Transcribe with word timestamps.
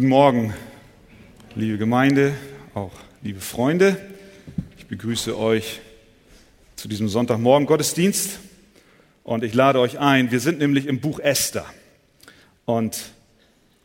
Guten 0.00 0.08
Morgen, 0.08 0.54
liebe 1.54 1.76
Gemeinde, 1.76 2.32
auch 2.72 2.92
liebe 3.20 3.40
Freunde. 3.40 3.98
Ich 4.78 4.86
begrüße 4.86 5.38
euch 5.38 5.80
zu 6.74 6.88
diesem 6.88 7.10
Sonntagmorgen 7.10 7.66
Gottesdienst 7.66 8.38
und 9.24 9.44
ich 9.44 9.52
lade 9.52 9.78
euch 9.78 9.98
ein. 9.98 10.30
Wir 10.30 10.40
sind 10.40 10.58
nämlich 10.58 10.86
im 10.86 11.00
Buch 11.00 11.20
Esther 11.20 11.66
und 12.64 13.10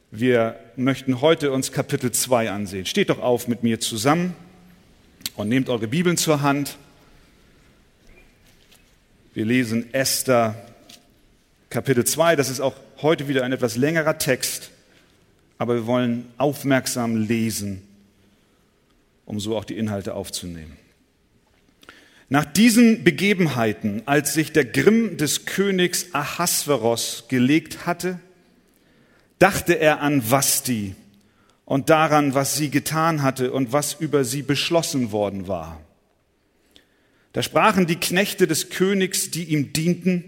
wir 0.10 0.58
möchten 0.78 1.20
heute 1.20 1.52
uns 1.52 1.74
Kapitel 1.74 2.14
2 2.14 2.50
ansehen. 2.50 2.86
Steht 2.86 3.10
doch 3.10 3.20
auf 3.20 3.50
mit 3.50 3.64
mir 3.64 3.82
zusammen 3.82 4.36
und 5.36 5.50
nehmt 5.50 5.68
eure 5.68 5.90
Bibeln 5.90 6.16
zur 6.16 6.42
Hand. 6.42 6.78
Wir 9.34 9.44
lesen 9.44 9.94
Esther 9.94 10.56
Kapitel 11.70 12.06
2. 12.06 12.38
Das 12.38 12.50
ist 12.50 12.62
auch 12.62 12.76
heute 13.02 13.28
wieder 13.28 13.44
ein 13.44 13.52
etwas 13.52 13.76
längerer 13.76 14.18
Text 14.18 14.72
aber 15.58 15.76
wir 15.76 15.88
wollen 15.88 16.26
aufmerksam 16.38 17.16
lesen, 17.16 17.82
um 19.26 19.40
so 19.40 19.58
auch 19.58 19.66
die 19.66 19.78
Inhalte 19.78 20.14
aufzunehmen. 20.14 20.78
Nach 22.28 22.46
diesen 22.46 23.04
Begebenheiten, 23.04 24.02
als 24.06 24.34
sich 24.34 24.52
der 24.52 24.66
Grimm 24.66 25.18
des 25.18 25.46
Königs 25.46 26.14
Ahasveros 26.14 27.26
gelegt 27.28 27.86
hatte, 27.86 28.20
dachte 29.38 29.74
er 29.80 30.02
an 30.02 30.30
Vasti 30.32 30.96
und 31.66 31.90
daran, 31.90 32.34
was 32.34 32.56
sie 32.56 32.70
getan 32.70 33.22
hatte 33.22 33.52
und 33.52 33.74
was 33.74 33.94
über 33.94 34.24
sie 34.24 34.42
beschlossen 34.42 35.12
worden 35.12 35.48
war. 35.48 35.82
Da 37.34 37.44
sprachen 37.44 37.86
die 37.86 37.98
Knechte 37.98 38.48
des 38.48 38.70
Königs, 38.70 39.30
die 39.30 39.44
ihm 39.44 39.74
dienten, 39.74 40.24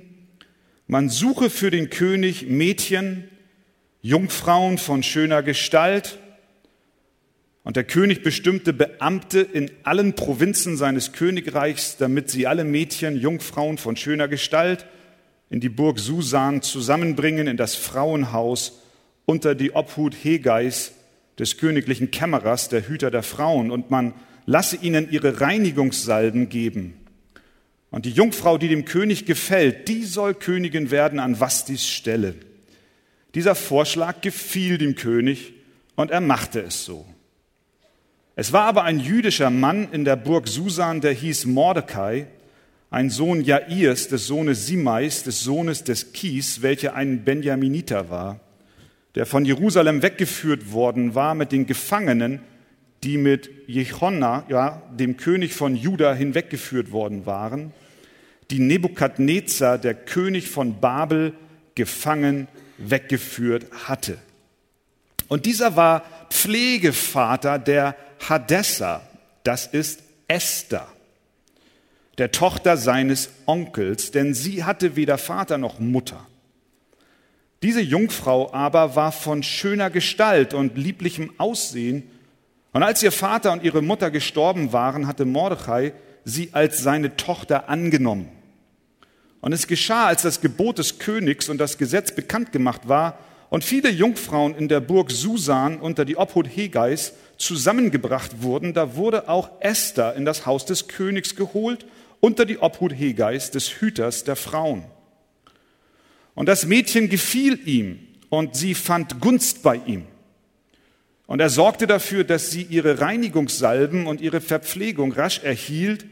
man 0.88 1.10
suche 1.10 1.50
für 1.50 1.72
den 1.72 1.90
König 1.90 2.48
Mädchen, 2.48 3.28
Jungfrauen 4.08 4.78
von 4.78 5.04
schöner 5.04 5.44
Gestalt. 5.44 6.18
Und 7.64 7.76
der 7.76 7.84
König 7.84 8.24
bestimmte 8.24 8.72
Beamte 8.72 9.42
in 9.42 9.70
allen 9.84 10.14
Provinzen 10.14 10.78
seines 10.78 11.12
Königreichs, 11.12 11.98
damit 11.98 12.30
sie 12.30 12.48
alle 12.48 12.64
Mädchen, 12.64 13.18
Jungfrauen 13.20 13.78
von 13.78 13.98
schöner 13.98 14.30
Gestalt 14.30 14.86
in 15.50 15.60
die 15.60 15.68
Burg 15.68 16.00
Susan 16.00 16.62
zusammenbringen, 16.62 17.48
in 17.48 17.58
das 17.58 17.76
Frauenhaus 17.76 18.82
unter 19.26 19.56
die 19.56 19.76
Obhut 19.76 20.16
Hegeis, 20.16 20.94
des 21.38 21.58
königlichen 21.58 22.10
Kämmerers, 22.10 22.70
der 22.70 22.88
Hüter 22.88 23.12
der 23.12 23.24
Frauen, 23.24 23.72
und 23.72 23.92
man 23.92 24.14
lasse 24.46 24.78
ihnen 24.78 25.12
ihre 25.12 25.42
Reinigungssalben 25.42 26.48
geben. 26.48 26.94
Und 27.92 28.06
die 28.06 28.12
Jungfrau, 28.12 28.58
die 28.58 28.70
dem 28.70 28.86
König 28.86 29.26
gefällt, 29.26 29.90
die 29.90 30.06
soll 30.06 30.34
Königin 30.34 30.92
werden 30.92 31.20
an 31.20 31.42
Vastis 31.42 31.86
Stelle. 31.86 32.36
Dieser 33.36 33.56
Vorschlag 33.56 34.22
gefiel 34.22 34.78
dem 34.78 34.96
König 34.96 35.54
und 35.96 36.12
er 36.12 36.22
machte 36.22 36.62
es 36.62 36.86
so. 36.86 37.06
Es 38.36 38.54
war 38.54 38.66
aber 38.66 38.84
ein 38.84 39.00
jüdischer 39.00 39.50
Mann 39.50 39.90
in 39.92 40.06
der 40.06 40.16
Burg 40.16 40.48
Susan, 40.48 41.02
der 41.02 41.14
hieß 41.14 41.46
Mordecai, 41.46 42.28
ein 42.90 43.10
Sohn 43.10 43.42
Jairs, 43.42 44.08
des 44.08 44.28
Sohnes 44.28 44.68
Simais, 44.68 45.24
des 45.24 45.42
Sohnes 45.42 45.84
des 45.84 46.14
Kis, 46.14 46.62
welcher 46.62 46.96
ein 46.96 47.24
Benjaminiter 47.24 48.10
war, 48.10 48.40
der 49.16 49.26
von 49.26 49.44
Jerusalem 49.44 50.04
weggeführt 50.04 50.72
worden 50.72 51.16
war 51.16 51.36
mit 51.36 51.52
den 51.52 51.66
Gefangenen, 51.66 52.40
die 53.04 53.18
mit 53.18 53.50
Jechonna, 53.68 54.46
ja, 54.50 54.84
dem 54.98 55.18
König 55.18 55.54
von 55.54 55.76
Juda, 55.76 56.14
hinweggeführt 56.14 56.92
worden 56.92 57.26
waren, 57.26 57.74
die 58.52 58.60
Nebukadnezar, 58.60 59.78
der 59.78 59.94
König 59.94 60.48
von 60.48 60.80
Babel, 60.80 61.34
gefangen 61.76 62.48
weggeführt 62.78 63.66
hatte. 63.88 64.18
Und 65.28 65.46
dieser 65.46 65.76
war 65.76 66.04
Pflegevater 66.30 67.60
der 67.60 67.96
Hadessa, 68.28 69.02
das 69.44 69.68
ist 69.68 70.04
Esther, 70.28 70.88
der 72.18 72.32
Tochter 72.32 72.78
seines 72.78 73.30
Onkels, 73.46 74.12
denn 74.12 74.34
sie 74.34 74.64
hatte 74.64 74.96
weder 74.96 75.18
Vater 75.18 75.58
noch 75.58 75.80
Mutter. 75.80 76.26
Diese 77.64 77.82
Jungfrau 77.82 78.54
aber 78.54 78.96
war 78.96 79.12
von 79.12 79.44
schöner 79.44 79.90
Gestalt 79.90 80.54
und 80.54 80.78
lieblichem 80.78 81.32
Aussehen, 81.38 82.10
und 82.74 82.84
als 82.84 83.02
ihr 83.02 83.12
Vater 83.12 83.54
und 83.54 83.64
ihre 83.64 83.82
Mutter 83.82 84.12
gestorben 84.12 84.72
waren, 84.72 85.08
hatte 85.08 85.26
Mordechai 85.26 85.94
sie 86.26 86.50
als 86.52 86.80
seine 86.80 87.16
Tochter 87.16 87.70
angenommen. 87.70 88.30
Und 89.42 89.54
es 89.54 89.68
geschah, 89.68 90.08
als 90.08 90.24
das 90.24 90.42
Gebot 90.42 90.80
des 90.80 91.00
Königs 91.00 91.50
und 91.50 91.60
das 91.60 91.78
Gesetz 91.78 92.14
bekannt 92.14 92.52
gemacht 92.52 92.88
war 92.88 93.20
und 93.50 93.64
viele 93.64 93.90
Jungfrauen 93.90 94.56
in 94.56 94.68
der 94.68 94.80
Burg 94.80 95.12
Susan 95.12 95.80
unter 95.80 96.06
die 96.06 96.18
Obhut 96.18 96.48
Hegeis 96.48 97.14
zusammengebracht 97.38 98.42
wurden, 98.42 98.74
da 98.74 98.96
wurde 98.96 99.30
auch 99.30 99.52
Esther 99.60 100.16
in 100.16 100.26
das 100.26 100.46
Haus 100.46 100.66
des 100.66 100.88
Königs 100.88 101.36
geholt 101.36 101.86
unter 102.20 102.46
die 102.46 102.58
Obhut 102.60 102.94
Hegeis 102.94 103.52
des 103.52 103.80
Hüters 103.80 104.24
der 104.24 104.36
Frauen. 104.36 104.84
Und 106.34 106.48
das 106.48 106.66
Mädchen 106.66 107.10
gefiel 107.10 107.60
ihm 107.68 108.00
und 108.30 108.56
sie 108.56 108.74
fand 108.74 109.22
Gunst 109.22 109.64
bei 109.64 109.80
ihm. 109.86 110.06
Und 111.28 111.42
er 111.42 111.50
sorgte 111.50 111.88
dafür, 111.88 112.24
dass 112.24 112.52
sie 112.52 112.64
ihre 112.64 113.02
Reinigungssalben 113.02 114.08
und 114.08 114.22
ihre 114.22 114.42
Verpflegung 114.42 115.12
rasch 115.12 115.40
erhielt 115.44 116.06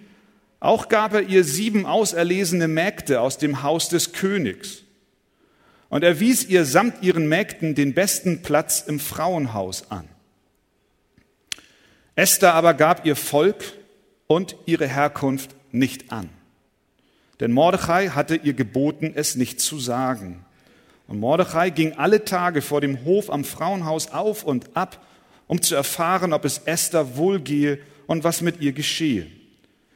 auch 0.66 0.90
gab 0.90 1.14
er 1.14 1.22
ihr 1.22 1.44
sieben 1.44 1.86
auserlesene 1.86 2.68
Mägde 2.68 3.22
aus 3.22 3.38
dem 3.38 3.64
Haus 3.64 3.90
des 3.90 4.14
Königs. 4.14 4.84
Und 5.90 6.04
er 6.04 6.20
wies 6.20 6.46
ihr 6.46 6.66
samt 6.66 7.04
ihren 7.04 7.30
Mägden 7.30 7.76
den 7.76 7.94
besten 7.94 8.42
Platz 8.42 8.82
im 8.82 9.00
Frauenhaus 9.00 9.92
an. 9.92 10.08
Esther 12.16 12.54
aber 12.54 12.74
gab 12.74 13.06
ihr 13.06 13.16
Volk 13.16 13.64
und 14.28 14.56
ihre 14.66 14.88
Herkunft 14.88 15.52
nicht 15.72 16.12
an. 16.12 16.30
Denn 17.40 17.52
Mordechai 17.52 18.10
hatte 18.10 18.36
ihr 18.36 18.54
geboten, 18.54 19.12
es 19.14 19.36
nicht 19.36 19.60
zu 19.60 19.80
sagen. 19.80 20.46
Und 21.08 21.20
Mordechai 21.20 21.70
ging 21.70 21.94
alle 21.94 22.26
Tage 22.26 22.62
vor 22.62 22.82
dem 22.82 23.06
Hof 23.06 23.30
am 23.30 23.44
Frauenhaus 23.44 24.12
auf 24.12 24.44
und 24.44 24.76
ab, 24.76 25.06
um 25.48 25.62
zu 25.62 25.76
erfahren, 25.76 26.34
ob 26.34 26.46
es 26.46 26.60
Esther 26.60 27.18
wohlgehe 27.18 27.80
und 28.08 28.24
was 28.24 28.42
mit 28.42 28.62
ihr 28.62 28.72
geschehe. 28.72 29.28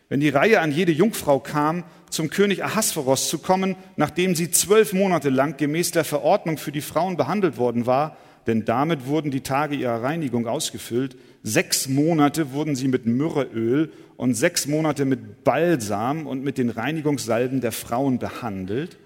Wenn 0.09 0.20
die 0.20 0.30
Reihe 0.30 0.59
an 0.59 0.72
jede 0.72 0.92
Jungfrau 0.92 1.40
kam, 1.40 1.84
zum 2.09 2.31
König 2.31 2.64
Ahasveros 2.64 3.30
zu 3.30 3.38
kommen, 3.38 3.75
nachdem 3.96 4.36
sie 4.36 4.50
zwölf 4.50 4.92
Monate 4.94 5.30
lang 5.30 5.58
gemäß 5.58 5.92
der 5.92 6.03
Verordnung 6.03 6.58
für 6.58 6.72
die 6.72 6.81
Frauen 6.81 7.16
behandelt 7.16 7.58
worden 7.58 7.86
war, 7.86 8.18
denn 8.47 8.66
damit 8.66 9.06
wurden 9.06 9.30
die 9.30 9.42
Tage 9.42 9.75
ihrer 9.75 10.02
Reinigung 10.02 10.47
ausgefüllt. 10.47 11.16
Sechs 11.44 11.88
Monate 11.88 12.52
wurden 12.52 12.75
sie 12.75 12.88
mit 12.88 13.06
Myrrheöl 13.06 13.92
und 14.18 14.34
sechs 14.34 14.66
Monate 14.66 15.06
mit 15.06 15.44
Balsam 15.44 16.26
und 16.26 16.44
mit 16.44 16.58
den 16.58 16.72
Reinigungssalben 16.72 17.62
der 17.62 17.72
Frauen 17.72 18.18
behandelt. 18.18 18.97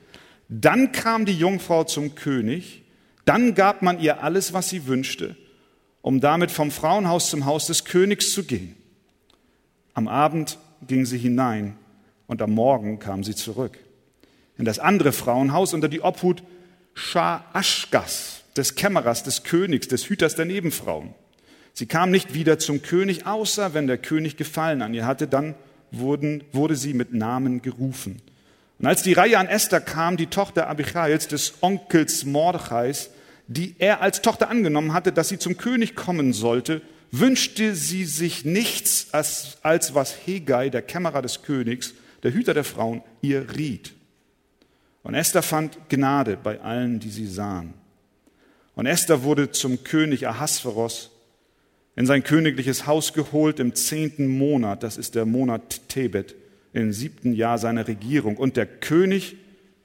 Dann 0.48 0.94
kam 0.94 1.26
die 1.26 1.38
Jungfrau 1.38 1.84
zum 1.84 2.16
König, 2.16 2.84
dann 3.26 3.56
gab 3.56 3.82
man 3.82 4.00
ihr 4.00 4.24
alles, 4.24 4.54
was 4.54 4.70
sie 4.70 4.88
wünschte, 4.88 5.36
um 6.02 6.22
damit 6.22 6.52
vom 6.52 6.72
Frauenhaus 6.72 7.30
zum 7.30 7.46
Haus 7.46 7.68
des 7.68 7.84
Königs 7.84 8.32
zu 8.32 8.46
gehen. 8.46 8.76
Am 9.94 10.08
Abend 10.08 10.58
ging 10.88 11.06
sie 11.06 11.18
hinein 11.18 11.76
und 12.28 12.42
am 12.42 12.52
Morgen 12.52 13.00
kam 13.00 13.24
sie 13.24 13.36
zurück. 13.36 13.78
In 14.58 14.66
das 14.66 14.80
andere 14.80 15.12
Frauenhaus 15.12 15.74
unter 15.74 15.90
die 15.90 16.02
Obhut 16.02 16.44
Schah 16.94 17.46
Aschgas, 17.54 18.44
des 18.56 18.76
Kämmerers, 18.76 19.24
des 19.24 19.44
Königs, 19.44 19.88
des 19.88 20.08
Hüters 20.08 20.36
der 20.36 20.46
Nebenfrauen. 20.46 21.16
Sie 21.74 21.88
kam 21.88 22.12
nicht 22.12 22.36
wieder 22.36 22.60
zum 22.60 22.84
König, 22.84 23.26
außer 23.26 23.74
wenn 23.74 23.88
der 23.88 23.98
König 23.98 24.38
Gefallen 24.38 24.84
an 24.84 24.94
ihr 24.94 25.08
hatte, 25.08 25.28
dann 25.28 25.56
wurden, 25.92 26.44
wurde 26.52 26.76
sie 26.76 26.94
mit 26.94 27.14
Namen 27.14 27.64
gerufen. 27.64 28.22
Und 28.80 28.86
als 28.86 29.02
die 29.02 29.14
Reihe 29.14 29.40
an 29.40 29.48
Esther 29.48 29.82
kam, 29.82 30.18
die 30.18 30.28
Tochter 30.28 30.68
Abichails, 30.68 31.28
des 31.28 31.56
Onkels 31.62 32.26
Mordechais, 32.26 33.10
die 33.48 33.76
er 33.80 34.02
als 34.02 34.22
Tochter 34.22 34.50
angenommen 34.50 34.94
hatte, 34.94 35.12
dass 35.12 35.30
sie 35.30 35.40
zum 35.40 35.58
König 35.58 35.96
kommen 35.96 36.34
sollte, 36.34 36.82
wünschte 37.14 37.76
sie 37.76 38.06
sich 38.06 38.44
nichts, 38.44 39.10
als, 39.12 39.58
als 39.62 39.94
was 39.94 40.16
Hegai, 40.26 40.70
der 40.70 40.82
Kämmerer 40.82 41.22
des 41.22 41.44
Königs, 41.44 41.94
der 42.24 42.34
Hüter 42.34 42.56
der 42.56 42.64
Frauen, 42.64 43.04
ihr 43.22 43.56
riet. 43.56 43.94
Und 45.04 45.14
Esther 45.14 45.44
fand 45.44 45.78
Gnade 45.90 46.38
bei 46.42 46.60
allen, 46.62 47.00
die 47.00 47.12
sie 47.12 47.28
sahen. 47.28 47.76
Und 48.74 48.88
Esther 48.88 49.22
wurde 49.22 49.52
zum 49.52 49.84
König 49.84 50.28
Ahasveros 50.28 51.12
in 51.96 52.08
sein 52.08 52.24
königliches 52.24 52.88
Haus 52.88 53.14
geholt 53.14 53.60
im 53.60 53.76
zehnten 53.76 54.28
Monat, 54.28 54.82
das 54.82 54.98
ist 54.98 55.14
der 55.14 55.26
Monat 55.26 55.88
Tebet, 55.90 56.34
im 56.74 56.92
siebten 56.92 57.34
Jahr 57.34 57.60
seiner 57.60 57.88
Regierung. 57.88 58.38
Und 58.38 58.58
der 58.58 58.66
König 58.66 59.36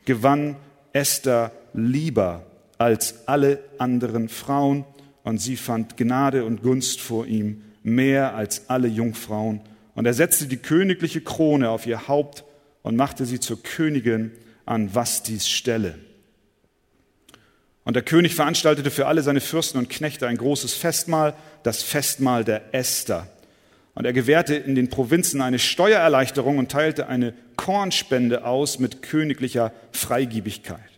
gewann 0.06 0.56
Esther 0.94 1.52
lieber 1.74 2.46
als 2.78 3.28
alle 3.28 3.62
anderen 3.76 4.30
Frauen 4.30 4.86
und 5.28 5.36
sie 5.36 5.56
fand 5.56 5.98
Gnade 5.98 6.46
und 6.46 6.62
Gunst 6.62 7.02
vor 7.02 7.26
ihm 7.26 7.62
mehr 7.82 8.34
als 8.34 8.70
alle 8.70 8.88
Jungfrauen. 8.88 9.60
Und 9.94 10.06
er 10.06 10.14
setzte 10.14 10.46
die 10.46 10.56
königliche 10.56 11.20
Krone 11.20 11.68
auf 11.68 11.86
ihr 11.86 12.08
Haupt 12.08 12.44
und 12.80 12.96
machte 12.96 13.26
sie 13.26 13.38
zur 13.38 13.62
Königin 13.62 14.30
an 14.64 14.94
Vastis 14.94 15.46
Stelle. 15.46 15.96
Und 17.84 17.92
der 17.92 18.04
König 18.04 18.36
veranstaltete 18.36 18.90
für 18.90 19.06
alle 19.06 19.20
seine 19.20 19.42
Fürsten 19.42 19.76
und 19.76 19.90
Knechte 19.90 20.26
ein 20.26 20.38
großes 20.38 20.72
Festmahl, 20.72 21.34
das 21.62 21.82
Festmahl 21.82 22.42
der 22.42 22.74
Esther. 22.74 23.26
Und 23.94 24.06
er 24.06 24.14
gewährte 24.14 24.54
in 24.54 24.74
den 24.74 24.88
Provinzen 24.88 25.42
eine 25.42 25.58
Steuererleichterung 25.58 26.56
und 26.56 26.70
teilte 26.70 27.06
eine 27.06 27.34
Kornspende 27.56 28.46
aus 28.46 28.78
mit 28.78 29.02
königlicher 29.02 29.74
Freigiebigkeit. 29.92 30.97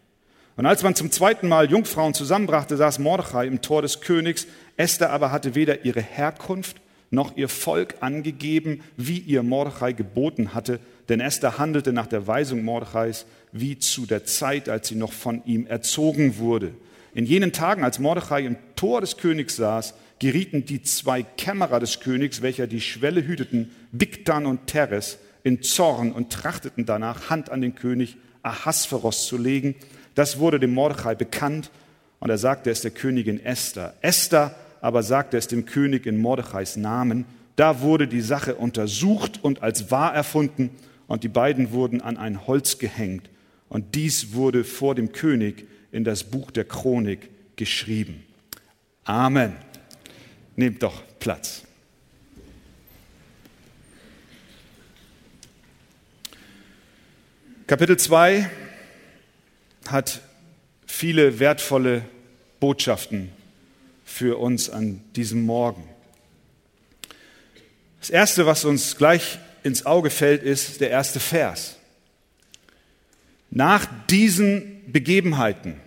Und 0.60 0.66
als 0.66 0.82
man 0.82 0.94
zum 0.94 1.10
zweiten 1.10 1.48
Mal 1.48 1.70
Jungfrauen 1.70 2.12
zusammenbrachte, 2.12 2.76
saß 2.76 2.98
Mordechai 2.98 3.46
im 3.46 3.62
Tor 3.62 3.80
des 3.80 4.02
Königs. 4.02 4.46
Esther 4.76 5.08
aber 5.08 5.32
hatte 5.32 5.54
weder 5.54 5.86
ihre 5.86 6.02
Herkunft 6.02 6.82
noch 7.08 7.34
ihr 7.34 7.48
Volk 7.48 7.94
angegeben, 8.00 8.82
wie 8.98 9.20
ihr 9.20 9.42
Mordechai 9.42 9.94
geboten 9.94 10.52
hatte, 10.52 10.78
denn 11.08 11.20
Esther 11.20 11.56
handelte 11.56 11.94
nach 11.94 12.08
der 12.08 12.26
Weisung 12.26 12.62
Mordechais 12.62 13.24
wie 13.52 13.78
zu 13.78 14.04
der 14.04 14.26
Zeit, 14.26 14.68
als 14.68 14.88
sie 14.88 14.96
noch 14.96 15.14
von 15.14 15.42
ihm 15.46 15.66
erzogen 15.66 16.36
wurde. 16.36 16.74
In 17.14 17.24
jenen 17.24 17.52
Tagen, 17.52 17.82
als 17.82 17.98
Mordechai 17.98 18.42
im 18.42 18.58
Tor 18.76 19.00
des 19.00 19.16
Königs 19.16 19.56
saß, 19.56 19.94
gerieten 20.18 20.66
die 20.66 20.82
zwei 20.82 21.22
Kämmerer 21.22 21.80
des 21.80 22.00
Königs, 22.00 22.42
welcher 22.42 22.66
die 22.66 22.82
Schwelle 22.82 23.26
hüteten, 23.26 23.70
Bigtan 23.92 24.44
und 24.44 24.66
Teres, 24.66 25.20
in 25.42 25.62
Zorn 25.62 26.12
und 26.12 26.30
trachteten 26.30 26.84
danach, 26.84 27.30
Hand 27.30 27.50
an 27.50 27.62
den 27.62 27.76
König 27.76 28.18
Ahasveros 28.42 29.26
zu 29.26 29.36
legen. 29.36 29.74
Das 30.14 30.38
wurde 30.38 30.60
dem 30.60 30.74
Mordechai 30.74 31.14
bekannt 31.14 31.70
und 32.18 32.30
er 32.30 32.38
sagte 32.38 32.70
es 32.70 32.82
der 32.82 32.90
Königin 32.90 33.44
Esther. 33.44 33.94
Esther 34.02 34.54
aber 34.80 35.02
sagte 35.02 35.36
es 35.36 35.46
dem 35.48 35.66
König 35.66 36.06
in 36.06 36.18
Mordechais 36.18 36.76
Namen. 36.76 37.24
Da 37.56 37.80
wurde 37.80 38.08
die 38.08 38.20
Sache 38.20 38.54
untersucht 38.54 39.40
und 39.42 39.62
als 39.62 39.90
wahr 39.90 40.14
erfunden 40.14 40.70
und 41.06 41.24
die 41.24 41.28
beiden 41.28 41.72
wurden 41.72 42.00
an 42.00 42.16
ein 42.16 42.46
Holz 42.46 42.78
gehängt. 42.78 43.28
Und 43.68 43.94
dies 43.94 44.32
wurde 44.32 44.64
vor 44.64 44.94
dem 44.94 45.12
König 45.12 45.66
in 45.92 46.04
das 46.04 46.24
Buch 46.24 46.50
der 46.50 46.64
Chronik 46.64 47.28
geschrieben. 47.56 48.24
Amen. 49.04 49.54
Nehmt 50.56 50.82
doch 50.82 51.02
Platz. 51.18 51.62
Kapitel 57.66 57.96
2 57.96 58.50
hat 59.90 60.20
viele 60.86 61.38
wertvolle 61.38 62.04
Botschaften 62.58 63.30
für 64.04 64.38
uns 64.38 64.70
an 64.70 65.02
diesem 65.16 65.44
Morgen. 65.46 65.88
Das 68.00 68.10
Erste, 68.10 68.46
was 68.46 68.64
uns 68.64 68.96
gleich 68.96 69.38
ins 69.62 69.86
Auge 69.86 70.10
fällt, 70.10 70.42
ist 70.42 70.80
der 70.80 70.90
erste 70.90 71.20
Vers. 71.20 71.76
Nach 73.50 73.86
diesen 74.08 74.80
Begebenheiten, 74.90 75.80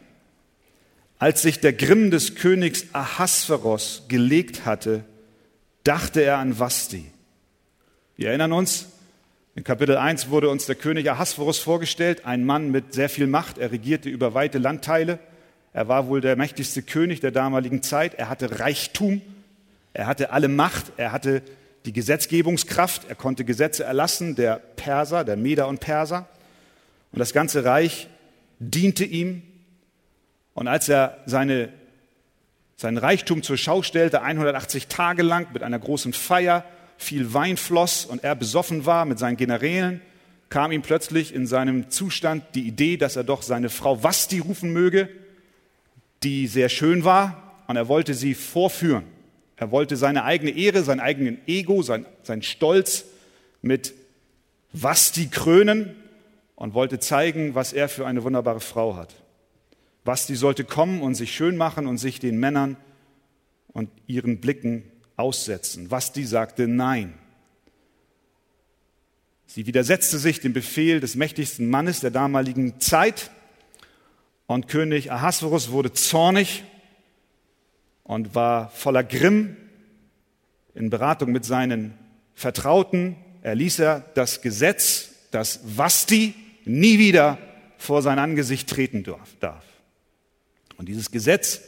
als 1.18 1.42
sich 1.42 1.60
der 1.60 1.74
Grimm 1.74 2.12
des 2.12 2.36
Königs 2.36 2.86
Ahasveros 2.94 4.04
gelegt 4.10 4.66
hatte, 4.66 5.04
dachte 5.84 6.22
er 6.22 6.38
an 6.38 6.60
Vasti. 6.60 7.06
Wir 8.16 8.30
erinnern 8.30 8.54
uns, 8.54 8.88
in 9.56 9.64
Kapitel 9.64 9.98
1 9.98 10.30
wurde 10.30 10.50
uns 10.50 10.66
der 10.66 10.74
König 10.74 11.12
Ahasverus 11.12 11.60
vorgestellt, 11.60 12.26
ein 12.26 12.44
Mann 12.44 12.72
mit 12.72 12.94
sehr 12.94 13.08
viel 13.08 13.28
Macht. 13.28 13.60
Er 13.60 13.72
regierte 13.72 14.10
über 14.10 14.34
weite 14.34 14.58
Landteile. 14.58 15.20
Er 15.74 15.88
war 15.88 16.08
wohl 16.08 16.22
der 16.22 16.36
mächtigste 16.36 16.82
König 16.82 17.20
der 17.20 17.30
damaligen 17.30 17.84
Zeit. 17.84 18.16
Er 18.16 18.30
hatte 18.30 18.60
Reichtum. 18.60 19.22
Er 19.94 20.08
hatte 20.08 20.32
alle 20.32 20.48
Macht. 20.48 20.94
Er 20.98 21.12
hatte 21.12 21.44
die 21.86 21.94
Gesetzgebungskraft. 21.94 23.04
Er 23.08 23.14
konnte 23.14 23.46
Gesetze 23.46 23.84
erlassen, 23.84 24.34
der 24.34 24.56
Perser, 24.56 25.24
der 25.24 25.38
Meder 25.38 25.68
und 25.68 25.80
Perser. 25.80 26.28
Und 27.12 27.20
das 27.20 27.32
ganze 27.32 27.64
Reich 27.64 28.08
diente 28.58 29.06
ihm. 29.06 29.44
Und 30.56 30.68
als 30.68 30.90
er 30.90 31.20
seine, 31.28 31.70
sein 32.76 32.98
Reichtum 32.98 33.44
zur 33.44 33.58
Schau 33.58 33.84
stellte, 33.84 34.24
180 34.24 34.88
Tage 34.88 35.22
lang 35.22 35.54
mit 35.54 35.62
einer 35.62 35.78
großen 35.78 36.14
Feier, 36.14 36.66
viel 37.04 37.34
Wein 37.34 37.58
floss 37.58 38.06
und 38.06 38.24
er 38.24 38.36
besoffen 38.36 38.86
war 38.86 39.06
mit 39.06 39.20
seinen 39.20 39.38
Generälen, 39.38 40.02
kam 40.50 40.72
ihm 40.72 40.82
plötzlich 40.82 41.34
in 41.34 41.46
seinem 41.48 41.90
Zustand 41.90 42.44
die 42.56 42.68
Idee, 42.68 42.98
dass 42.98 43.16
er 43.16 43.24
doch 43.24 43.42
seine 43.42 43.70
Frau 43.70 44.04
Vasti 44.04 44.40
rufen 44.40 44.72
möge, 44.72 45.10
die 46.24 46.48
sehr 46.48 46.70
schön 46.70 47.04
war, 47.04 47.64
und 47.68 47.76
er 47.76 47.88
wollte 47.88 48.14
sie 48.14 48.34
vorführen. 48.34 49.04
Er 49.56 49.72
wollte 49.72 49.96
seine 49.96 50.24
eigene 50.24 50.52
Ehre, 50.52 50.84
sein 50.84 51.00
eigenen 51.00 51.40
Ego, 51.48 51.82
sein, 51.82 52.06
sein 52.24 52.42
Stolz 52.42 53.06
mit 53.62 53.94
Vasti 54.74 55.28
krönen 55.28 55.96
und 56.56 56.74
wollte 56.74 57.00
zeigen, 57.00 57.56
was 57.56 57.74
er 57.74 57.90
für 57.90 58.06
eine 58.06 58.24
wunderbare 58.24 58.60
Frau 58.60 58.96
hat. 58.96 59.14
Vasti 60.04 60.36
sollte 60.36 60.66
kommen 60.66 61.02
und 61.02 61.16
sich 61.16 61.34
schön 61.34 61.56
machen 61.56 61.88
und 61.88 61.98
sich 61.98 62.20
den 62.20 62.40
Männern 62.40 62.78
und 63.68 63.90
ihren 64.08 64.40
Blicken 64.40 64.84
aussetzen. 65.16 65.92
Vasti 65.92 66.26
sagte 66.26 66.68
Nein. 66.68 67.14
Sie 69.46 69.68
widersetzte 69.68 70.18
sich 70.18 70.40
dem 70.40 70.54
Befehl 70.54 71.00
des 71.00 71.16
mächtigsten 71.16 71.70
Mannes 71.70 72.00
der 72.00 72.12
damaligen 72.12 72.80
Zeit 72.80 73.30
und 74.48 74.68
König 74.68 75.12
Ahasverus 75.12 75.72
wurde 75.72 75.94
zornig 75.94 76.64
und 78.04 78.36
war 78.36 78.70
voller 78.72 79.04
Grimm 79.04 79.56
in 80.76 80.90
Beratung 80.90 81.32
mit 81.32 81.46
seinen 81.46 81.98
Vertrauten. 82.34 83.16
Erließ 83.42 83.80
er 83.80 84.00
das 84.16 84.42
Gesetz, 84.42 85.10
dass 85.32 85.60
Vasti 85.64 86.34
nie 86.66 87.00
wieder 87.00 87.38
vor 87.78 88.02
sein 88.02 88.20
Angesicht 88.20 88.70
treten 88.70 89.04
darf. 89.40 89.64
Und 90.78 90.88
dieses 90.90 91.12
Gesetz, 91.12 91.62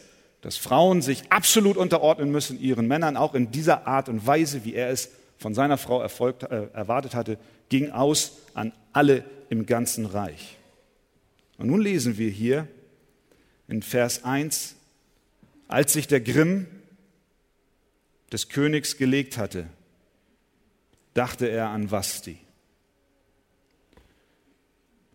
dass 0.46 0.58
Frauen 0.58 1.02
sich 1.02 1.32
absolut 1.32 1.76
unterordnen 1.76 2.30
müssen 2.30 2.62
ihren 2.62 2.88
Männern, 2.88 3.18
auch 3.18 3.34
in 3.34 3.50
dieser 3.50 3.88
Art 3.88 4.10
und 4.10 4.28
Weise, 4.28 4.64
wie 4.64 4.76
er 4.76 4.92
es 4.92 5.10
von 5.40 5.56
seiner 5.56 5.80
Frau 5.80 6.00
erfolgt, 6.00 6.44
äh, 6.44 6.68
erwartet 6.72 7.16
hatte, 7.16 7.40
ging 7.70 7.90
aus 7.90 8.34
an 8.54 8.72
alle 8.94 9.24
im 9.50 9.66
ganzen 9.66 10.06
Reich. 10.06 10.60
Und 11.58 11.66
nun 11.66 11.82
lesen 11.82 12.20
wir 12.20 12.30
hier 12.30 12.68
in 13.68 13.82
Vers 13.82 14.24
1, 14.24 14.76
als 15.68 15.94
sich 15.94 16.06
der 16.06 16.22
Grimm 16.22 16.68
des 18.32 18.48
Königs 18.48 18.98
gelegt 18.98 19.40
hatte, 19.40 19.66
dachte 21.16 21.48
er 21.48 21.70
an 21.70 21.90
Vasti. 21.90 22.38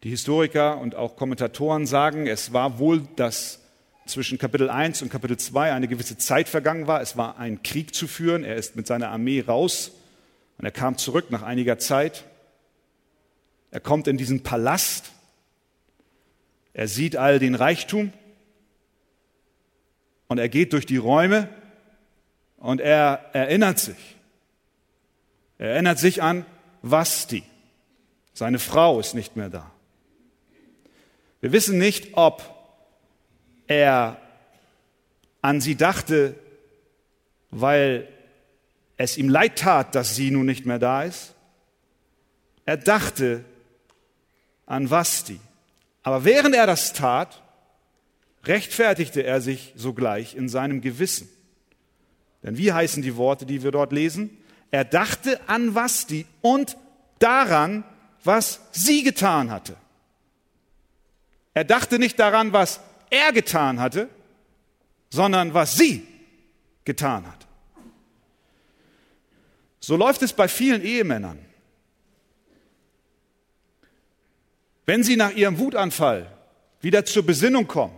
Die 0.03 0.11
Historiker 0.11 0.79
und 0.79 0.97
auch 0.97 1.15
Kommentatoren 1.15 1.87
sagen, 1.87 2.27
es 2.27 2.53
war 2.53 2.81
wohl, 2.81 3.07
dass 3.15 3.60
zwischen 4.11 4.39
Kapitel 4.39 4.69
1 4.69 5.03
und 5.03 5.09
Kapitel 5.09 5.37
2 5.37 5.73
eine 5.73 5.89
gewisse 5.89 6.19
Zeit 6.19 6.49
vergangen 6.49 6.87
war. 6.87 7.01
Es 7.01 7.17
war 7.17 7.39
ein 7.39 7.63
Krieg 7.63 7.95
zu 7.95 8.09
führen. 8.09 8.45
Er 8.45 8.57
ist 8.57 8.75
mit 8.75 8.87
seiner 8.87 9.11
Armee 9.11 9.41
raus 9.41 9.93
und 10.59 10.65
er 10.65 10.73
kam 10.73 10.99
zurück 10.99 11.31
nach 11.31 11.43
einiger 11.43 11.79
Zeit. 11.79 12.25
Er 13.71 13.81
kommt 13.81 14.09
in 14.09 14.17
diesen 14.17 14.43
Palast. 14.43 15.13
Er 16.73 16.89
sieht 16.89 17.17
all 17.17 17.39
den 17.39 17.55
Reichtum 17.55 18.13
und 20.29 20.39
er 20.39 20.49
geht 20.49 20.73
durch 20.73 20.87
die 20.87 20.97
Räume 20.97 21.49
und 22.57 22.81
er 22.81 23.31
erinnert 23.33 23.79
sich. 23.79 24.17
Er 25.59 25.71
erinnert 25.71 25.99
sich 25.99 26.23
an 26.23 26.45
Vasti. 26.83 27.45
Seine 28.35 28.59
Frau 28.59 28.99
ist 28.99 29.15
nicht 29.15 29.37
mehr 29.37 29.51
da. 29.51 29.71
Wir 31.41 31.53
wissen 31.53 31.79
nicht, 31.79 32.17
ob 32.17 32.60
er 33.71 34.21
an 35.43 35.61
sie 35.61 35.77
dachte, 35.77 36.35
weil 37.51 38.09
es 38.97 39.17
ihm 39.17 39.29
leid 39.29 39.61
tat, 39.61 39.95
dass 39.95 40.17
sie 40.17 40.33
nun 40.33 40.45
nicht 40.45 40.67
mehr 40.67 40.81
da 40.81 41.05
ist. 41.05 41.35
Er 42.67 42.77
dachte 42.77 43.45
an 44.67 44.91
Vasti. 44.91 45.41
Aber 46.03 46.25
während 46.25 46.55
er 46.55 46.67
das 46.67 46.93
tat, 46.93 47.43
rechtfertigte 48.45 49.23
er 49.23 49.41
sich 49.41 49.73
sogleich 49.77 50.35
in 50.35 50.49
seinem 50.49 50.81
Gewissen. 50.81 51.29
Denn 52.43 52.59
wie 52.59 52.73
heißen 52.73 53.03
die 53.03 53.17
Worte, 53.17 53.47
die 53.47 53.63
wir 53.63 53.71
dort 53.71 53.93
lesen? 53.93 54.37
Er 54.73 54.85
dachte 54.85 55.41
an 55.47 55.75
Vasti 55.75 56.27
und 56.41 56.77
daran, 57.21 57.85
was 58.25 58.61
sie 58.73 59.05
getan 59.05 59.51
hatte. 59.51 59.77
Er 61.55 61.65
dachte 61.65 61.99
nicht 61.99 62.19
daran, 62.19 62.53
was 62.53 62.81
er 63.11 63.33
getan 63.33 63.81
hatte, 63.81 64.09
sondern 65.11 65.53
was 65.55 65.77
sie 65.77 66.07
getan 66.85 67.27
hat. 67.27 67.47
So 69.81 69.97
läuft 69.97 70.23
es 70.23 70.33
bei 70.33 70.47
vielen 70.49 70.83
Ehemännern. 70.83 71.39
Wenn 74.87 75.03
sie 75.03 75.17
nach 75.17 75.33
ihrem 75.33 75.59
Wutanfall 75.59 76.31
wieder 76.81 77.05
zur 77.05 77.25
Besinnung 77.25 77.67
kommen, 77.67 77.95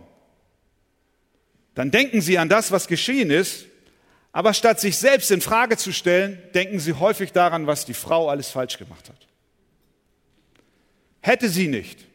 dann 1.75 1.91
denken 1.91 2.21
sie 2.21 2.37
an 2.37 2.49
das, 2.49 2.71
was 2.71 2.87
geschehen 2.87 3.31
ist, 3.31 3.65
aber 4.31 4.53
statt 4.53 4.79
sich 4.79 4.97
selbst 4.97 5.31
in 5.31 5.41
Frage 5.41 5.77
zu 5.77 5.91
stellen, 5.91 6.41
denken 6.53 6.79
sie 6.79 6.93
häufig 6.93 7.31
daran, 7.31 7.67
was 7.67 7.85
die 7.85 7.93
Frau 7.93 8.29
alles 8.29 8.49
falsch 8.49 8.77
gemacht 8.77 9.09
hat. 9.09 9.27
Hätte 11.21 11.49
sie 11.49 11.67
nicht 11.67 12.05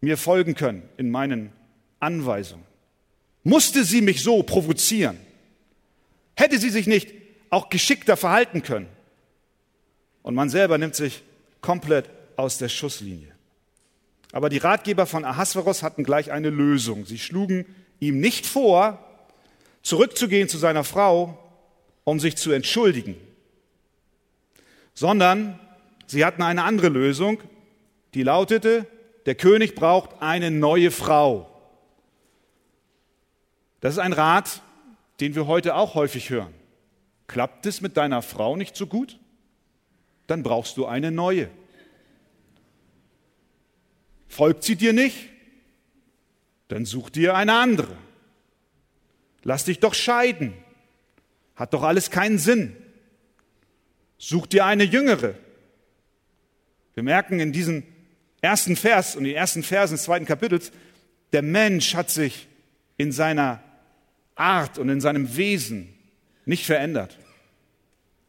mir 0.00 0.16
folgen 0.16 0.54
können 0.54 0.88
in 0.96 1.10
meinen 1.10 1.52
Anweisungen, 2.00 2.64
Musste 3.42 3.84
sie 3.84 4.02
mich 4.02 4.22
so 4.22 4.42
provozieren? 4.42 5.18
Hätte 6.36 6.58
sie 6.58 6.70
sich 6.70 6.86
nicht 6.86 7.08
auch 7.48 7.70
geschickter 7.70 8.16
verhalten 8.16 8.62
können? 8.62 8.88
Und 10.22 10.34
man 10.34 10.50
selber 10.50 10.76
nimmt 10.78 10.94
sich 10.94 11.22
komplett 11.60 12.10
aus 12.36 12.58
der 12.58 12.68
Schusslinie. 12.68 13.32
Aber 14.32 14.48
die 14.48 14.58
Ratgeber 14.58 15.06
von 15.06 15.24
Ahasveros 15.24 15.82
hatten 15.82 16.04
gleich 16.04 16.30
eine 16.30 16.50
Lösung. 16.50 17.06
Sie 17.06 17.18
schlugen 17.18 17.66
ihm 17.98 18.20
nicht 18.20 18.46
vor, 18.46 19.04
zurückzugehen 19.82 20.48
zu 20.48 20.58
seiner 20.58 20.84
Frau, 20.84 21.38
um 22.04 22.20
sich 22.20 22.36
zu 22.36 22.52
entschuldigen, 22.52 23.16
sondern 24.94 25.58
sie 26.06 26.24
hatten 26.24 26.42
eine 26.42 26.64
andere 26.64 26.88
Lösung, 26.88 27.40
die 28.14 28.22
lautete, 28.22 28.86
der 29.26 29.34
König 29.34 29.74
braucht 29.74 30.20
eine 30.20 30.50
neue 30.50 30.90
Frau. 30.90 31.49
Das 33.80 33.94
ist 33.94 33.98
ein 33.98 34.12
Rat, 34.12 34.62
den 35.20 35.34
wir 35.34 35.46
heute 35.46 35.74
auch 35.74 35.94
häufig 35.94 36.30
hören. 36.30 36.54
Klappt 37.26 37.66
es 37.66 37.80
mit 37.80 37.96
deiner 37.96 38.22
Frau 38.22 38.56
nicht 38.56 38.76
so 38.76 38.86
gut? 38.86 39.18
Dann 40.26 40.42
brauchst 40.42 40.76
du 40.76 40.86
eine 40.86 41.10
neue. 41.10 41.48
Folgt 44.28 44.64
sie 44.64 44.76
dir 44.76 44.92
nicht? 44.92 45.28
Dann 46.68 46.84
such 46.84 47.10
dir 47.10 47.34
eine 47.34 47.54
andere. 47.54 47.96
Lass 49.42 49.64
dich 49.64 49.80
doch 49.80 49.94
scheiden. 49.94 50.54
Hat 51.56 51.74
doch 51.74 51.82
alles 51.82 52.10
keinen 52.10 52.38
Sinn. 52.38 52.76
Such 54.18 54.46
dir 54.46 54.66
eine 54.66 54.84
jüngere. 54.84 55.34
Wir 56.94 57.02
merken 57.02 57.40
in 57.40 57.52
diesem 57.52 57.82
ersten 58.40 58.76
Vers 58.76 59.16
und 59.16 59.24
den 59.24 59.34
ersten 59.34 59.62
Versen 59.62 59.94
des 59.94 60.04
zweiten 60.04 60.26
Kapitels, 60.26 60.72
der 61.32 61.42
Mensch 61.42 61.94
hat 61.94 62.10
sich 62.10 62.48
in 62.96 63.12
seiner 63.12 63.62
Art 64.40 64.78
und 64.78 64.88
in 64.88 65.00
seinem 65.00 65.36
Wesen 65.36 65.88
nicht 66.44 66.66
verändert. 66.66 67.18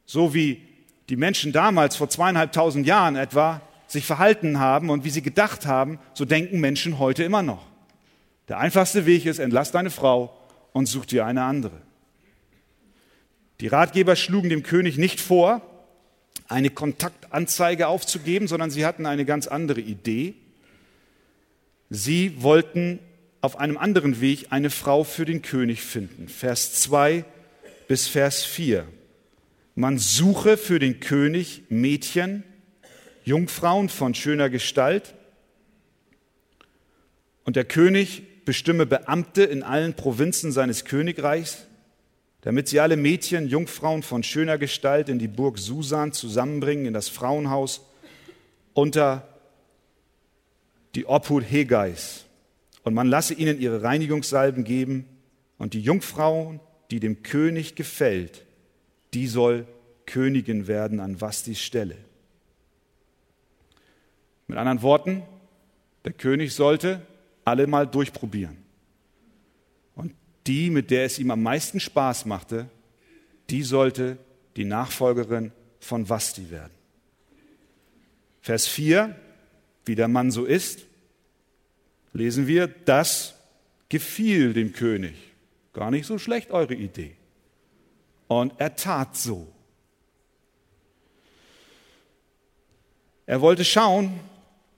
So 0.05 0.33
wie 0.33 0.61
die 1.09 1.15
Menschen 1.15 1.51
damals 1.51 1.95
vor 1.95 2.09
zweieinhalbtausend 2.09 2.85
Jahren 2.85 3.15
etwa 3.15 3.61
sich 3.87 4.05
verhalten 4.05 4.59
haben 4.59 4.89
und 4.89 5.03
wie 5.03 5.09
sie 5.09 5.21
gedacht 5.21 5.65
haben, 5.65 5.99
so 6.13 6.25
denken 6.25 6.59
Menschen 6.59 6.99
heute 6.99 7.23
immer 7.23 7.43
noch. 7.43 7.65
Der 8.47 8.59
einfachste 8.59 9.05
Weg 9.05 9.25
ist, 9.25 9.39
entlass 9.39 9.71
deine 9.71 9.89
Frau 9.89 10.37
und 10.73 10.85
such 10.85 11.05
dir 11.05 11.25
eine 11.25 11.43
andere. 11.43 11.81
Die 13.59 13.67
Ratgeber 13.67 14.15
schlugen 14.15 14.49
dem 14.49 14.63
König 14.63 14.97
nicht 14.97 15.21
vor, 15.21 15.61
eine 16.47 16.69
Kontaktanzeige 16.69 17.87
aufzugeben, 17.87 18.47
sondern 18.47 18.71
sie 18.71 18.85
hatten 18.85 19.05
eine 19.05 19.25
ganz 19.25 19.47
andere 19.47 19.81
Idee. 19.81 20.33
Sie 21.89 22.41
wollten 22.41 22.99
auf 23.41 23.57
einem 23.57 23.77
anderen 23.77 24.21
Weg 24.21 24.47
eine 24.51 24.69
Frau 24.69 25.03
für 25.03 25.25
den 25.25 25.41
König 25.41 25.81
finden. 25.81 26.27
Vers 26.27 26.73
2 26.81 27.25
bis 27.87 28.07
Vers 28.07 28.43
4. 28.43 28.87
Man 29.75 29.97
suche 29.97 30.57
für 30.57 30.77
den 30.79 30.99
König 30.99 31.63
Mädchen, 31.69 32.43
Jungfrauen 33.23 33.89
von 33.89 34.13
schöner 34.13 34.49
Gestalt. 34.49 35.15
Und 37.43 37.55
der 37.55 37.65
König 37.65 38.45
bestimme 38.45 38.85
Beamte 38.85 39.43
in 39.43 39.63
allen 39.63 39.95
Provinzen 39.95 40.51
seines 40.51 40.85
Königreichs, 40.85 41.65
damit 42.41 42.67
sie 42.67 42.79
alle 42.79 42.97
Mädchen, 42.97 43.47
Jungfrauen 43.47 44.03
von 44.03 44.23
schöner 44.23 44.57
Gestalt 44.57 45.09
in 45.09 45.19
die 45.19 45.27
Burg 45.27 45.57
Susan 45.57 46.13
zusammenbringen, 46.13 46.85
in 46.85 46.93
das 46.93 47.09
Frauenhaus 47.09 47.81
unter 48.73 49.27
die 50.95 51.05
Obhut 51.05 51.43
Hegais. 51.43 52.25
Und 52.83 52.93
man 52.93 53.07
lasse 53.07 53.33
ihnen 53.33 53.59
ihre 53.59 53.83
Reinigungssalben 53.83 54.63
geben 54.63 55.05
und 55.57 55.73
die 55.73 55.81
Jungfrau, 55.81 56.59
die 56.89 56.99
dem 56.99 57.23
König 57.23 57.75
gefällt, 57.75 58.45
die 59.13 59.27
soll 59.27 59.67
Königin 60.05 60.67
werden 60.67 60.99
an 60.99 61.21
Vastis 61.21 61.61
Stelle. 61.61 61.97
Mit 64.47 64.57
anderen 64.57 64.81
Worten, 64.81 65.23
der 66.03 66.13
König 66.13 66.53
sollte 66.53 67.01
alle 67.45 67.67
mal 67.67 67.87
durchprobieren. 67.87 68.57
Und 69.95 70.13
die, 70.47 70.69
mit 70.69 70.91
der 70.91 71.05
es 71.05 71.19
ihm 71.19 71.31
am 71.31 71.43
meisten 71.43 71.79
Spaß 71.79 72.25
machte, 72.25 72.69
die 73.49 73.63
sollte 73.63 74.17
die 74.55 74.65
Nachfolgerin 74.65 75.51
von 75.79 76.09
Vasti 76.09 76.49
werden. 76.49 76.73
Vers 78.41 78.67
4, 78.67 79.15
wie 79.85 79.95
der 79.95 80.07
Mann 80.07 80.31
so 80.31 80.45
ist, 80.45 80.85
lesen 82.13 82.47
wir, 82.47 82.67
das 82.67 83.35
gefiel 83.89 84.53
dem 84.53 84.73
König. 84.73 85.15
Gar 85.73 85.91
nicht 85.91 86.05
so 86.05 86.17
schlecht 86.17 86.51
eure 86.51 86.73
Idee. 86.73 87.15
Und 88.27 88.53
er 88.57 88.75
tat 88.75 89.15
so. 89.15 89.47
Er 93.25 93.41
wollte 93.41 93.63
schauen, 93.63 94.19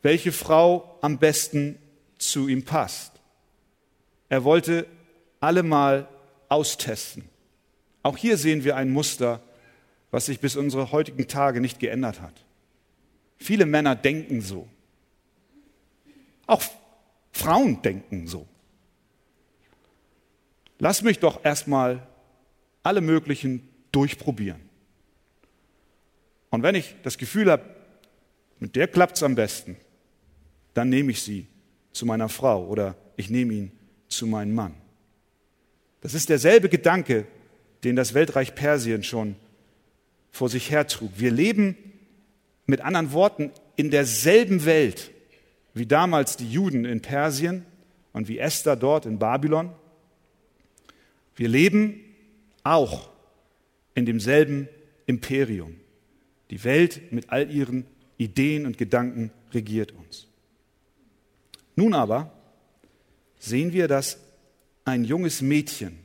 welche 0.01 0.31
Frau 0.31 0.97
am 1.01 1.17
besten 1.17 1.77
zu 2.17 2.47
ihm 2.47 2.63
passt. 2.63 3.13
Er 4.29 4.43
wollte 4.43 4.85
alle 5.39 5.63
mal 5.63 6.07
austesten. 6.49 7.23
Auch 8.03 8.17
hier 8.17 8.37
sehen 8.37 8.63
wir 8.63 8.75
ein 8.75 8.91
Muster, 8.91 9.41
was 10.11 10.27
sich 10.27 10.39
bis 10.39 10.55
unsere 10.55 10.91
heutigen 10.91 11.27
Tage 11.27 11.61
nicht 11.61 11.79
geändert 11.79 12.21
hat. 12.21 12.33
Viele 13.37 13.65
Männer 13.65 13.95
denken 13.95 14.41
so. 14.41 14.67
Auch 16.45 16.61
Frauen 17.33 17.81
denken 17.81 18.27
so. 18.27 18.47
Lass 20.79 21.01
mich 21.01 21.19
doch 21.19 21.43
erstmal 21.43 22.07
alle 22.83 23.01
möglichen 23.01 23.67
durchprobieren. 23.91 24.61
Und 26.49 26.61
wenn 26.63 26.75
ich 26.75 26.95
das 27.03 27.17
Gefühl 27.17 27.49
habe, 27.49 27.63
mit 28.59 28.75
der 28.75 28.87
klappt 28.87 29.17
es 29.17 29.23
am 29.23 29.35
besten, 29.35 29.75
dann 30.73 30.89
nehme 30.89 31.11
ich 31.11 31.21
sie 31.21 31.47
zu 31.91 32.05
meiner 32.05 32.29
Frau 32.29 32.65
oder 32.67 32.95
ich 33.17 33.29
nehme 33.29 33.53
ihn 33.53 33.71
zu 34.07 34.27
meinem 34.27 34.53
Mann. 34.53 34.75
Das 36.01 36.13
ist 36.13 36.29
derselbe 36.29 36.69
Gedanke, 36.69 37.25
den 37.83 37.95
das 37.95 38.13
Weltreich 38.13 38.55
Persien 38.55 39.03
schon 39.03 39.35
vor 40.31 40.49
sich 40.49 40.69
hertrug. 40.69 41.11
Wir 41.15 41.31
leben 41.31 41.75
mit 42.65 42.81
anderen 42.81 43.13
Worten 43.13 43.51
in 43.75 43.89
derselben 43.89 44.65
Welt 44.65 45.12
wie 45.73 45.85
damals 45.85 46.37
die 46.37 46.49
Juden 46.51 46.85
in 46.85 47.01
Persien 47.01 47.65
und 48.11 48.27
wie 48.27 48.37
Esther 48.37 48.75
dort 48.75 49.05
in 49.05 49.19
Babylon. 49.19 49.73
Wir 51.35 51.47
leben 51.47 51.99
auch 52.63 53.09
in 53.95 54.05
demselben 54.05 54.69
Imperium. 55.05 55.75
Die 56.51 56.63
Welt 56.63 57.11
mit 57.11 57.31
all 57.31 57.49
ihren 57.49 57.85
Ideen 58.17 58.65
und 58.65 58.77
Gedanken 58.77 59.31
regiert 59.51 59.91
uns. 59.91 60.27
Nun 61.75 61.93
aber 61.93 62.31
sehen 63.39 63.73
wir, 63.73 63.87
dass 63.87 64.19
ein 64.85 65.03
junges 65.03 65.41
Mädchen 65.41 65.99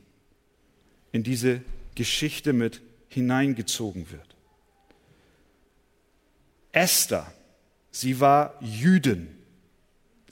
in 1.11 1.23
diese 1.23 1.61
Geschichte 1.95 2.53
mit 2.53 2.81
hineingezogen 3.09 4.09
wird. 4.11 4.35
Esther, 6.71 7.31
sie 7.91 8.19
war 8.19 8.57
Jüdin. 8.61 9.38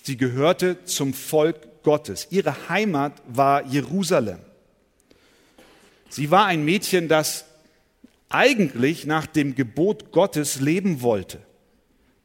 Sie 0.07 0.15
gehörte 0.15 0.85
zum 0.85 1.13
Volk 1.13 1.83
Gottes. 1.83 2.27
Ihre 2.29 2.69
Heimat 2.69 3.21
war 3.27 3.65
Jerusalem. 3.65 4.39
Sie 6.07 6.31
war 6.31 6.45
ein 6.45 6.63
Mädchen, 6.63 7.09
das 7.09 7.43
eigentlich 8.29 9.05
nach 9.05 9.25
dem 9.25 9.53
Gebot 9.53 10.13
Gottes 10.13 10.61
leben 10.61 11.01
wollte. 11.01 11.39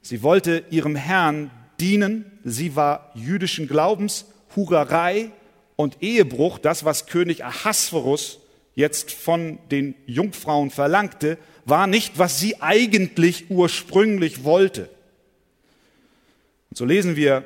Sie 0.00 0.22
wollte 0.22 0.62
ihrem 0.70 0.94
Herrn 0.94 1.50
dienen. 1.80 2.30
Sie 2.44 2.76
war 2.76 3.10
jüdischen 3.16 3.66
Glaubens, 3.66 4.26
Hurerei 4.54 5.32
und 5.74 6.04
Ehebruch, 6.04 6.58
das, 6.58 6.84
was 6.84 7.06
König 7.06 7.44
Ahasverus 7.44 8.38
jetzt 8.76 9.10
von 9.10 9.58
den 9.72 9.96
Jungfrauen 10.06 10.70
verlangte, 10.70 11.36
war 11.64 11.88
nicht, 11.88 12.16
was 12.16 12.38
sie 12.38 12.62
eigentlich 12.62 13.50
ursprünglich 13.50 14.44
wollte. 14.44 14.88
Und 16.70 16.76
so 16.76 16.84
lesen 16.84 17.16
wir 17.16 17.42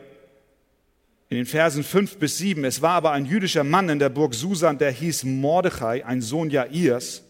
in 1.37 1.45
den 1.45 1.51
Versen 1.51 1.85
fünf 1.85 2.17
bis 2.17 2.39
sieben. 2.39 2.65
Es 2.65 2.81
war 2.81 2.93
aber 2.93 3.13
ein 3.13 3.27
jüdischer 3.27 3.63
Mann 3.63 3.91
in 3.91 3.99
der 3.99 4.09
Burg 4.09 4.33
Susan, 4.33 4.79
der 4.79 4.91
hieß 4.91 5.25
Mordechai, 5.25 6.03
ein 6.03 6.23
Sohn 6.23 6.49
Jairs. 6.49 7.23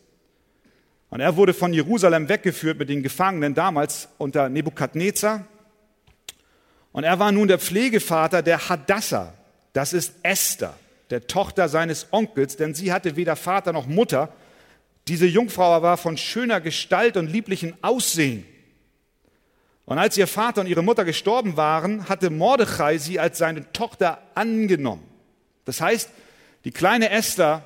Und 1.10 1.18
er 1.18 1.34
wurde 1.36 1.52
von 1.52 1.72
Jerusalem 1.72 2.28
weggeführt 2.28 2.78
mit 2.78 2.88
den 2.88 3.02
Gefangenen 3.02 3.54
damals 3.54 4.08
unter 4.18 4.48
Nebukadnezar. 4.48 5.44
Und 6.92 7.02
er 7.02 7.18
war 7.18 7.32
nun 7.32 7.48
der 7.48 7.58
Pflegevater 7.58 8.42
der 8.42 8.68
Hadassah. 8.68 9.34
Das 9.72 9.92
ist 9.92 10.14
Esther, 10.22 10.74
der 11.10 11.26
Tochter 11.26 11.68
seines 11.68 12.06
Onkels, 12.12 12.56
denn 12.56 12.74
sie 12.74 12.92
hatte 12.92 13.16
weder 13.16 13.34
Vater 13.34 13.72
noch 13.72 13.88
Mutter. 13.88 14.28
Diese 15.08 15.26
Jungfrau 15.26 15.82
war 15.82 15.96
von 15.96 16.16
schöner 16.16 16.60
Gestalt 16.60 17.16
und 17.16 17.26
lieblichen 17.26 17.74
Aussehen. 17.82 18.46
Und 19.86 19.98
als 19.98 20.18
ihr 20.18 20.26
Vater 20.26 20.60
und 20.60 20.66
ihre 20.66 20.82
Mutter 20.82 21.04
gestorben 21.04 21.56
waren, 21.56 22.08
hatte 22.08 22.30
Mordechai 22.30 22.98
sie 22.98 23.18
als 23.18 23.38
seine 23.38 23.72
Tochter 23.72 24.20
angenommen. 24.34 25.04
Das 25.64 25.80
heißt, 25.80 26.10
Die 26.66 26.72
kleine 26.72 27.10
Esther 27.10 27.62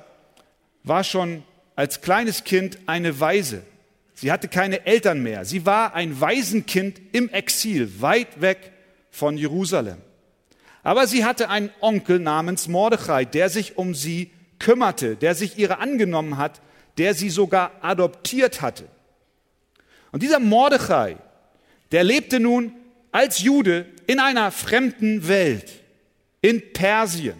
war 0.83 1.03
schon 1.03 1.43
als 1.75 2.01
kleines 2.01 2.43
Kind 2.43 2.77
eine 2.85 3.19
Waise. 3.19 3.63
Sie 4.13 4.31
hatte 4.31 4.47
keine 4.47 4.85
Eltern 4.85 5.23
mehr. 5.23 5.43
Sie 5.43 5.65
war 5.65 5.95
ein 5.95 6.21
Waisenkind 6.21 7.01
im 7.11 7.27
Exil, 7.29 7.91
weit 7.99 8.41
weg 8.41 8.71
von 9.09 9.37
Jerusalem. 9.37 9.97
Aber 10.83 11.07
sie 11.07 11.25
hatte 11.25 11.49
einen 11.49 11.71
Onkel 11.79 12.19
namens 12.19 12.67
Mordechai, 12.67 13.25
der 13.25 13.49
sich 13.49 13.75
um 13.75 13.95
sie 13.95 14.29
kümmerte, 14.59 15.15
der 15.15 15.33
sich 15.33 15.57
ihrer 15.57 15.79
angenommen 15.79 16.37
hat, 16.37 16.61
der 16.99 17.15
sie 17.15 17.31
sogar 17.31 17.71
adoptiert 17.81 18.61
hatte. 18.61 18.85
Und 20.11 20.21
dieser 20.21 20.39
Mordechai, 20.39 21.17
der 21.91 22.03
lebte 22.03 22.39
nun 22.39 22.73
als 23.11 23.39
Jude 23.39 23.85
in 24.07 24.19
einer 24.19 24.51
fremden 24.51 25.27
Welt, 25.27 25.71
in 26.41 26.73
Persien. 26.73 27.37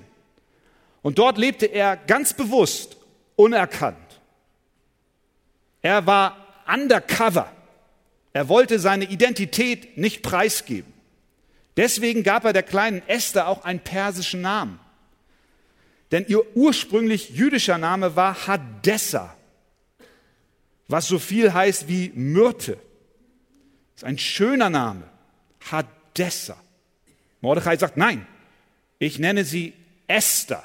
Und 1.01 1.17
dort 1.17 1.37
lebte 1.37 1.65
er 1.65 1.97
ganz 1.97 2.33
bewusst 2.33 2.97
unerkannt. 3.35 3.97
Er 5.81 6.05
war 6.05 6.63
undercover. 6.67 7.51
Er 8.33 8.47
wollte 8.47 8.79
seine 8.79 9.05
Identität 9.05 9.97
nicht 9.97 10.21
preisgeben. 10.21 10.91
Deswegen 11.77 12.23
gab 12.23 12.45
er 12.45 12.53
der 12.53 12.63
kleinen 12.63 13.01
Esther 13.07 13.47
auch 13.47 13.63
einen 13.63 13.79
persischen 13.79 14.41
Namen. 14.41 14.79
Denn 16.11 16.25
ihr 16.27 16.55
ursprünglich 16.55 17.29
jüdischer 17.29 17.77
Name 17.77 18.15
war 18.15 18.47
Hadessa, 18.47 19.35
was 20.87 21.07
so 21.07 21.19
viel 21.19 21.53
heißt 21.53 21.87
wie 21.87 22.11
Myrte. 22.13 22.77
Ist 24.01 24.05
ein 24.05 24.17
schöner 24.17 24.71
Name. 24.71 25.03
Hadessa. 25.69 26.57
Mordechai 27.39 27.77
sagt, 27.77 27.97
nein, 27.97 28.25
ich 28.97 29.19
nenne 29.19 29.45
sie 29.45 29.75
Esther, 30.07 30.63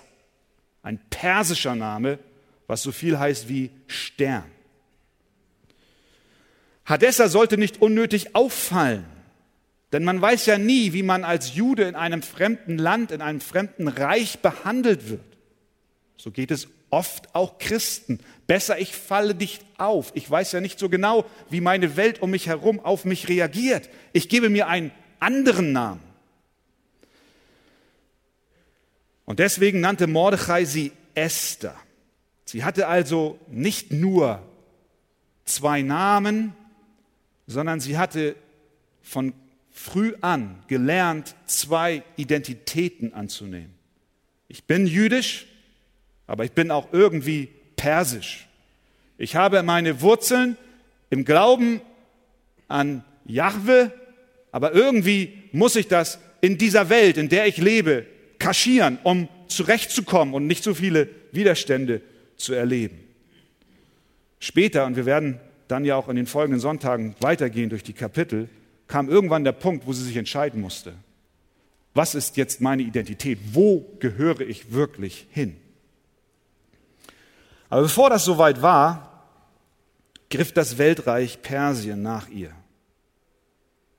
ein 0.83 0.99
persischer 1.11 1.75
Name, 1.75 2.19
was 2.67 2.83
so 2.83 2.93
viel 2.93 3.19
heißt 3.19 3.51
wie 3.51 3.71
Stern. 3.89 4.51
Hadessa 6.87 7.29
sollte 7.29 7.59
nicht 7.59 7.83
unnötig 7.83 8.35
auffallen, 8.35 9.05
denn 9.93 10.03
man 10.03 10.19
weiß 10.23 10.47
ja 10.47 10.57
nie, 10.57 10.95
wie 10.95 11.03
man 11.03 11.23
als 11.23 11.55
Jude 11.55 11.83
in 11.83 11.95
einem 11.95 12.23
fremden 12.23 12.79
Land, 12.79 13.11
in 13.11 13.21
einem 13.21 13.43
fremden 13.43 13.89
Reich 13.89 14.39
behandelt 14.39 15.11
wird. 15.11 15.37
So 16.17 16.31
geht 16.31 16.51
es 16.51 16.69
oft 16.97 17.35
auch 17.35 17.59
Christen. 17.59 18.21
Besser, 18.47 18.79
ich 18.79 18.97
falle 18.97 19.35
nicht 19.35 19.63
auf. 19.77 20.13
Ich 20.15 20.31
weiß 20.31 20.53
ja 20.53 20.63
nicht 20.63 20.79
so 20.79 20.89
genau, 20.89 21.27
wie 21.51 21.61
meine 21.61 21.99
Welt 21.99 22.23
um 22.23 22.31
mich 22.31 22.47
herum 22.47 22.81
auf 22.81 23.05
mich 23.05 23.29
reagiert. 23.29 23.91
Ich 24.15 24.31
gebe 24.31 24.49
mir 24.49 24.67
einen 24.67 24.93
anderen 25.21 25.73
Namen. 25.73 26.01
Und 29.27 29.41
deswegen 29.41 29.81
nannte 29.81 30.07
Mordechai 30.07 30.65
sie 30.65 30.93
Esther. 31.15 31.77
Sie 32.47 32.65
hatte 32.65 32.89
also 32.89 33.39
nicht 33.49 33.93
nur 33.93 34.43
zwei 35.45 35.83
Namen, 35.83 36.55
sondern 37.47 37.81
sie 37.81 37.99
hatte 37.99 38.37
von 39.03 39.35
früh 39.71 40.15
an 40.23 40.65
gelernt, 40.67 41.35
zwei 41.45 42.05
Identitäten 42.17 43.13
anzunehmen. 43.13 43.75
Ich 44.49 44.65
bin 44.65 44.87
jüdisch, 44.87 45.47
aber 46.27 46.45
ich 46.45 46.53
bin 46.53 46.71
auch 46.71 46.89
irgendwie 46.93 47.49
persisch. 47.77 48.49
Ich 49.19 49.37
habe 49.37 49.63
meine 49.63 50.01
Wurzeln 50.01 50.57
im 51.11 51.25
Glauben 51.25 51.81
an 52.69 53.05
Jahwe, 53.25 53.93
aber 54.53 54.73
irgendwie 54.73 55.43
muss 55.53 55.77
ich 55.77 55.89
das 55.89 56.19
in 56.41 56.59
dieser 56.59 56.89
Welt, 56.89 57.17
in 57.17 57.29
der 57.29 57.47
ich 57.47 57.57
lebe, 57.57 58.07
kaschieren, 58.39 58.99
um 59.03 59.29
zurechtzukommen 59.49 60.35
und 60.35 60.47
nicht 60.47 60.63
so 60.63 60.75
viele 60.75 61.09
Widerstände 61.33 62.03
zu 62.37 62.53
erleben. 62.53 62.99
Später, 64.39 64.85
und 64.87 64.97
wir 64.97 65.07
werden 65.07 65.41
dann 65.69 65.85
ja 65.85 65.97
auch 65.97 66.09
in 66.09 66.17
den 66.17 66.27
folgenden 66.27 66.61
Sonntagen 66.61 67.17
weitergehen 67.21 67.71
durch 67.71 67.83
die 67.83 67.93
Kapitel, 67.93 68.49
kam 68.87 69.09
irgendwann 69.09 69.45
der 69.45 69.53
Punkt, 69.53 69.87
wo 69.87 69.93
sie 69.93 70.05
sich 70.05 70.17
entscheiden 70.17 70.61
musste. 70.61 70.93
Was 71.95 72.15
ist 72.15 72.37
jetzt 72.37 72.61
meine 72.61 72.83
Identität? 72.83 73.39
Wo 73.53 73.97
gehöre 73.99 74.43
ich 74.43 74.73
wirklich 74.73 75.27
hin? 75.31 75.57
Aber 77.69 77.83
bevor 77.83 78.11
das 78.11 78.25
soweit 78.25 78.63
war, 78.63 79.25
griff 80.31 80.53
das 80.53 80.79
Weltreich 80.79 81.43
Persien 81.43 82.03
nach 82.03 82.29
ihr. 82.29 82.53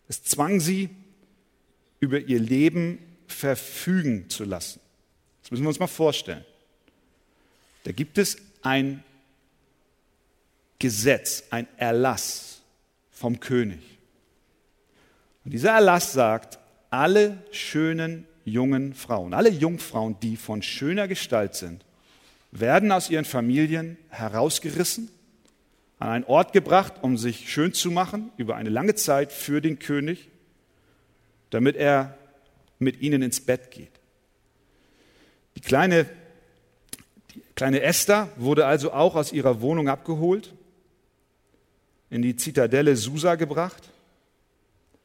Es 0.08 0.24
zwang 0.24 0.60
sie, 0.60 0.90
über 2.00 2.20
ihr 2.20 2.40
Leben 2.40 3.00
verfügen 3.28 4.30
zu 4.30 4.44
lassen. 4.46 4.80
Das 5.42 5.52
müssen 5.52 5.64
wir 5.64 5.70
uns 5.70 5.80
mal 5.80 5.88
vorstellen. 5.88 6.46
Da 7.84 7.92
gibt 7.92 8.18
es 8.18 8.38
ein 8.62 9.04
Gesetz, 10.80 11.46
ein 11.50 11.68
Erlass 11.78 12.62
vom 13.10 13.40
König. 13.40 13.80
Und 15.44 15.52
dieser 15.52 15.72
Erlass 15.72 16.14
sagt, 16.14 16.60
alle 16.90 17.44
schönen 17.52 18.28
jungen 18.46 18.94
Frauen, 18.94 19.34
alle 19.34 19.50
Jungfrauen, 19.50 20.20
die 20.22 20.38
von 20.38 20.62
schöner 20.62 21.08
Gestalt 21.08 21.56
sind, 21.56 21.84
werden 22.60 22.92
aus 22.92 23.10
ihren 23.10 23.26
Familien 23.26 23.98
herausgerissen, 24.10 25.10
an 26.00 26.10
einen 26.10 26.24
Ort 26.26 26.54
gebracht, 26.54 26.94
um 27.02 27.18
sich 27.18 27.52
schön 27.52 27.74
zu 27.74 27.92
machen 27.92 28.32
über 28.38 28.56
eine 28.56 28.70
lange 28.70 28.96
Zeit 28.96 29.32
für 29.32 29.62
den 29.62 29.80
König, 29.80 30.30
damit 31.50 31.76
er 31.76 32.18
mit 32.80 33.02
ihnen 33.02 33.22
ins 33.22 33.42
Bett 33.42 33.72
geht. 33.72 33.92
Die 35.56 35.62
kleine, 35.62 36.06
die 37.34 37.42
kleine 37.56 37.82
Esther 37.82 38.30
wurde 38.36 38.66
also 38.66 38.94
auch 38.94 39.16
aus 39.16 39.34
ihrer 39.34 39.62
Wohnung 39.62 39.90
abgeholt, 39.90 40.54
in 42.10 42.22
die 42.22 42.36
Zitadelle 42.36 42.96
Susa 42.96 43.36
gebracht. 43.36 43.90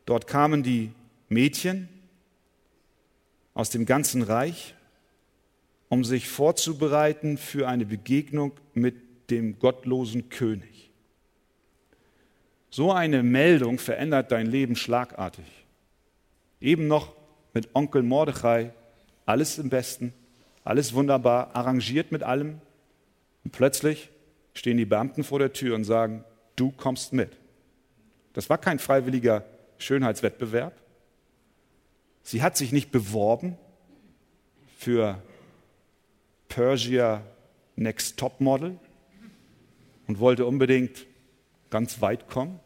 Dort 0.04 0.26
kamen 0.26 0.62
die 0.62 0.92
Mädchen 1.28 1.88
aus 3.54 3.70
dem 3.70 3.86
ganzen 3.86 4.22
Reich, 4.22 4.74
um 5.92 6.04
sich 6.04 6.26
vorzubereiten 6.26 7.36
für 7.36 7.68
eine 7.68 7.84
Begegnung 7.84 8.52
mit 8.72 9.28
dem 9.28 9.58
gottlosen 9.58 10.30
König. 10.30 10.90
So 12.70 12.92
eine 12.92 13.22
Meldung 13.22 13.78
verändert 13.78 14.32
dein 14.32 14.46
Leben 14.46 14.74
schlagartig. 14.74 15.44
Eben 16.62 16.86
noch 16.86 17.12
mit 17.52 17.74
Onkel 17.74 18.02
Mordechai, 18.02 18.72
alles 19.26 19.58
im 19.58 19.68
Besten, 19.68 20.14
alles 20.64 20.94
wunderbar, 20.94 21.54
arrangiert 21.54 22.10
mit 22.10 22.22
allem. 22.22 22.62
Und 23.44 23.50
plötzlich 23.50 24.08
stehen 24.54 24.78
die 24.78 24.86
Beamten 24.86 25.24
vor 25.24 25.40
der 25.40 25.52
Tür 25.52 25.74
und 25.74 25.84
sagen, 25.84 26.24
du 26.56 26.70
kommst 26.70 27.12
mit. 27.12 27.36
Das 28.32 28.48
war 28.48 28.56
kein 28.56 28.78
freiwilliger 28.78 29.44
Schönheitswettbewerb. 29.76 30.72
Sie 32.22 32.42
hat 32.42 32.56
sich 32.56 32.72
nicht 32.72 32.90
beworben 32.90 33.58
für 34.78 35.22
Persia 36.54 37.22
Next 37.76 38.18
Top 38.18 38.38
Model 38.42 38.78
und 40.06 40.18
wollte 40.18 40.44
unbedingt 40.44 41.06
ganz 41.70 42.02
weit 42.02 42.28
kommen. 42.28 42.60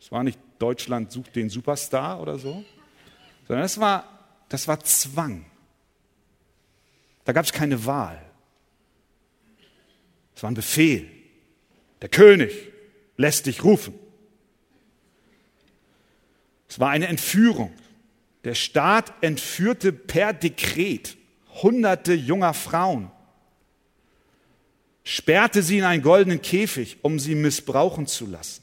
Es 0.00 0.10
war 0.10 0.24
nicht 0.24 0.38
Deutschland 0.58 1.12
sucht 1.12 1.36
den 1.36 1.50
Superstar 1.50 2.22
oder 2.22 2.38
so, 2.38 2.64
sondern 3.46 3.62
das 3.62 3.78
war, 3.78 4.08
das 4.48 4.66
war 4.68 4.80
Zwang. 4.80 5.44
Da 7.24 7.32
gab 7.32 7.44
es 7.44 7.52
keine 7.52 7.84
Wahl. 7.84 8.18
Es 10.34 10.42
war 10.42 10.50
ein 10.50 10.54
Befehl. 10.54 11.10
Der 12.00 12.08
König 12.08 12.52
lässt 13.18 13.44
dich 13.44 13.62
rufen. 13.64 13.92
Es 16.70 16.80
war 16.80 16.88
eine 16.88 17.08
Entführung. 17.08 17.74
Der 18.44 18.54
Staat 18.54 19.12
entführte 19.22 19.92
per 19.92 20.32
Dekret 20.32 21.18
hunderte 21.62 22.14
junger 22.14 22.54
Frauen, 22.54 23.10
sperrte 25.04 25.62
sie 25.62 25.78
in 25.78 25.84
einen 25.84 26.02
goldenen 26.02 26.42
Käfig, 26.42 26.98
um 27.02 27.18
sie 27.18 27.34
missbrauchen 27.34 28.06
zu 28.06 28.26
lassen. 28.26 28.62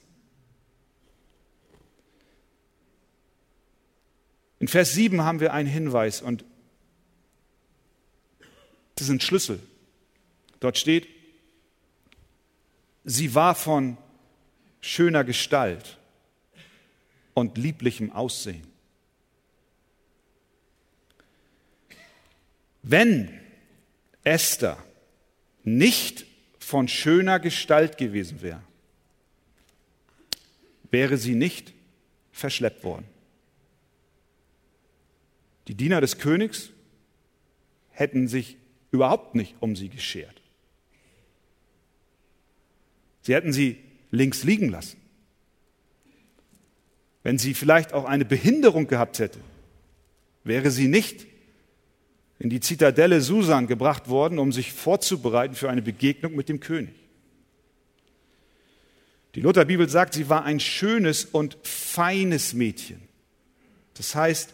In 4.60 4.68
Vers 4.68 4.94
7 4.94 5.22
haben 5.22 5.40
wir 5.40 5.54
einen 5.54 5.70
Hinweis 5.70 6.22
und 6.22 6.44
das 8.96 9.08
ist 9.08 9.14
ein 9.14 9.20
Schlüssel. 9.20 9.60
Dort 10.60 10.78
steht, 10.78 11.08
sie 13.04 13.36
war 13.36 13.54
von 13.54 13.98
schöner 14.82 15.24
Gestalt 15.24 15.98
und 17.36 17.58
lieblichem 17.58 18.12
Aussehen. 18.12 18.66
Wenn 22.90 23.30
Esther 24.24 24.82
nicht 25.66 26.26
von 26.58 26.88
schöner 26.88 27.38
Gestalt 27.38 27.98
gewesen 27.98 28.42
wäre, 28.42 28.64
wäre 30.90 31.18
sie 31.18 31.36
nicht 31.36 31.74
verschleppt 32.32 32.86
worden. 32.86 33.04
Die 35.68 35.76
Diener 35.76 36.00
des 36.00 36.18
Königs 36.18 36.70
hätten 37.90 38.30
sich 38.30 38.56
überhaupt 38.92 39.36
nicht 39.36 39.56
um 39.60 39.76
sie 39.76 39.90
geschert. 39.90 40.42
Sie 43.22 43.34
hätten 43.36 43.52
sie 43.52 43.84
links 44.12 44.46
liegen 44.46 44.70
lassen. 44.70 45.02
Wenn 47.22 47.38
sie 47.38 47.54
vielleicht 47.54 47.92
auch 47.92 48.06
eine 48.06 48.24
Behinderung 48.24 48.88
gehabt 48.88 49.20
hätte, 49.20 49.42
wäre 50.46 50.72
sie 50.72 50.88
nicht 50.88 51.28
in 52.40 52.50
die 52.50 52.60
Zitadelle 52.60 53.22
Susan 53.22 53.68
gebracht 53.68 54.10
worden, 54.10 54.40
um 54.40 54.52
sich 54.52 54.74
vorzubereiten 54.74 55.56
für 55.56 55.70
eine 55.70 55.82
Begegnung 55.82 56.36
mit 56.36 56.50
dem 56.50 56.60
König. 56.60 56.94
Die 59.36 59.42
Lutherbibel 59.42 59.88
sagt, 59.90 60.14
sie 60.14 60.30
war 60.30 60.46
ein 60.46 60.60
schönes 60.60 61.26
und 61.26 61.58
feines 61.64 62.54
Mädchen. 62.54 63.02
Das 63.96 64.16
heißt, 64.16 64.54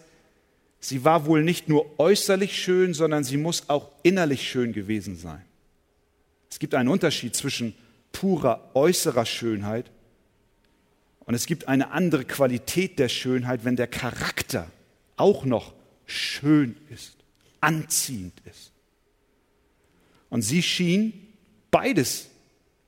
sie 0.80 1.04
war 1.04 1.26
wohl 1.26 1.44
nicht 1.44 1.70
nur 1.70 2.00
äußerlich 2.00 2.62
schön, 2.62 2.94
sondern 2.94 3.24
sie 3.24 3.38
muss 3.38 3.70
auch 3.70 3.92
innerlich 4.04 4.50
schön 4.50 4.74
gewesen 4.74 5.16
sein. 5.16 5.44
Es 6.50 6.60
gibt 6.60 6.76
einen 6.76 6.90
Unterschied 6.90 7.36
zwischen 7.36 7.76
purer 8.12 8.72
äußerer 8.74 9.26
Schönheit 9.26 9.90
und 11.22 11.34
es 11.34 11.46
gibt 11.46 11.68
eine 11.68 11.92
andere 11.92 12.26
Qualität 12.26 13.00
der 13.00 13.10
Schönheit, 13.10 13.66
wenn 13.66 13.76
der 13.76 13.88
Charakter 13.88 14.70
auch 15.16 15.46
noch 15.46 15.74
schön 16.06 16.76
ist, 16.90 17.23
anziehend 17.64 18.40
ist. 18.46 18.72
Und 20.30 20.42
sie 20.42 20.62
schien 20.62 21.14
beides 21.72 22.28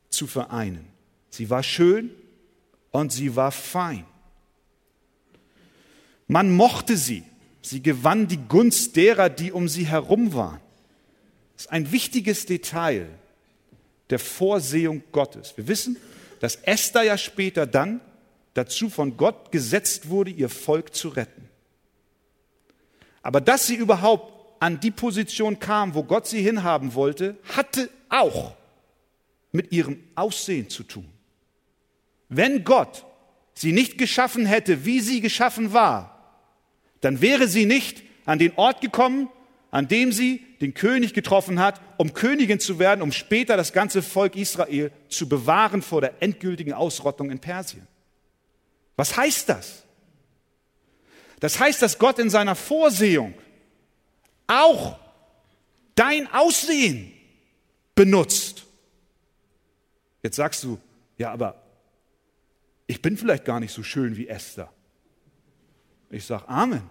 zu 0.09 0.27
vereinen. 0.27 0.85
Sie 1.29 1.49
war 1.49 1.63
schön 1.63 2.11
und 2.91 3.11
sie 3.11 3.35
war 3.35 3.51
fein. 3.51 4.05
Man 6.27 6.55
mochte 6.55 6.97
sie. 6.97 7.23
Sie 7.61 7.81
gewann 7.81 8.27
die 8.27 8.37
Gunst 8.37 8.95
derer, 8.95 9.29
die 9.29 9.51
um 9.51 9.67
sie 9.67 9.87
herum 9.87 10.33
waren. 10.33 10.61
Das 11.55 11.65
ist 11.65 11.71
ein 11.71 11.91
wichtiges 11.91 12.45
Detail 12.45 13.07
der 14.09 14.19
Vorsehung 14.19 15.03
Gottes. 15.11 15.55
Wir 15.55 15.67
wissen, 15.67 15.97
dass 16.41 16.57
Esther 16.57 17.03
ja 17.03 17.17
später 17.17 17.65
dann 17.65 18.01
dazu 18.53 18.89
von 18.89 19.17
Gott 19.17 19.51
gesetzt 19.51 20.09
wurde, 20.09 20.31
ihr 20.31 20.49
Volk 20.49 20.93
zu 20.93 21.09
retten. 21.09 21.49
Aber 23.21 23.41
dass 23.41 23.65
sie 23.65 23.75
überhaupt 23.75 24.34
an 24.65 24.79
die 24.79 24.89
Position 24.89 25.59
kam, 25.59 25.93
wo 25.93 26.01
Gott 26.01 26.25
sie 26.25 26.41
hinhaben 26.41 26.95
wollte, 26.95 27.37
hatte 27.55 27.87
auch 28.09 28.55
mit 29.51 29.71
ihrem 29.71 29.99
Aussehen 30.15 30.71
zu 30.71 30.81
tun. 30.81 31.07
Wenn 32.29 32.63
Gott 32.63 33.05
sie 33.53 33.73
nicht 33.73 33.99
geschaffen 33.99 34.47
hätte, 34.47 34.83
wie 34.83 35.01
sie 35.01 35.21
geschaffen 35.21 35.71
war, 35.71 36.41
dann 37.01 37.21
wäre 37.21 37.47
sie 37.47 37.67
nicht 37.67 38.01
an 38.25 38.39
den 38.39 38.53
Ort 38.55 38.81
gekommen, 38.81 39.29
an 39.69 39.87
dem 39.87 40.11
sie 40.11 40.43
den 40.61 40.73
König 40.73 41.13
getroffen 41.13 41.59
hat, 41.59 41.79
um 41.97 42.15
Königin 42.15 42.59
zu 42.59 42.79
werden, 42.79 43.03
um 43.03 43.11
später 43.11 43.57
das 43.57 43.71
ganze 43.71 44.01
Volk 44.01 44.35
Israel 44.35 44.91
zu 45.09 45.29
bewahren 45.29 45.83
vor 45.83 46.01
der 46.01 46.23
endgültigen 46.23 46.73
Ausrottung 46.73 47.29
in 47.29 47.37
Persien. 47.37 47.85
Was 48.95 49.15
heißt 49.15 49.47
das? 49.47 49.83
Das 51.39 51.59
heißt, 51.59 51.83
dass 51.83 51.99
Gott 51.99 52.17
in 52.17 52.31
seiner 52.31 52.55
Vorsehung 52.55 53.35
auch 54.47 54.99
dein 55.95 56.31
Aussehen 56.31 57.11
benutzt. 57.95 58.65
Jetzt 60.23 60.35
sagst 60.35 60.63
du, 60.63 60.79
ja, 61.17 61.31
aber 61.31 61.61
ich 62.87 63.01
bin 63.01 63.17
vielleicht 63.17 63.45
gar 63.45 63.59
nicht 63.59 63.73
so 63.73 63.83
schön 63.83 64.17
wie 64.17 64.27
Esther. 64.27 64.71
Ich 66.09 66.25
sage 66.25 66.47
Amen. 66.47 66.89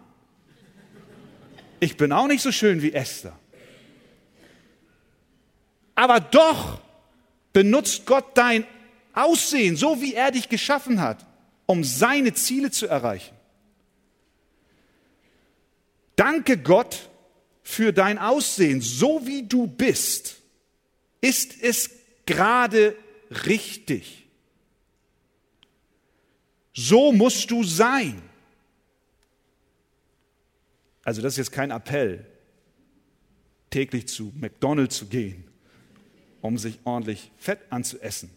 Ich 1.81 1.97
bin 1.97 2.13
auch 2.13 2.27
nicht 2.27 2.43
so 2.43 2.51
schön 2.51 2.83
wie 2.83 2.93
Esther. 2.93 3.39
Aber 5.95 6.21
doch 6.21 6.81
benutzt 7.53 8.07
Gott 8.07 8.37
dein 8.37 8.67
Aussehen, 9.13 9.77
so 9.77 10.01
wie 10.01 10.15
er 10.15 10.33
dich 10.33 10.49
geschaffen 10.49 11.01
hat, 11.01 11.25
um 11.67 11.85
seine 11.85 12.35
Ziele 12.35 12.71
zu 12.71 12.87
erreichen. 12.87 13.35
Danke 16.17 16.59
Gott 16.59 17.11
für 17.65 17.93
dein 17.93 18.19
Aussehen, 18.19 18.81
so 18.83 19.27
wie 19.27 19.43
du 19.43 19.67
bist. 19.67 20.37
Ist 21.21 21.61
es 21.63 21.91
gerade 22.27 22.95
richtig? 23.47 24.29
So 26.75 27.11
musst 27.11 27.51
du 27.51 27.65
sein. 27.65 28.23
Also 31.05 31.23
das 31.23 31.35
ist 31.35 31.39
jetzt 31.39 31.53
kein 31.53 31.71
Appell, 31.71 32.27
täglich 33.71 34.09
zu 34.09 34.33
McDonald's 34.37 34.99
zu 34.99 35.07
gehen, 35.07 35.45
um 36.43 36.59
sich 36.59 36.79
ordentlich 36.85 37.31
Fett 37.39 37.61
anzuessen. 37.71 38.31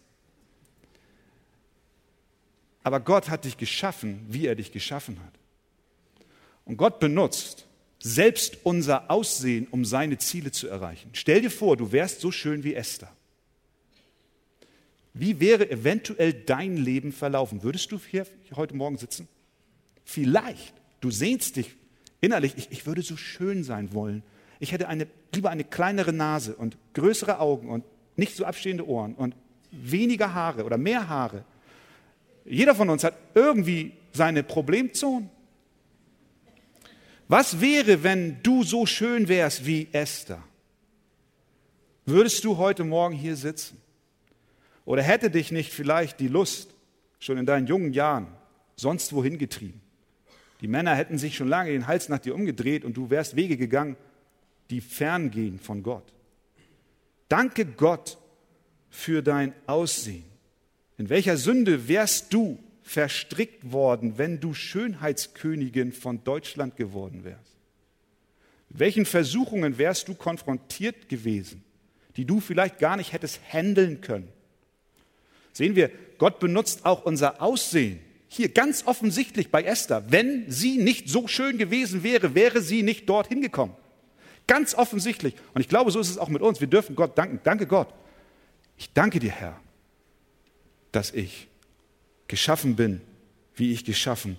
Aber 2.82 3.00
Gott 3.00 3.28
hat 3.28 3.44
dich 3.44 3.58
geschaffen, 3.58 4.24
wie 4.28 4.46
er 4.46 4.54
dich 4.54 4.72
geschaffen 4.72 5.20
hat. 5.22 5.34
Und 6.64 6.78
Gott 6.78 7.00
benutzt 7.00 7.67
selbst 7.98 8.58
unser 8.64 9.10
Aussehen, 9.10 9.66
um 9.70 9.84
seine 9.84 10.18
Ziele 10.18 10.52
zu 10.52 10.68
erreichen. 10.68 11.10
Stell 11.12 11.40
dir 11.40 11.50
vor, 11.50 11.76
du 11.76 11.92
wärst 11.92 12.20
so 12.20 12.30
schön 12.30 12.64
wie 12.64 12.74
Esther. 12.74 13.12
Wie 15.14 15.40
wäre 15.40 15.68
eventuell 15.68 16.32
dein 16.32 16.76
Leben 16.76 17.12
verlaufen? 17.12 17.62
Würdest 17.62 17.90
du 17.90 17.98
hier 17.98 18.26
heute 18.54 18.76
Morgen 18.76 18.98
sitzen? 18.98 19.26
Vielleicht. 20.04 20.74
Du 21.00 21.10
sehnst 21.10 21.56
dich 21.56 21.74
innerlich, 22.20 22.54
ich, 22.56 22.70
ich 22.70 22.86
würde 22.86 23.02
so 23.02 23.16
schön 23.16 23.64
sein 23.64 23.92
wollen. 23.92 24.22
Ich 24.60 24.72
hätte 24.72 24.88
eine, 24.88 25.06
lieber 25.34 25.50
eine 25.50 25.64
kleinere 25.64 26.12
Nase 26.12 26.54
und 26.54 26.76
größere 26.94 27.40
Augen 27.40 27.68
und 27.68 27.84
nicht 28.16 28.36
so 28.36 28.44
abstehende 28.44 28.86
Ohren 28.86 29.14
und 29.14 29.34
weniger 29.70 30.34
Haare 30.34 30.64
oder 30.64 30.78
mehr 30.78 31.08
Haare. 31.08 31.44
Jeder 32.44 32.74
von 32.74 32.88
uns 32.88 33.04
hat 33.04 33.14
irgendwie 33.34 33.92
seine 34.12 34.42
Problemzonen. 34.42 35.30
Was 37.28 37.60
wäre, 37.60 38.02
wenn 38.02 38.42
du 38.42 38.64
so 38.64 38.86
schön 38.86 39.28
wärst 39.28 39.66
wie 39.66 39.88
Esther? 39.92 40.42
Würdest 42.06 42.42
du 42.42 42.56
heute 42.56 42.84
Morgen 42.84 43.14
hier 43.14 43.36
sitzen? 43.36 43.76
Oder 44.86 45.02
hätte 45.02 45.30
dich 45.30 45.52
nicht 45.52 45.70
vielleicht 45.70 46.20
die 46.20 46.28
Lust 46.28 46.70
schon 47.18 47.36
in 47.36 47.44
deinen 47.44 47.66
jungen 47.66 47.92
Jahren 47.92 48.28
sonst 48.76 49.12
wohin 49.12 49.36
getrieben? 49.36 49.82
Die 50.62 50.68
Männer 50.68 50.94
hätten 50.94 51.18
sich 51.18 51.36
schon 51.36 51.48
lange 51.48 51.70
den 51.70 51.86
Hals 51.86 52.08
nach 52.08 52.18
dir 52.18 52.34
umgedreht 52.34 52.84
und 52.84 52.96
du 52.96 53.10
wärst 53.10 53.36
Wege 53.36 53.58
gegangen, 53.58 53.96
die 54.70 54.80
ferngehen 54.80 55.58
von 55.58 55.82
Gott. 55.82 56.10
Danke 57.28 57.66
Gott 57.66 58.16
für 58.88 59.22
dein 59.22 59.52
Aussehen. 59.66 60.24
In 60.96 61.10
welcher 61.10 61.36
Sünde 61.36 61.88
wärst 61.88 62.32
du 62.32 62.58
verstrickt 62.88 63.70
worden, 63.70 64.16
wenn 64.16 64.40
du 64.40 64.54
Schönheitskönigin 64.54 65.92
von 65.92 66.24
Deutschland 66.24 66.76
geworden 66.76 67.22
wärst? 67.22 67.56
Welchen 68.70 69.04
Versuchungen 69.04 69.76
wärst 69.76 70.08
du 70.08 70.14
konfrontiert 70.14 71.08
gewesen, 71.08 71.62
die 72.16 72.24
du 72.24 72.40
vielleicht 72.40 72.78
gar 72.78 72.96
nicht 72.96 73.12
hättest 73.12 73.40
handeln 73.52 74.00
können? 74.00 74.28
Sehen 75.52 75.76
wir, 75.76 75.90
Gott 76.16 76.40
benutzt 76.40 76.86
auch 76.86 77.04
unser 77.04 77.42
Aussehen. 77.42 78.00
Hier 78.28 78.48
ganz 78.48 78.86
offensichtlich 78.86 79.50
bei 79.50 79.64
Esther. 79.64 80.10
Wenn 80.10 80.50
sie 80.50 80.78
nicht 80.78 81.10
so 81.10 81.28
schön 81.28 81.58
gewesen 81.58 82.02
wäre, 82.02 82.34
wäre 82.34 82.62
sie 82.62 82.82
nicht 82.82 83.08
dorthin 83.08 83.42
gekommen. 83.42 83.74
Ganz 84.46 84.74
offensichtlich. 84.74 85.34
Und 85.52 85.60
ich 85.60 85.68
glaube, 85.68 85.90
so 85.90 86.00
ist 86.00 86.10
es 86.10 86.18
auch 86.18 86.28
mit 86.28 86.40
uns. 86.42 86.60
Wir 86.60 86.68
dürfen 86.68 86.96
Gott 86.96 87.18
danken. 87.18 87.40
Danke 87.44 87.66
Gott. 87.66 87.92
Ich 88.78 88.92
danke 88.92 89.18
dir, 89.18 89.32
Herr, 89.32 89.60
dass 90.92 91.10
ich 91.10 91.47
geschaffen 92.28 92.76
bin, 92.76 93.00
wie 93.56 93.72
ich 93.72 93.84
geschaffen 93.84 94.38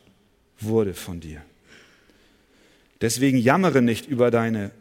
wurde 0.60 0.93
von 0.93 1.19
dir. 1.19 1.41
Deswegen 3.02 3.38
jammere 3.38 3.82
nicht 3.82 4.08
über 4.08 4.32
deine 4.32 4.71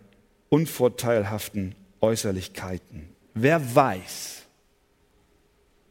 unvorteilhaften 0.48 1.74
Äußerlichkeiten. 2.00 3.08
Wer 3.34 3.74
weiß, 3.74 4.38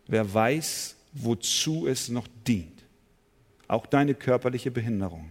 Wer 0.08 0.34
weiß, 0.34 0.96
wozu 1.14 1.88
es 1.88 2.10
noch 2.10 2.28
dient. 2.48 2.86
Auch 3.68 3.86
deine 3.86 4.16
körperliche 4.16 4.72
Behinderung. 4.72 5.30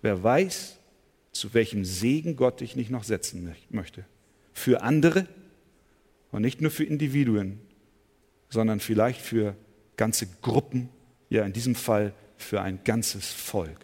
Wer 0.00 0.22
weiß, 0.22 0.78
zu 1.32 1.54
welchem 1.54 1.84
Segen 1.84 2.36
Gott 2.36 2.60
dich 2.60 2.74
nicht 2.74 2.90
noch 2.90 3.04
setzen 3.04 3.54
möchte. 3.70 4.04
Für 4.54 4.82
andere 4.82 5.26
und 6.30 6.42
nicht 6.42 6.60
nur 6.60 6.70
für 6.70 6.84
Individuen, 6.84 7.60
sondern 8.48 8.80
vielleicht 8.80 9.20
für 9.20 9.54
ganze 9.96 10.26
Gruppen, 10.40 10.88
ja 11.28 11.44
in 11.44 11.52
diesem 11.52 11.74
Fall 11.74 12.12
für 12.36 12.60
ein 12.60 12.80
ganzes 12.84 13.30
Volk. 13.30 13.78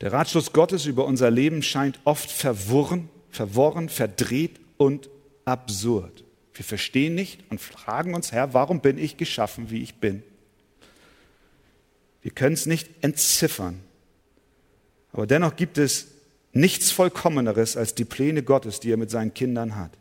Der 0.00 0.12
Ratschluss 0.12 0.52
Gottes 0.52 0.86
über 0.86 1.04
unser 1.06 1.30
Leben 1.30 1.62
scheint 1.62 1.98
oft 2.04 2.30
verworren, 2.30 3.08
verworren, 3.30 3.88
verdreht 3.88 4.60
und 4.76 5.10
absurd. 5.44 6.24
Wir 6.54 6.64
verstehen 6.64 7.14
nicht 7.14 7.40
und 7.50 7.60
fragen 7.60 8.14
uns, 8.14 8.32
Herr, 8.32 8.54
warum 8.54 8.80
bin 8.80 8.98
ich 8.98 9.16
geschaffen, 9.16 9.70
wie 9.70 9.82
ich 9.82 9.96
bin? 9.96 10.22
Wir 12.22 12.30
können 12.30 12.54
es 12.54 12.66
nicht 12.66 12.88
entziffern. 13.00 13.80
Aber 15.12 15.26
dennoch 15.26 15.56
gibt 15.56 15.78
es 15.78 16.08
nichts 16.52 16.90
Vollkommeneres 16.90 17.76
als 17.76 17.94
die 17.94 18.04
Pläne 18.04 18.42
Gottes, 18.42 18.80
die 18.80 18.92
er 18.92 18.96
mit 18.96 19.10
seinen 19.10 19.34
Kindern 19.34 19.76
hat. 19.76 19.92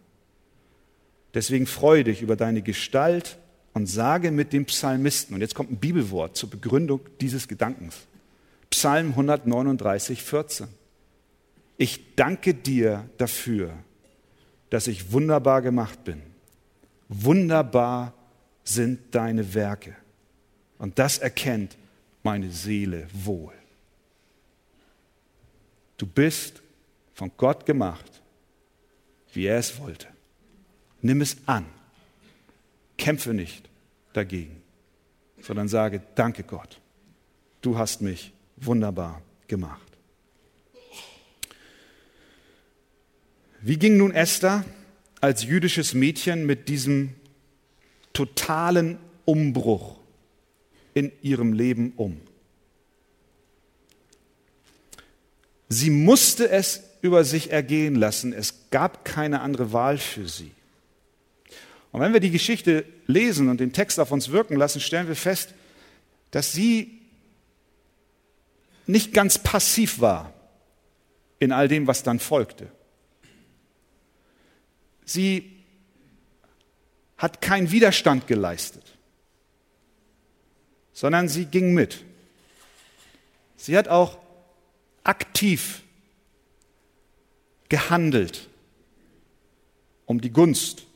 Deswegen 1.37 1.67
freue 1.67 2.03
dich 2.03 2.23
über 2.23 2.35
deine 2.35 2.63
Gestalt 2.63 3.37
und 3.75 3.85
sage 3.85 4.31
mit 4.31 4.53
dem 4.53 4.65
Psalmisten, 4.65 5.35
und 5.35 5.41
jetzt 5.41 5.53
kommt 5.53 5.71
ein 5.71 5.77
Bibelwort 5.77 6.35
zur 6.35 6.49
Begründung 6.49 6.99
dieses 7.21 7.47
Gedankens. 7.47 8.07
Psalm 8.71 9.09
139, 9.09 10.23
14. 10.23 10.67
Ich 11.77 12.15
danke 12.15 12.55
dir 12.55 13.07
dafür, 13.19 13.71
dass 14.71 14.87
ich 14.87 15.11
wunderbar 15.11 15.61
gemacht 15.61 16.03
bin. 16.03 16.23
Wunderbar 17.07 18.15
sind 18.63 19.13
deine 19.13 19.53
Werke. 19.53 19.95
Und 20.79 20.97
das 20.97 21.19
erkennt 21.19 21.77
meine 22.23 22.49
Seele 22.49 23.05
wohl. 23.13 23.53
Du 25.97 26.07
bist 26.07 26.63
von 27.13 27.29
Gott 27.37 27.67
gemacht, 27.67 28.23
wie 29.33 29.45
er 29.45 29.59
es 29.59 29.79
wollte. 29.79 30.16
Nimm 31.01 31.21
es 31.21 31.37
an. 31.45 31.65
Kämpfe 32.97 33.33
nicht 33.33 33.69
dagegen, 34.13 34.61
sondern 35.41 35.67
sage, 35.67 36.01
danke 36.15 36.43
Gott, 36.43 36.81
du 37.61 37.77
hast 37.77 38.01
mich 38.01 38.33
wunderbar 38.55 39.21
gemacht. 39.47 39.81
Wie 43.61 43.77
ging 43.77 43.97
nun 43.97 44.11
Esther 44.11 44.65
als 45.21 45.43
jüdisches 45.43 45.93
Mädchen 45.93 46.45
mit 46.45 46.69
diesem 46.69 47.13
totalen 48.13 48.97
Umbruch 49.25 49.97
in 50.93 51.11
ihrem 51.21 51.53
Leben 51.53 51.93
um? 51.97 52.21
Sie 55.69 55.89
musste 55.89 56.49
es 56.49 56.83
über 57.01 57.23
sich 57.23 57.51
ergehen 57.51 57.95
lassen. 57.95 58.31
Es 58.31 58.69
gab 58.71 59.03
keine 59.03 59.41
andere 59.41 59.73
Wahl 59.73 59.97
für 59.97 60.27
sie. 60.27 60.51
Und 61.91 62.01
wenn 62.01 62.13
wir 62.13 62.19
die 62.19 62.31
Geschichte 62.31 62.85
lesen 63.05 63.49
und 63.49 63.59
den 63.59 63.73
Text 63.73 63.99
auf 63.99 64.11
uns 64.11 64.29
wirken 64.29 64.55
lassen, 64.55 64.81
stellen 64.81 65.07
wir 65.07 65.15
fest, 65.15 65.53
dass 66.31 66.51
sie 66.51 67.01
nicht 68.85 69.13
ganz 69.13 69.37
passiv 69.39 69.99
war 69.99 70.33
in 71.39 71.51
all 71.51 71.67
dem, 71.67 71.87
was 71.87 72.03
dann 72.03 72.19
folgte. 72.19 72.71
Sie 75.05 75.63
hat 77.17 77.41
keinen 77.41 77.71
Widerstand 77.71 78.27
geleistet, 78.27 78.83
sondern 80.93 81.29
sie 81.29 81.45
ging 81.45 81.73
mit. 81.73 82.03
Sie 83.55 83.77
hat 83.77 83.87
auch 83.87 84.17
aktiv 85.03 85.83
gehandelt 87.69 88.49
um 90.05 90.21
die 90.21 90.31
Gunst 90.31 90.86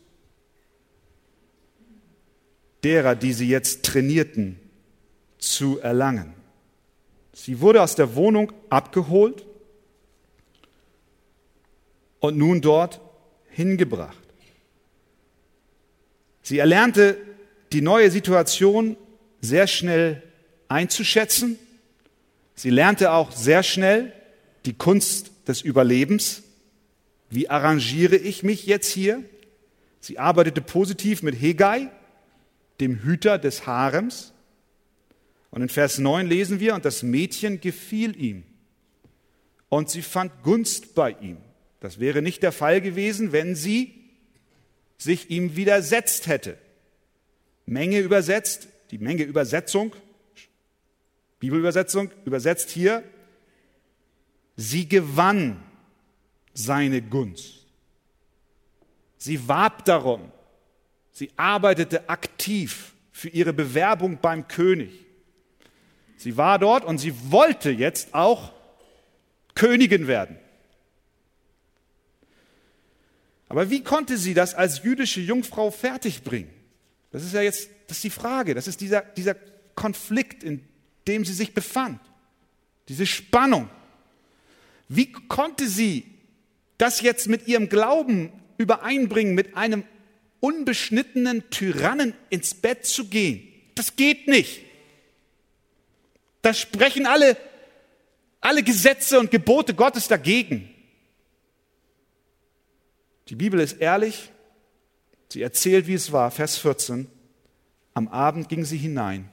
derer, 2.83 3.15
die 3.15 3.33
sie 3.33 3.47
jetzt 3.47 3.83
trainierten, 3.83 4.59
zu 5.37 5.79
erlangen. 5.79 6.33
Sie 7.33 7.59
wurde 7.59 7.81
aus 7.81 7.95
der 7.95 8.15
Wohnung 8.15 8.51
abgeholt 8.69 9.45
und 12.19 12.37
nun 12.37 12.61
dort 12.61 13.01
hingebracht. 13.49 14.17
Sie 16.41 16.59
erlernte 16.59 17.17
die 17.71 17.81
neue 17.81 18.11
Situation 18.11 18.97
sehr 19.41 19.67
schnell 19.67 20.23
einzuschätzen. 20.67 21.57
Sie 22.55 22.69
lernte 22.69 23.11
auch 23.11 23.31
sehr 23.31 23.63
schnell 23.63 24.13
die 24.65 24.73
Kunst 24.73 25.31
des 25.47 25.61
Überlebens. 25.61 26.43
Wie 27.29 27.49
arrangiere 27.49 28.17
ich 28.17 28.43
mich 28.43 28.65
jetzt 28.65 28.91
hier? 28.91 29.23
Sie 29.99 30.19
arbeitete 30.19 30.61
positiv 30.61 31.23
mit 31.23 31.35
Hegai, 31.39 31.89
dem 32.81 33.03
Hüter 33.03 33.37
des 33.37 33.65
Harems. 33.65 34.33
Und 35.51 35.61
in 35.61 35.69
Vers 35.69 35.99
9 35.99 36.27
lesen 36.27 36.59
wir, 36.59 36.75
und 36.75 36.83
das 36.83 37.03
Mädchen 37.03 37.61
gefiel 37.61 38.19
ihm 38.21 38.43
und 39.71 39.89
sie 39.89 40.01
fand 40.01 40.43
Gunst 40.43 40.95
bei 40.95 41.11
ihm. 41.21 41.37
Das 41.79 41.99
wäre 42.01 42.21
nicht 42.21 42.43
der 42.43 42.51
Fall 42.51 42.81
gewesen, 42.81 43.31
wenn 43.31 43.55
sie 43.55 43.93
sich 44.97 45.29
ihm 45.29 45.55
widersetzt 45.55 46.27
hätte. 46.27 46.57
Menge 47.65 47.99
übersetzt, 47.99 48.67
die 48.91 48.97
Menge 48.97 49.23
Übersetzung, 49.23 49.95
Bibelübersetzung 51.39 52.11
übersetzt 52.25 52.69
hier, 52.69 53.01
sie 54.57 54.89
gewann 54.89 55.63
seine 56.53 57.01
Gunst. 57.01 57.65
Sie 59.17 59.47
warb 59.47 59.85
darum, 59.85 60.33
Sie 61.11 61.31
arbeitete 61.35 62.09
aktiv 62.09 62.93
für 63.11 63.29
ihre 63.29 63.53
Bewerbung 63.53 64.19
beim 64.21 64.47
König. 64.47 64.91
Sie 66.17 66.37
war 66.37 66.59
dort 66.59 66.85
und 66.85 66.97
sie 66.99 67.13
wollte 67.31 67.71
jetzt 67.71 68.13
auch 68.13 68.53
Königin 69.55 70.07
werden. 70.07 70.37
Aber 73.49 73.69
wie 73.69 73.83
konnte 73.83 74.17
sie 74.17 74.33
das 74.33 74.55
als 74.55 74.83
jüdische 74.83 75.19
Jungfrau 75.19 75.71
fertigbringen? 75.71 76.49
Das 77.11 77.23
ist 77.23 77.33
ja 77.33 77.41
jetzt, 77.41 77.69
das 77.87 77.97
ist 77.97 78.03
die 78.05 78.09
Frage, 78.09 78.53
das 78.53 78.67
ist 78.67 78.79
dieser, 78.79 79.01
dieser 79.01 79.35
Konflikt, 79.75 80.43
in 80.43 80.63
dem 81.07 81.25
sie 81.25 81.33
sich 81.33 81.53
befand, 81.53 81.99
diese 82.87 83.05
Spannung. 83.05 83.69
Wie 84.87 85.11
konnte 85.11 85.67
sie 85.67 86.05
das 86.77 87.01
jetzt 87.01 87.27
mit 87.27 87.47
ihrem 87.47 87.67
Glauben 87.67 88.31
übereinbringen, 88.57 89.35
mit 89.35 89.57
einem 89.57 89.83
unbeschnittenen 90.41 91.49
Tyrannen 91.51 92.13
ins 92.29 92.53
Bett 92.53 92.85
zu 92.85 93.05
gehen. 93.05 93.47
Das 93.75 93.95
geht 93.95 94.27
nicht. 94.27 94.61
Da 96.41 96.53
sprechen 96.53 97.05
alle, 97.05 97.37
alle 98.41 98.63
Gesetze 98.63 99.19
und 99.19 99.31
Gebote 99.31 99.73
Gottes 99.73 100.09
dagegen. 100.09 100.69
Die 103.29 103.35
Bibel 103.35 103.59
ist 103.61 103.79
ehrlich. 103.79 104.31
Sie 105.29 105.41
erzählt, 105.41 105.87
wie 105.87 105.93
es 105.93 106.11
war. 106.11 106.31
Vers 106.31 106.57
14. 106.57 107.07
Am 107.93 108.07
Abend 108.09 108.49
ging 108.49 108.65
sie 108.65 108.77
hinein 108.77 109.29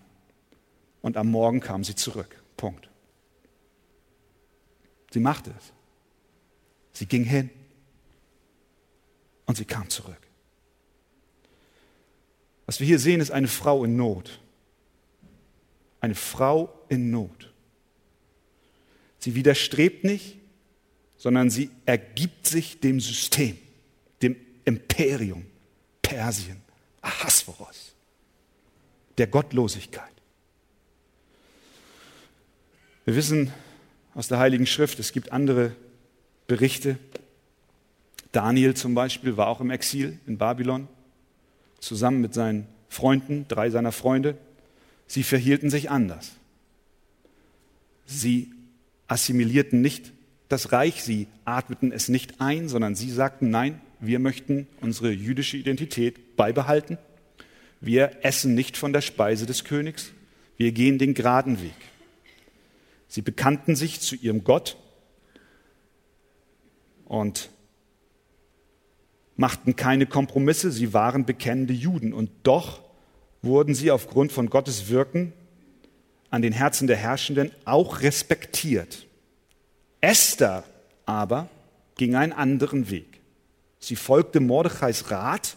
und 1.00 1.16
am 1.16 1.28
Morgen 1.28 1.60
kam 1.60 1.82
sie 1.82 1.94
zurück. 1.94 2.40
Punkt. 2.56 2.88
Sie 5.10 5.20
machte 5.20 5.54
es. 5.56 5.72
Sie 6.92 7.06
ging 7.06 7.24
hin 7.24 7.50
und 9.46 9.56
sie 9.56 9.64
kam 9.64 9.88
zurück. 9.88 10.27
Was 12.68 12.80
wir 12.80 12.86
hier 12.86 12.98
sehen, 12.98 13.22
ist 13.22 13.30
eine 13.30 13.48
Frau 13.48 13.82
in 13.82 13.96
Not. 13.96 14.40
Eine 16.02 16.14
Frau 16.14 16.70
in 16.90 17.10
Not. 17.10 17.50
Sie 19.18 19.34
widerstrebt 19.34 20.04
nicht, 20.04 20.36
sondern 21.16 21.48
sie 21.48 21.70
ergibt 21.86 22.46
sich 22.46 22.78
dem 22.78 23.00
System, 23.00 23.56
dem 24.20 24.36
Imperium 24.66 25.46
Persien, 26.02 26.60
Ahasveros, 27.00 27.94
der 29.16 29.28
Gottlosigkeit. 29.28 30.12
Wir 33.06 33.16
wissen 33.16 33.50
aus 34.14 34.28
der 34.28 34.40
Heiligen 34.40 34.66
Schrift, 34.66 34.98
es 34.98 35.12
gibt 35.12 35.32
andere 35.32 35.74
Berichte. 36.46 36.98
Daniel 38.30 38.74
zum 38.74 38.94
Beispiel 38.94 39.38
war 39.38 39.46
auch 39.46 39.62
im 39.62 39.70
Exil 39.70 40.20
in 40.26 40.36
Babylon 40.36 40.86
zusammen 41.80 42.20
mit 42.20 42.34
seinen 42.34 42.66
Freunden, 42.88 43.46
drei 43.48 43.70
seiner 43.70 43.92
Freunde, 43.92 44.36
sie 45.06 45.22
verhielten 45.22 45.70
sich 45.70 45.90
anders. 45.90 46.32
Sie 48.06 48.52
assimilierten 49.06 49.80
nicht 49.80 50.12
das 50.48 50.72
Reich, 50.72 51.02
sie 51.02 51.26
atmeten 51.44 51.92
es 51.92 52.08
nicht 52.08 52.40
ein, 52.40 52.68
sondern 52.68 52.94
sie 52.94 53.10
sagten, 53.10 53.50
nein, 53.50 53.80
wir 54.00 54.18
möchten 54.18 54.66
unsere 54.80 55.10
jüdische 55.10 55.56
Identität 55.56 56.36
beibehalten. 56.36 56.98
Wir 57.80 58.24
essen 58.24 58.54
nicht 58.54 58.76
von 58.76 58.92
der 58.92 59.00
Speise 59.00 59.46
des 59.46 59.64
Königs, 59.64 60.12
wir 60.56 60.72
gehen 60.72 60.98
den 60.98 61.14
geraden 61.14 61.62
Weg. 61.62 61.76
Sie 63.08 63.22
bekannten 63.22 63.76
sich 63.76 64.00
zu 64.00 64.16
ihrem 64.16 64.44
Gott 64.44 64.76
und 67.04 67.50
machten 69.38 69.76
keine 69.76 70.04
Kompromisse, 70.04 70.70
sie 70.72 70.92
waren 70.92 71.24
bekennende 71.24 71.72
Juden 71.72 72.12
und 72.12 72.28
doch 72.42 72.82
wurden 73.40 73.74
sie 73.74 73.92
aufgrund 73.92 74.32
von 74.32 74.50
Gottes 74.50 74.88
Wirken 74.88 75.32
an 76.28 76.42
den 76.42 76.52
Herzen 76.52 76.88
der 76.88 76.96
Herrschenden 76.96 77.52
auch 77.64 78.02
respektiert. 78.02 79.06
Esther 80.00 80.64
aber 81.06 81.48
ging 81.96 82.16
einen 82.16 82.32
anderen 82.32 82.90
Weg. 82.90 83.20
Sie 83.78 83.94
folgte 83.94 84.40
Mordechais 84.40 85.10
Rat 85.12 85.56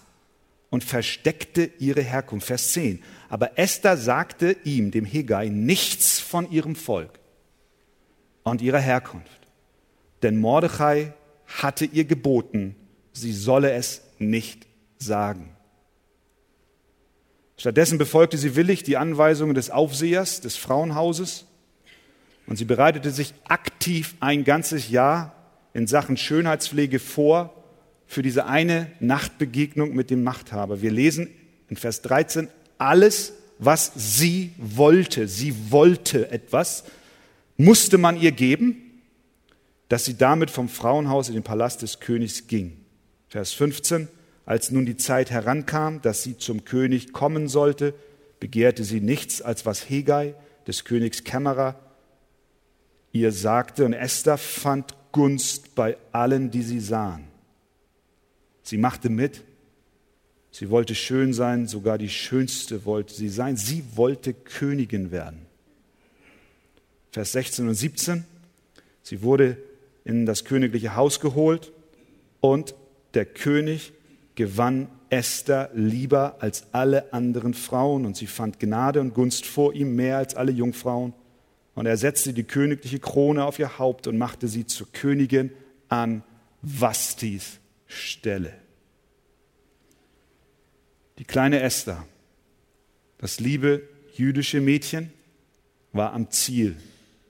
und 0.70 0.84
versteckte 0.84 1.72
ihre 1.80 2.02
Herkunft. 2.02 2.48
Vers 2.48 2.74
10. 2.74 3.02
Aber 3.30 3.58
Esther 3.58 3.98
sagte 3.98 4.56
ihm, 4.64 4.92
dem 4.92 5.06
Hegai, 5.06 5.50
nichts 5.50 6.20
von 6.20 6.50
ihrem 6.52 6.76
Volk 6.76 7.20
und 8.44 8.62
ihrer 8.62 8.80
Herkunft. 8.80 9.42
denn 10.22 10.38
Mordechai 10.38 11.14
hatte 11.48 11.86
ihr 11.86 12.06
geboten, 12.06 12.76
sie 13.14 13.34
solle 13.34 13.72
es 13.72 14.02
nicht 14.20 14.68
sagen. 14.98 15.56
Stattdessen 17.58 17.98
befolgte 17.98 18.38
sie 18.38 18.56
willig 18.56 18.84
die 18.84 18.98
Anweisungen 18.98 19.54
des 19.54 19.70
Aufsehers 19.70 20.42
des 20.42 20.56
Frauenhauses 20.56 21.46
und 22.48 22.58
sie 22.58 22.66
bereitete 22.66 23.12
sich 23.12 23.34
aktiv 23.48 24.16
ein 24.20 24.44
ganzes 24.44 24.90
Jahr 24.90 25.36
in 25.74 25.88
Sachen 25.88 26.18
Schönheitspflege 26.18 27.00
vor 27.00 27.54
für 28.08 28.24
diese 28.24 28.46
eine 28.46 28.92
Nachtbegegnung 29.00 29.94
mit 29.94 30.10
dem 30.10 30.24
Machthaber. 30.24 30.82
Wir 30.82 30.92
lesen 30.92 31.30
in 31.70 31.78
Vers 31.78 32.02
13 32.02 32.50
alles, 32.78 33.34
was 33.60 33.92
sie 33.96 34.54
wollte. 34.58 35.28
Sie 35.28 35.72
wollte 35.72 36.32
etwas, 36.32 36.84
musste 37.58 37.98
man 37.98 38.20
ihr 38.20 38.32
geben, 38.32 39.02
dass 39.88 40.04
sie 40.04 40.18
damit 40.18 40.50
vom 40.50 40.68
Frauenhaus 40.68 41.30
in 41.30 41.36
den 41.36 41.44
Palast 41.44 41.84
des 41.84 42.00
Königs 42.00 42.48
ging. 42.48 42.81
Vers 43.32 43.54
15, 43.54 44.10
als 44.46 44.72
nun 44.72 44.86
die 44.86 44.98
Zeit 44.98 45.32
herankam, 45.32 46.02
dass 46.02 46.22
sie 46.22 46.38
zum 46.38 46.66
König 46.66 47.14
kommen 47.14 47.48
sollte, 47.48 47.94
begehrte 48.42 48.84
sie 48.84 49.00
nichts, 49.00 49.42
als 49.42 49.66
was 49.66 49.90
Hegai, 49.90 50.36
des 50.68 50.84
Königs 50.84 51.24
Kämmerer, 51.24 51.80
ihr 53.14 53.32
sagte. 53.32 53.86
Und 53.86 53.94
Esther 53.94 54.38
fand 54.38 54.96
Gunst 55.14 55.76
bei 55.76 55.96
allen, 56.12 56.52
die 56.52 56.62
sie 56.62 56.82
sahen. 56.82 57.24
Sie 58.64 58.78
machte 58.78 59.08
mit. 59.08 59.46
Sie 60.52 60.70
wollte 60.70 60.94
schön 60.94 61.32
sein, 61.32 61.68
sogar 61.68 61.98
die 61.98 62.10
schönste 62.10 62.84
wollte 62.84 63.14
sie 63.14 63.30
sein. 63.30 63.56
Sie 63.56 63.86
wollte 63.96 64.34
Königin 64.34 65.12
werden. 65.12 65.46
Vers 67.14 67.32
16 67.32 67.70
und 67.70 67.76
17. 67.76 68.26
Sie 69.04 69.22
wurde 69.22 69.56
in 70.04 70.26
das 70.26 70.44
königliche 70.44 70.98
Haus 70.98 71.22
geholt 71.22 71.72
und 72.42 72.76
der 73.14 73.26
König 73.26 73.94
gewann 74.36 74.88
Esther 75.10 75.70
lieber 75.74 76.38
als 76.40 76.68
alle 76.72 77.12
anderen 77.14 77.54
Frauen 77.54 78.06
und 78.06 78.16
sie 78.16 78.28
fand 78.28 78.60
Gnade 78.60 79.02
und 79.02 79.14
Gunst 79.14 79.46
vor 79.46 79.74
ihm 79.74 79.96
mehr 79.96 80.18
als 80.18 80.36
alle 80.36 80.52
Jungfrauen. 80.52 81.14
Und 81.76 81.86
er 81.86 81.98
setzte 81.98 82.34
die 82.34 82.44
königliche 82.44 83.00
Krone 83.00 83.44
auf 83.44 83.60
ihr 83.60 83.78
Haupt 83.78 84.08
und 84.08 84.18
machte 84.18 84.48
sie 84.48 84.66
zur 84.66 84.92
Königin 84.92 85.52
an 85.90 86.24
Vastis 86.62 87.60
Stelle. 87.88 88.54
Die 91.18 91.26
kleine 91.26 91.62
Esther, 91.62 92.06
das 93.18 93.40
liebe 93.40 93.84
jüdische 94.14 94.62
Mädchen, 94.62 95.12
war 95.92 96.14
am 96.14 96.32
Ziel. 96.32 96.78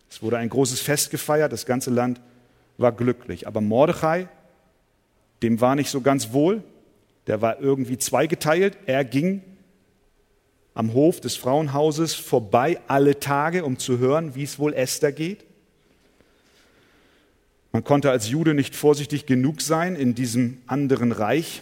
Es 0.09 0.21
wurde 0.21 0.37
ein 0.37 0.49
großes 0.49 0.81
Fest 0.81 1.09
gefeiert, 1.09 1.51
das 1.51 1.65
ganze 1.65 1.89
Land 1.89 2.21
war 2.77 2.91
glücklich. 2.91 3.47
Aber 3.47 3.59
Mordechai, 3.59 4.27
dem 5.41 5.61
war 5.61 5.75
nicht 5.75 5.89
so 5.89 6.01
ganz 6.01 6.33
wohl, 6.33 6.63
der 7.27 7.41
war 7.41 7.59
irgendwie 7.59 7.97
zweigeteilt. 7.97 8.77
Er 8.85 9.05
ging 9.05 9.41
am 10.73 10.93
Hof 10.93 11.19
des 11.19 11.35
Frauenhauses 11.35 12.13
vorbei 12.13 12.79
alle 12.87 13.19
Tage, 13.19 13.65
um 13.65 13.77
zu 13.77 13.97
hören, 13.99 14.35
wie 14.35 14.43
es 14.43 14.59
wohl 14.59 14.73
Esther 14.73 15.11
geht. 15.11 15.45
Man 17.71 17.83
konnte 17.83 18.11
als 18.11 18.29
Jude 18.29 18.53
nicht 18.53 18.75
vorsichtig 18.75 19.25
genug 19.25 19.61
sein 19.61 19.95
in 19.95 20.13
diesem 20.13 20.61
anderen 20.67 21.11
Reich 21.11 21.61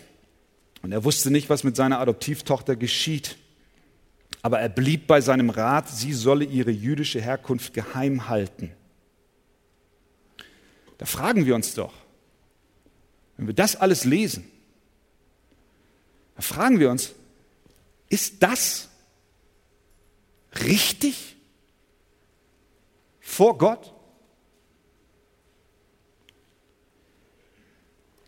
und 0.81 0.91
er 0.91 1.03
wusste 1.03 1.29
nicht, 1.29 1.49
was 1.49 1.63
mit 1.63 1.75
seiner 1.75 1.99
Adoptivtochter 1.99 2.75
geschieht. 2.75 3.37
Aber 4.41 4.59
er 4.59 4.69
blieb 4.69 5.07
bei 5.07 5.21
seinem 5.21 5.49
Rat, 5.49 5.89
sie 5.89 6.13
solle 6.13 6.45
ihre 6.45 6.71
jüdische 6.71 7.19
Herkunft 7.19 7.73
geheim 7.73 8.29
halten. 8.29 8.71
Da 10.97 11.05
fragen 11.05 11.45
wir 11.45 11.55
uns 11.55 11.73
doch, 11.75 11.93
wenn 13.39 13.47
wir 13.47 13.53
das 13.53 13.77
alles 13.77 14.03
lesen, 14.03 14.51
da 16.35 16.41
fragen 16.41 16.77
wir 16.81 16.91
uns, 16.91 17.13
ist 18.09 18.43
das 18.43 18.89
richtig 20.65 21.37
vor 23.21 23.57
Gott? 23.57 23.93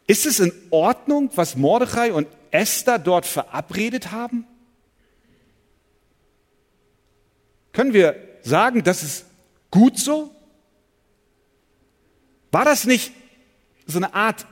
Ist 0.07 0.25
es 0.25 0.39
in 0.39 0.53
Ordnung, 0.69 1.29
was 1.35 1.57
Mordechai 1.57 2.13
und 2.13 2.29
Esther 2.51 2.97
dort 2.97 3.25
verabredet 3.25 4.13
haben? 4.13 4.47
Können 7.73 7.91
wir 7.91 8.15
sagen, 8.43 8.81
das 8.81 9.03
ist 9.03 9.25
gut 9.71 9.99
so? 9.99 10.33
War 12.49 12.63
das 12.63 12.85
nicht 12.85 13.11
so 13.85 13.97
eine 13.97 14.13
Art 14.13 14.47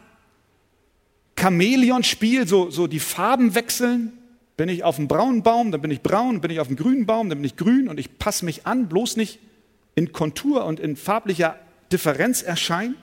Chamäleonspiel, 1.40 2.48
so, 2.48 2.70
so 2.70 2.88
die 2.88 3.00
Farben 3.00 3.56
wechseln? 3.56 4.14
Bin 4.58 4.68
ich 4.68 4.84
auf 4.84 4.98
dem 4.98 5.08
braunen 5.08 5.42
Baum, 5.42 5.72
dann 5.72 5.82
bin 5.82 5.90
ich 5.90 6.02
braun, 6.02 6.42
bin 6.42 6.52
ich 6.52 6.60
auf 6.60 6.68
dem 6.68 6.76
grünen 6.76 7.06
Baum, 7.06 7.30
dann 7.30 7.38
bin 7.38 7.46
ich 7.46 7.56
grün 7.56 7.88
und 7.88 7.98
ich 7.98 8.20
passe 8.20 8.44
mich 8.44 8.68
an, 8.68 8.90
bloß 8.90 9.16
nicht 9.16 9.40
in 9.96 10.12
Kontur 10.12 10.66
und 10.66 10.80
in 10.80 10.98
farblicher 10.98 11.58
Differenz 11.92 12.42
erscheinen? 12.42 12.96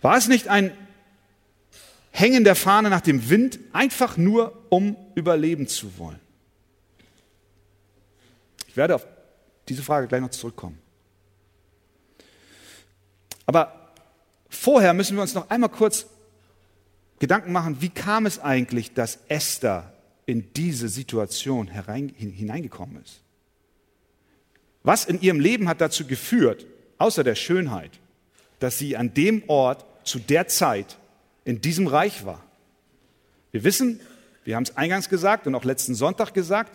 War 0.00 0.16
es 0.16 0.28
nicht 0.28 0.48
ein 0.48 0.72
Hängen 2.10 2.44
der 2.44 2.54
Fahne 2.54 2.88
nach 2.88 3.02
dem 3.02 3.28
Wind, 3.28 3.58
einfach 3.72 4.16
nur 4.16 4.56
um 4.70 4.96
überleben 5.14 5.68
zu 5.68 5.98
wollen? 5.98 6.20
Ich 8.68 8.76
werde 8.76 8.94
auf 8.94 9.06
diese 9.68 9.82
Frage 9.82 10.06
gleich 10.06 10.20
noch 10.22 10.30
zurückkommen. 10.30 10.78
Aber 13.44 13.85
vorher 14.56 14.94
müssen 14.94 15.16
wir 15.16 15.22
uns 15.22 15.34
noch 15.34 15.50
einmal 15.50 15.70
kurz 15.70 16.06
Gedanken 17.18 17.52
machen, 17.52 17.80
wie 17.80 17.88
kam 17.88 18.26
es 18.26 18.38
eigentlich, 18.38 18.92
dass 18.92 19.18
Esther 19.28 19.92
in 20.26 20.52
diese 20.54 20.88
Situation 20.88 21.68
herein, 21.68 22.08
hineingekommen 22.16 23.02
ist? 23.02 23.20
Was 24.82 25.04
in 25.04 25.20
ihrem 25.20 25.40
Leben 25.40 25.68
hat 25.68 25.80
dazu 25.80 26.06
geführt, 26.06 26.66
außer 26.98 27.24
der 27.24 27.34
Schönheit, 27.34 27.92
dass 28.58 28.78
sie 28.78 28.96
an 28.96 29.14
dem 29.14 29.42
Ort 29.48 29.84
zu 30.04 30.18
der 30.18 30.46
Zeit 30.48 30.98
in 31.44 31.60
diesem 31.60 31.86
Reich 31.86 32.24
war? 32.24 32.44
Wir 33.50 33.64
wissen, 33.64 34.00
wir 34.44 34.56
haben 34.56 34.64
es 34.64 34.76
eingangs 34.76 35.08
gesagt 35.08 35.46
und 35.46 35.54
auch 35.54 35.64
letzten 35.64 35.94
Sonntag 35.94 36.34
gesagt, 36.34 36.70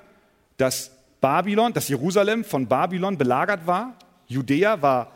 dass 0.58 0.92
Babylon, 1.22 1.74
dass 1.74 1.88
Jerusalem 1.88 2.44
von 2.44 2.68
Babylon 2.68 3.18
belagert 3.18 3.68
war. 3.68 3.96
Judäa 4.28 4.82
war 4.82 5.16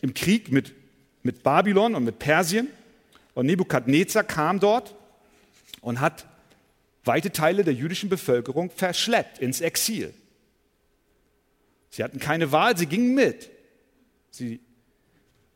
im 0.00 0.14
Krieg 0.14 0.50
mit, 0.50 0.74
mit 1.28 1.42
Babylon 1.42 1.94
und 1.94 2.04
mit 2.04 2.18
Persien. 2.18 2.68
Und 3.34 3.44
Nebukadnezar 3.44 4.24
kam 4.24 4.60
dort 4.60 4.94
und 5.82 6.00
hat 6.00 6.24
weite 7.04 7.32
Teile 7.32 7.64
der 7.64 7.74
jüdischen 7.74 8.08
Bevölkerung 8.08 8.70
verschleppt 8.70 9.38
ins 9.38 9.60
Exil. 9.60 10.14
Sie 11.90 12.02
hatten 12.02 12.18
keine 12.18 12.50
Wahl, 12.50 12.78
sie 12.78 12.86
gingen 12.86 13.14
mit. 13.14 13.50
Sie, 14.30 14.60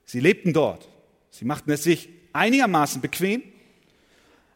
sie 0.05 0.21
lebten 0.21 0.53
dort. 0.53 0.87
Sie 1.31 1.47
machten 1.47 1.71
es 1.71 1.83
sich 1.83 2.11
einigermaßen 2.35 3.01
bequem. 3.01 3.43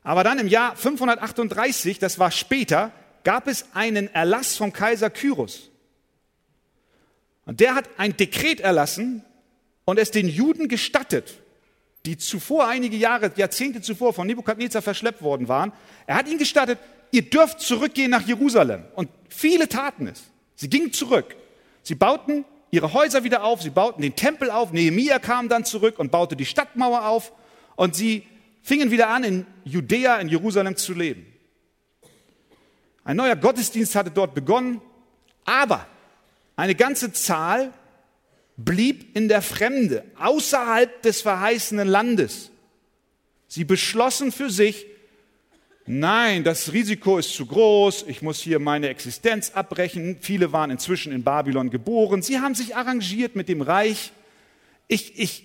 Aber 0.02 0.22
dann 0.22 0.38
im 0.38 0.48
Jahr 0.48 0.76
538, 0.76 1.98
das 1.98 2.18
war 2.18 2.30
später, 2.30 2.92
gab 3.24 3.48
es 3.48 3.64
einen 3.72 4.12
Erlass 4.14 4.54
vom 4.56 4.70
Kaiser 4.70 5.08
Kyros. 5.08 5.70
Und 7.46 7.60
der 7.60 7.74
hat 7.74 7.88
ein 7.96 8.14
Dekret 8.18 8.60
erlassen, 8.60 9.24
und 9.86 9.98
es 9.98 10.10
den 10.10 10.28
Juden 10.28 10.68
gestattet, 10.68 11.40
die 12.04 12.18
zuvor 12.18 12.68
einige 12.68 12.96
Jahre, 12.96 13.32
Jahrzehnte 13.36 13.80
zuvor 13.80 14.12
von 14.12 14.26
Nebukadnezar 14.26 14.82
verschleppt 14.82 15.22
worden 15.22 15.48
waren, 15.48 15.72
er 16.06 16.16
hat 16.16 16.28
ihnen 16.28 16.38
gestattet, 16.38 16.78
ihr 17.10 17.22
dürft 17.22 17.60
zurückgehen 17.60 18.10
nach 18.10 18.26
Jerusalem. 18.26 18.84
Und 18.94 19.08
viele 19.28 19.68
taten 19.68 20.08
es. 20.08 20.24
Sie 20.56 20.68
gingen 20.68 20.92
zurück. 20.92 21.34
Sie 21.82 21.94
bauten 21.94 22.44
ihre 22.70 22.92
Häuser 22.92 23.24
wieder 23.24 23.44
auf, 23.44 23.62
sie 23.62 23.70
bauten 23.70 24.02
den 24.02 24.16
Tempel 24.16 24.50
auf, 24.50 24.72
Nehemia 24.72 25.18
kam 25.18 25.48
dann 25.48 25.64
zurück 25.64 25.98
und 25.98 26.10
baute 26.10 26.36
die 26.36 26.44
Stadtmauer 26.44 27.06
auf 27.06 27.32
und 27.76 27.94
sie 27.94 28.26
fingen 28.62 28.90
wieder 28.90 29.08
an, 29.08 29.22
in 29.22 29.46
Judäa, 29.64 30.18
in 30.18 30.28
Jerusalem 30.28 30.76
zu 30.76 30.92
leben. 30.92 31.32
Ein 33.04 33.16
neuer 33.16 33.36
Gottesdienst 33.36 33.94
hatte 33.94 34.10
dort 34.10 34.34
begonnen, 34.34 34.80
aber 35.44 35.86
eine 36.56 36.74
ganze 36.74 37.12
Zahl 37.12 37.72
blieb 38.56 39.14
in 39.16 39.28
der 39.28 39.42
Fremde, 39.42 40.04
außerhalb 40.18 41.02
des 41.02 41.20
verheißenen 41.20 41.88
Landes. 41.88 42.50
Sie 43.48 43.64
beschlossen 43.64 44.32
für 44.32 44.50
sich, 44.50 44.86
nein, 45.86 46.42
das 46.42 46.72
Risiko 46.72 47.18
ist 47.18 47.34
zu 47.34 47.46
groß, 47.46 48.06
ich 48.08 48.22
muss 48.22 48.40
hier 48.40 48.58
meine 48.58 48.88
Existenz 48.88 49.50
abbrechen. 49.50 50.16
Viele 50.20 50.52
waren 50.52 50.70
inzwischen 50.70 51.12
in 51.12 51.22
Babylon 51.22 51.70
geboren. 51.70 52.22
Sie 52.22 52.40
haben 52.40 52.54
sich 52.54 52.74
arrangiert 52.74 53.36
mit 53.36 53.48
dem 53.48 53.60
Reich. 53.60 54.12
Ich, 54.88 55.18
ich, 55.18 55.44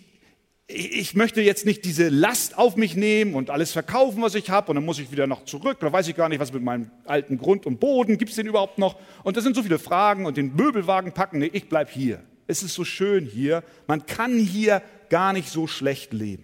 ich 0.68 1.16
möchte 1.16 1.42
jetzt 1.42 1.66
nicht 1.66 1.84
diese 1.84 2.08
Last 2.08 2.58
auf 2.58 2.78
mich 2.78 2.96
nehmen 2.96 3.36
und 3.36 3.50
alles 3.50 3.74
verkaufen, 3.74 4.22
was 4.22 4.36
ich 4.36 4.50
habe, 4.50 4.72
und 4.72 4.76
dann 4.76 4.86
muss 4.86 5.00
ich 5.00 5.12
wieder 5.12 5.28
noch 5.28 5.44
zurück. 5.44 5.78
Da 5.82 5.92
weiß 5.92 6.08
ich 6.08 6.16
gar 6.16 6.30
nicht, 6.30 6.40
was 6.40 6.54
mit 6.54 6.64
meinem 6.64 6.90
alten 7.06 7.38
Grund 7.38 7.66
und 7.66 7.80
Boden, 7.80 8.18
gibt 8.18 8.30
es 8.32 8.38
den 8.38 8.48
überhaupt 8.48 8.78
noch? 8.78 8.96
Und 9.24 9.36
das 9.36 9.44
sind 9.44 9.56
so 9.56 9.64
viele 9.64 9.80
Fragen 9.80 10.26
und 10.26 10.38
den 10.38 10.56
Möbelwagen 10.56 11.12
packen. 11.12 11.40
Nee, 11.40 11.50
ich 11.52 11.68
bleib 11.68 11.90
hier. 11.90 12.24
Es 12.48 12.64
ist 12.64 12.74
so 12.74 12.84
schön 12.84 13.26
hier. 13.26 13.64
Man 13.88 14.06
kann 14.06 14.38
hier 14.38 14.82
gar 15.10 15.34
nicht 15.34 15.50
so 15.50 15.68
schlecht 15.68 16.14
leben. 16.14 16.44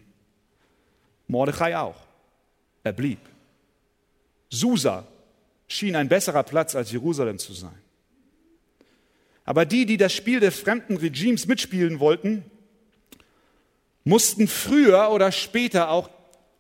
Mordechai 1.28 1.78
auch. 1.78 2.00
Er 2.84 2.94
blieb. 2.94 3.20
Susa 4.50 5.08
schien 5.68 5.96
ein 5.96 6.08
besserer 6.08 6.44
Platz 6.44 6.76
als 6.76 6.92
Jerusalem 6.92 7.40
zu 7.40 7.54
sein. 7.54 7.78
Aber 9.44 9.66
die, 9.66 9.86
die 9.86 9.98
das 9.98 10.14
Spiel 10.14 10.40
des 10.40 10.60
fremden 10.60 10.98
Regimes 10.98 11.48
mitspielen 11.48 12.00
wollten, 12.00 12.44
mussten 14.04 14.48
früher 14.48 15.10
oder 15.12 15.32
später 15.32 15.90
auch 15.90 16.10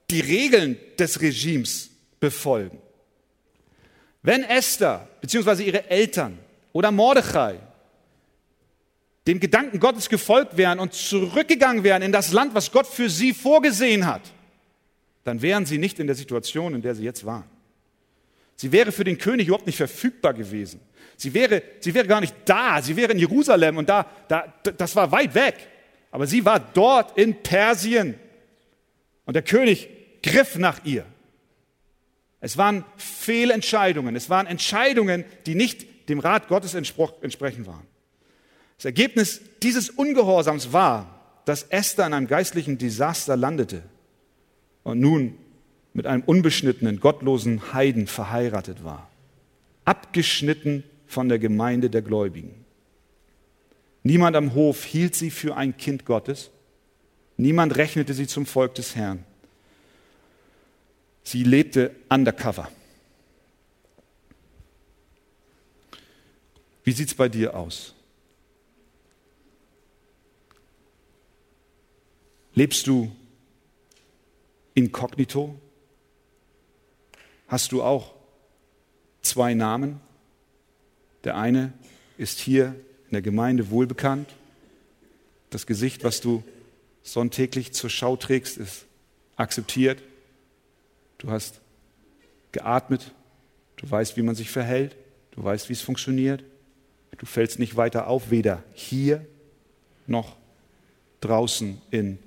die 0.10 0.20
Regeln 0.20 0.78
des 0.98 1.22
Regimes 1.22 1.90
befolgen. 2.20 2.82
Wenn 4.22 4.44
Esther 4.44 5.08
bzw. 5.22 5.64
ihre 5.64 5.90
Eltern 5.90 6.40
oder 6.74 6.92
Mordechai 6.92 7.60
dem 9.28 9.40
Gedanken 9.40 9.80
Gottes 9.80 10.08
gefolgt 10.08 10.56
wären 10.56 10.80
und 10.80 10.94
zurückgegangen 10.94 11.84
wären 11.84 12.02
in 12.02 12.12
das 12.12 12.32
Land, 12.32 12.56
was 12.56 12.72
Gott 12.72 12.88
für 12.88 13.10
sie 13.10 13.34
vorgesehen 13.34 14.06
hat, 14.06 14.22
dann 15.26 15.42
wären 15.42 15.66
sie 15.66 15.78
nicht 15.78 16.00
in 16.00 16.08
der 16.08 16.16
Situation, 16.16 16.74
in 16.74 16.82
der 16.82 16.96
sie 16.96 17.04
jetzt 17.04 17.26
waren. 17.26 17.44
Sie 18.56 18.72
wäre 18.72 18.92
für 18.92 19.04
den 19.04 19.18
König 19.18 19.48
überhaupt 19.48 19.68
nicht 19.68 19.76
verfügbar 19.76 20.34
gewesen. 20.34 20.80
Sie 21.18 21.34
wäre, 21.34 21.62
sie 21.80 21.94
wäre 21.94 22.08
gar 22.08 22.22
nicht 22.22 22.34
da. 22.46 22.82
Sie 22.82 22.96
wäre 22.96 23.12
in 23.12 23.20
Jerusalem 23.20 23.78
und 23.78 23.90
da, 23.90 24.08
da, 24.30 24.52
das 24.64 24.96
war 24.96 25.12
weit 25.12 25.36
weg. 25.36 25.56
Aber 26.10 26.26
sie 26.26 26.46
war 26.46 26.60
dort 26.60 27.18
in 27.18 27.44
Persien. 27.44 28.16
Und 29.26 29.36
der 29.36 29.44
König 29.44 29.90
griff 30.24 30.58
nach 30.58 30.86
ihr. 30.86 31.06
Es 32.40 32.58
waren 32.58 32.86
Fehlentscheidungen. 32.96 34.16
Es 34.16 34.30
waren 34.30 34.48
Entscheidungen, 34.48 35.26
die 35.46 35.56
nicht 35.56 36.10
dem 36.10 36.20
Rat 36.20 36.48
Gottes 36.48 36.74
entsprechen 36.74 37.68
waren. 37.68 37.86
Das 38.78 38.86
Ergebnis 38.86 39.42
dieses 39.64 39.90
Ungehorsams 39.90 40.72
war, 40.72 41.42
dass 41.46 41.64
Esther 41.64 42.06
in 42.06 42.14
einem 42.14 42.28
geistlichen 42.28 42.78
Desaster 42.78 43.36
landete 43.36 43.82
und 44.84 45.00
nun 45.00 45.36
mit 45.94 46.06
einem 46.06 46.22
unbeschnittenen, 46.24 47.00
gottlosen 47.00 47.74
Heiden 47.74 48.06
verheiratet 48.06 48.84
war. 48.84 49.10
Abgeschnitten 49.84 50.84
von 51.08 51.28
der 51.28 51.40
Gemeinde 51.40 51.90
der 51.90 52.04
Gläubigen. 52.04 52.66
Niemand 54.04 54.36
am 54.36 54.54
Hof 54.54 54.86
hielt 54.86 55.16
sie 55.16 55.32
für 55.32 55.58
ein 55.58 55.76
Kind 55.76 56.06
Gottes. 56.06 56.52
Niemand 57.36 57.78
rechnete 57.78 58.14
sie 58.14 58.28
zum 58.28 58.46
Volk 58.46 58.76
des 58.76 58.96
Herrn. 58.96 59.24
Sie 61.24 61.44
lebte 61.44 61.96
undercover. 62.10 62.70
Wie 66.84 66.92
sieht 66.92 67.08
es 67.08 67.16
bei 67.16 67.28
dir 67.28 67.56
aus? 67.56 67.97
Lebst 72.58 72.88
du 72.88 73.12
inkognito? 74.74 75.60
Hast 77.48 77.72
du 77.72 77.84
auch 77.84 78.16
zwei 79.22 79.54
Namen? 79.54 80.00
Der 81.24 81.38
eine 81.38 81.72
ist 82.18 82.40
hier 82.40 82.76
in 83.06 83.12
der 83.12 83.22
Gemeinde 83.22 83.70
wohlbekannt. 83.70 84.34
Das 85.52 85.68
Gesicht, 85.68 86.04
was 86.04 86.20
du 86.20 86.44
sonntäglich 87.04 87.74
zur 87.74 87.92
Schau 87.92 88.16
trägst, 88.16 88.58
ist 88.58 88.88
akzeptiert. 89.36 90.02
Du 91.20 91.30
hast 91.30 91.62
geatmet. 92.54 93.14
Du 93.76 93.88
weißt, 93.88 94.18
wie 94.18 94.24
man 94.24 94.34
sich 94.34 94.50
verhält. 94.50 94.96
Du 95.30 95.44
weißt, 95.44 95.70
wie 95.70 95.74
es 95.74 95.82
funktioniert. 95.82 96.44
Du 97.20 97.28
fällst 97.28 97.60
nicht 97.60 97.76
weiter 97.76 98.08
auf, 98.08 98.32
weder 98.32 98.64
hier 98.74 99.24
noch 100.08 100.36
draußen 101.22 101.80
in 101.92 102.18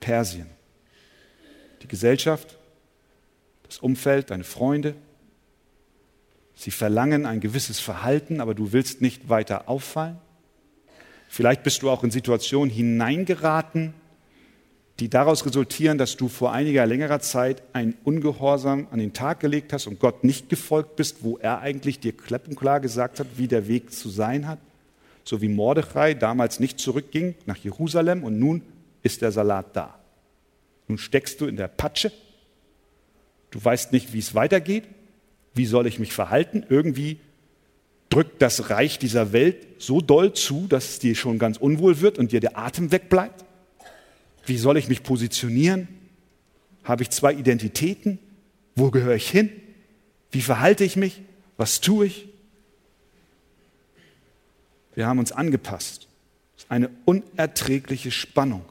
Persien. 0.00 0.46
Die 1.82 1.88
Gesellschaft, 1.88 2.58
das 3.62 3.78
Umfeld, 3.78 4.30
deine 4.30 4.44
Freunde, 4.44 4.94
Sie 6.60 6.70
verlangen 6.70 7.24
ein 7.24 7.40
gewisses 7.40 7.80
Verhalten, 7.80 8.42
aber 8.42 8.54
du 8.54 8.72
willst 8.72 9.00
nicht 9.00 9.30
weiter 9.30 9.66
auffallen. 9.66 10.18
Vielleicht 11.26 11.62
bist 11.62 11.80
du 11.80 11.88
auch 11.88 12.04
in 12.04 12.10
Situationen 12.10 12.68
hineingeraten, 12.68 13.94
die 14.98 15.08
daraus 15.08 15.46
resultieren, 15.46 15.96
dass 15.96 16.18
du 16.18 16.28
vor 16.28 16.52
einiger 16.52 16.84
längerer 16.84 17.20
Zeit 17.20 17.62
ein 17.72 17.94
Ungehorsam 18.04 18.88
an 18.90 18.98
den 18.98 19.14
Tag 19.14 19.40
gelegt 19.40 19.72
hast 19.72 19.86
und 19.86 20.00
Gott 20.00 20.22
nicht 20.22 20.50
gefolgt 20.50 20.96
bist, 20.96 21.24
wo 21.24 21.38
er 21.38 21.60
eigentlich 21.60 21.98
dir 21.98 22.12
klepp 22.12 22.46
und 22.46 22.56
klar 22.56 22.78
gesagt 22.78 23.20
hat, 23.20 23.26
wie 23.36 23.48
der 23.48 23.66
Weg 23.66 23.94
zu 23.94 24.10
sein 24.10 24.46
hat. 24.46 24.58
So 25.24 25.40
wie 25.40 25.48
Mordechai 25.48 26.12
damals 26.12 26.60
nicht 26.60 26.78
zurückging 26.78 27.36
nach 27.46 27.56
Jerusalem 27.56 28.22
und 28.22 28.38
nun 28.38 28.60
ist 29.02 29.22
der 29.22 29.32
Salat 29.32 29.76
da. 29.76 29.98
Nun 30.88 30.98
steckst 30.98 31.40
du 31.40 31.46
in 31.46 31.56
der 31.56 31.68
Patsche. 31.68 32.12
Du 33.50 33.62
weißt 33.62 33.92
nicht, 33.92 34.12
wie 34.12 34.18
es 34.18 34.34
weitergeht. 34.34 34.84
Wie 35.54 35.66
soll 35.66 35.86
ich 35.86 35.98
mich 35.98 36.12
verhalten? 36.12 36.64
Irgendwie 36.68 37.18
drückt 38.08 38.42
das 38.42 38.70
Reich 38.70 38.98
dieser 38.98 39.32
Welt 39.32 39.66
so 39.78 40.00
doll 40.00 40.32
zu, 40.32 40.66
dass 40.66 40.90
es 40.90 40.98
dir 40.98 41.14
schon 41.14 41.38
ganz 41.38 41.56
unwohl 41.56 42.00
wird 42.00 42.18
und 42.18 42.32
dir 42.32 42.40
der 42.40 42.58
Atem 42.58 42.92
wegbleibt? 42.92 43.44
Wie 44.46 44.58
soll 44.58 44.76
ich 44.76 44.88
mich 44.88 45.02
positionieren? 45.02 45.88
Habe 46.84 47.02
ich 47.02 47.10
zwei 47.10 47.32
Identitäten? 47.32 48.18
Wo 48.74 48.90
gehöre 48.90 49.14
ich 49.14 49.30
hin? 49.30 49.50
Wie 50.30 50.42
verhalte 50.42 50.84
ich 50.84 50.96
mich? 50.96 51.22
Was 51.56 51.80
tue 51.80 52.06
ich? 52.06 52.28
Wir 54.94 55.06
haben 55.06 55.18
uns 55.18 55.32
angepasst. 55.32 56.08
Das 56.54 56.64
ist 56.64 56.70
eine 56.70 56.90
unerträgliche 57.04 58.10
Spannung, 58.10 58.64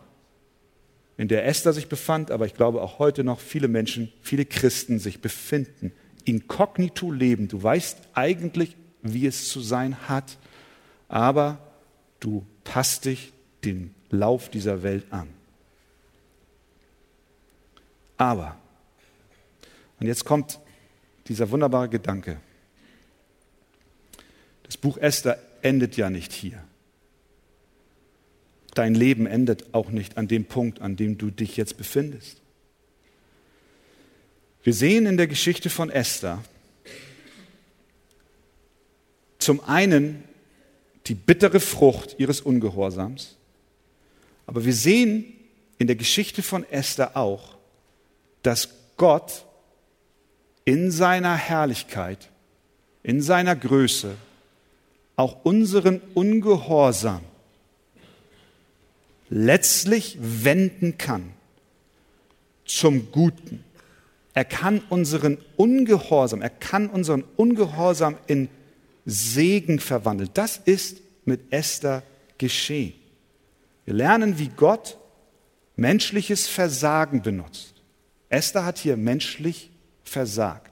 in 1.20 1.28
der 1.28 1.46
Esther 1.46 1.74
sich 1.74 1.90
befand, 1.90 2.32
aber 2.32 2.46
ich 2.46 2.54
glaube 2.54 2.82
auch 2.82 2.98
heute 2.98 3.26
noch 3.26 3.42
viele 3.42 3.68
Menschen, 3.68 4.10
viele 4.22 4.46
Christen 4.46 5.00
sich 5.00 5.20
befinden 5.20 5.92
inkognito 6.24 7.12
leben. 7.12 7.50
Du 7.50 7.62
weißt 7.62 7.98
eigentlich, 8.14 8.78
wie 9.02 9.28
es 9.28 9.50
zu 9.50 9.60
sein 9.60 10.08
hat, 10.08 10.38
aber 11.10 11.58
du 12.22 12.46
passt 12.64 13.04
dich 13.04 13.34
dem 13.66 13.94
Lauf 14.10 14.48
dieser 14.48 14.82
Welt 14.82 15.08
an. 15.12 15.28
Aber, 18.16 18.56
und 20.00 20.08
jetzt 20.08 20.24
kommt 20.24 20.58
dieser 21.28 21.52
wunderbare 21.52 21.90
Gedanke, 21.90 22.40
das 24.64 24.78
Buch 24.78 24.98
Esther 24.98 25.38
endet 25.64 25.98
ja 25.98 26.10
nicht 26.10 26.32
hier. 26.32 26.64
Dein 28.80 28.96
Leben 28.96 29.26
endet 29.26 29.74
auch 29.74 29.90
nicht 29.90 30.18
an 30.18 30.30
dem 30.30 30.46
Punkt, 30.46 30.80
an 30.80 30.96
dem 30.96 31.18
du 31.18 31.32
dich 31.32 31.58
jetzt 31.58 31.76
befindest. 31.76 32.38
Wir 34.64 34.74
sehen 34.74 35.06
in 35.06 35.18
der 35.18 35.28
Geschichte 35.28 35.70
von 35.70 35.90
Esther 35.90 36.42
zum 39.38 39.60
einen 39.66 40.24
die 41.08 41.14
bittere 41.14 41.60
Frucht 41.60 42.16
ihres 42.20 42.40
Ungehorsams, 42.40 43.36
aber 44.48 44.64
wir 44.64 44.72
sehen 44.72 45.26
in 45.78 45.88
der 45.88 45.98
Geschichte 45.98 46.42
von 46.42 46.64
Esther 46.64 47.18
auch, 47.18 47.58
dass 48.44 48.70
Gott 48.96 49.44
in 50.64 50.90
seiner 50.90 51.36
Herrlichkeit, 51.36 52.30
in 53.04 53.22
seiner 53.22 53.58
Größe 53.58 54.16
auch 55.18 55.44
unseren 55.44 56.00
Ungehorsam 56.14 57.20
letztlich 59.30 60.18
wenden 60.20 60.98
kann 60.98 61.32
zum 62.66 63.12
Guten. 63.12 63.64
Er 64.34 64.46
kann 64.46 64.82
unseren 64.90 65.38
Ungehorsam, 65.58 66.42
er 66.42 66.50
kann 66.50 66.88
unseren 66.90 67.24
Ungehorsam 67.36 68.18
in 68.28 68.50
Segen 69.06 69.80
verwandeln. 69.80 70.30
Das 70.34 70.58
ist 70.58 71.02
mit 71.26 71.52
Esther 71.52 72.04
geschehen. 72.38 72.94
Wir 73.86 73.96
lernen, 73.96 74.38
wie 74.38 74.50
Gott 74.50 74.98
menschliches 75.76 76.48
Versagen 76.48 77.22
benutzt. 77.22 77.74
Esther 78.30 78.66
hat 78.66 78.78
hier 78.78 78.98
menschlich 78.98 79.72
versagt. 80.04 80.72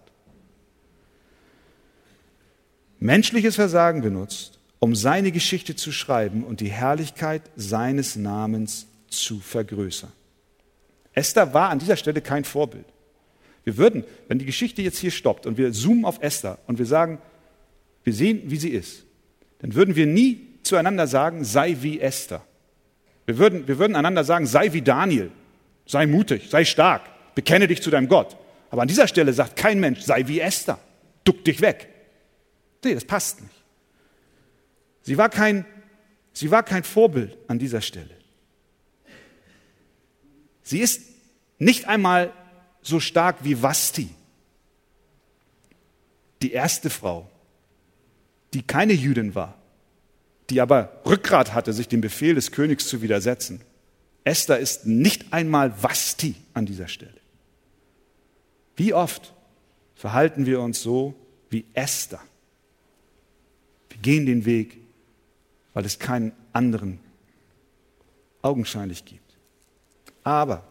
Menschliches 3.00 3.56
Versagen 3.56 4.02
benutzt, 4.02 4.57
um 4.80 4.96
seine 4.96 5.32
Geschichte 5.32 5.76
zu 5.76 5.92
schreiben 5.92 6.44
und 6.44 6.60
die 6.62 6.70
Herrlichkeit 6.70 7.42
seines 7.56 8.16
Namens 8.16 8.88
zu 9.08 9.40
vergrößern. 9.40 10.12
Esther 11.14 11.54
war 11.54 11.70
an 11.70 11.80
dieser 11.80 11.98
Stelle 11.98 12.22
kein 12.22 12.44
Vorbild. 12.44 12.86
Wir 13.64 13.78
würden, 13.78 14.04
wenn 14.28 14.40
die 14.40 14.46
Geschichte 14.46 14.82
jetzt 14.82 15.00
hier 15.00 15.12
stoppt 15.12 15.46
und 15.46 15.58
wir 15.58 15.74
zoomen 15.74 16.06
auf 16.06 16.22
Esther 16.22 16.60
und 16.68 16.78
wir 16.78 16.86
sagen, 16.86 17.20
wir 18.04 18.14
sehen, 18.14 18.44
wie 18.46 18.58
sie 18.58 18.70
ist, 18.70 19.04
dann 19.60 19.74
würden 19.74 19.96
wir 19.96 20.06
nie 20.06 20.48
zueinander 20.64 21.08
sagen, 21.08 21.44
sei 21.44 21.78
wie 21.82 22.00
Esther. 22.00 22.44
Wir 23.26 23.38
würden, 23.38 23.68
wir 23.68 23.80
würden 23.80 23.96
einander 23.96 24.24
sagen, 24.24 24.46
sei 24.46 24.72
wie 24.74 24.82
Daniel, 24.82 25.32
sei 25.86 26.06
mutig, 26.06 26.50
sei 26.50 26.64
stark, 26.64 27.02
bekenne 27.36 27.68
dich 27.68 27.82
zu 27.82 27.90
deinem 27.90 28.08
Gott. 28.08 28.38
Aber 28.70 28.84
an 28.84 28.88
dieser 28.88 29.08
Stelle 29.08 29.34
sagt 29.34 29.56
kein 29.56 29.80
Mensch, 29.80 30.02
sei 30.02 30.28
wie 30.28 30.40
Esther, 30.40 30.80
duck 31.24 31.44
dich 31.44 31.62
weg. 31.62 31.90
Nee, 32.86 32.94
das 32.94 33.06
passt 33.06 33.42
nicht. 33.42 33.57
Sie 35.08 35.18
war 35.18 35.30
kein, 35.30 35.66
Sie 36.34 36.52
war 36.52 36.64
kein 36.64 36.84
Vorbild 36.84 37.38
an 37.48 37.60
dieser 37.60 37.80
Stelle. 37.80 38.14
Sie 40.64 40.80
ist 40.80 41.02
nicht 41.60 41.88
einmal 41.88 42.34
so 42.82 43.00
stark 43.00 43.38
wie 43.46 43.64
Vasti, 43.64 44.10
die 46.42 46.52
erste 46.52 46.90
Frau, 46.90 47.32
die 48.54 48.64
keine 48.64 48.92
Jüdin 48.92 49.34
war, 49.34 49.58
die 50.50 50.60
aber 50.60 51.02
Rückgrat 51.06 51.54
hatte, 51.54 51.72
sich 51.72 51.88
dem 51.88 52.02
Befehl 52.02 52.36
des 52.36 52.52
Königs 52.52 52.90
zu 52.90 53.02
widersetzen. 53.02 53.62
Esther 54.26 54.60
ist 54.60 54.88
nicht 54.88 55.32
einmal 55.32 55.72
Vasti 55.82 56.36
an 56.54 56.66
dieser 56.66 56.90
Stelle. 56.90 57.22
Wie 58.76 58.94
oft 58.94 59.34
verhalten 59.96 60.46
wir 60.46 60.60
uns 60.60 60.82
so 60.82 61.16
wie 61.50 61.64
Esther? 61.74 62.20
Wir 63.88 64.00
gehen 64.00 64.26
den 64.26 64.44
Weg, 64.44 64.82
weil 65.78 65.86
es 65.86 66.00
keinen 66.00 66.32
anderen 66.54 67.00
augenscheinlich 68.42 69.06
gibt. 69.06 69.38
Aber 70.24 70.64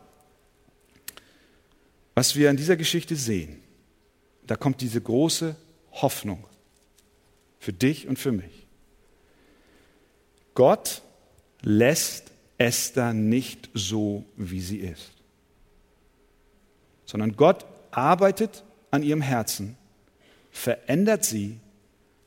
was 2.17 2.35
wir 2.35 2.51
an 2.51 2.57
dieser 2.57 2.77
Geschichte 2.77 3.15
sehen, 3.15 3.63
da 4.49 4.57
kommt 4.57 4.81
diese 4.81 5.01
große 5.01 5.55
Hoffnung 5.93 6.45
für 7.61 7.73
dich 7.73 8.09
und 8.09 8.19
für 8.19 8.33
mich. 8.33 8.67
Gott 10.55 11.03
lässt 11.63 12.33
Esther 12.59 13.13
nicht 13.13 13.71
so, 13.75 14.25
wie 14.35 14.61
sie 14.61 14.79
ist, 14.79 15.13
sondern 17.05 17.37
Gott 17.37 17.65
arbeitet 17.93 18.65
an 18.91 19.05
ihrem 19.05 19.23
Herzen, 19.23 19.77
verändert 20.51 21.25
sie 21.25 21.61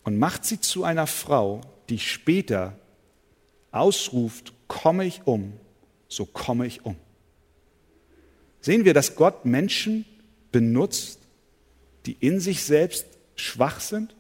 und 0.06 0.18
macht 0.18 0.46
sie 0.46 0.62
zu 0.62 0.86
einer 0.86 1.08
Frau, 1.08 1.60
die 1.90 2.00
später 2.00 2.76
ausruft, 3.72 4.54
komme 4.68 5.06
ich 5.06 5.22
um, 5.26 5.54
so 6.08 6.26
komme 6.26 6.66
ich 6.66 6.86
um. 6.86 6.96
Sehen 8.62 8.86
wir, 8.86 8.94
dass 8.94 9.16
Gott 9.16 9.46
Menschen 9.46 10.06
benutzt, 10.52 11.20
die 12.06 12.18
in 12.20 12.40
sich 12.40 12.64
selbst 12.64 13.06
schwach 13.36 13.80
sind? 13.80 14.16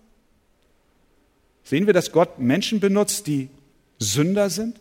Sehen 1.63 1.85
wir, 1.85 1.93
dass 1.93 2.11
Gott 2.11 2.39
Menschen 2.39 2.79
benutzt, 2.79 3.27
die 3.27 3.49
Sünder 3.99 4.49
sind? 4.49 4.79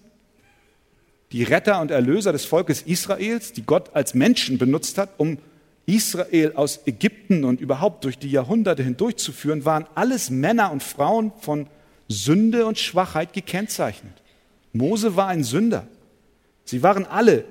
Die 1.33 1.43
Retter 1.43 1.81
und 1.81 1.91
Erlöser 1.91 2.33
des 2.33 2.45
Volkes 2.45 2.83
Israels, 2.83 3.53
die 3.53 3.63
Gott 3.63 3.95
als 3.95 4.15
Menschen 4.15 4.57
benutzt 4.57 4.97
hat, 4.97 5.11
um 5.19 5.39
Israel 5.85 6.53
aus 6.55 6.81
Ägypten 6.87 7.45
und 7.45 7.61
überhaupt 7.61 8.05
durch 8.05 8.19
die 8.19 8.31
Jahrhunderte 8.31 8.83
hindurchzuführen, 8.83 9.65
waren 9.65 9.87
alles 9.95 10.31
Männer 10.31 10.71
und 10.71 10.83
Frauen 10.83 11.33
von 11.41 11.67
Sünde 12.09 12.67
und 12.67 12.79
Schwachheit 12.79 13.33
gekennzeichnet. 13.33 14.23
Mose 14.73 15.15
war 15.17 15.29
ein 15.29 15.45
Sünder. 15.45 15.87
Sie 16.65 16.83
waren 16.83 17.07
alle 17.07 17.45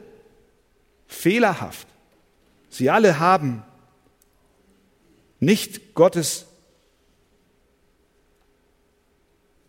fehlerhaft. 1.08 1.88
Sie 2.70 2.90
alle 2.90 3.20
haben 3.20 3.64
nicht 5.40 5.94
Gottes 5.94 6.46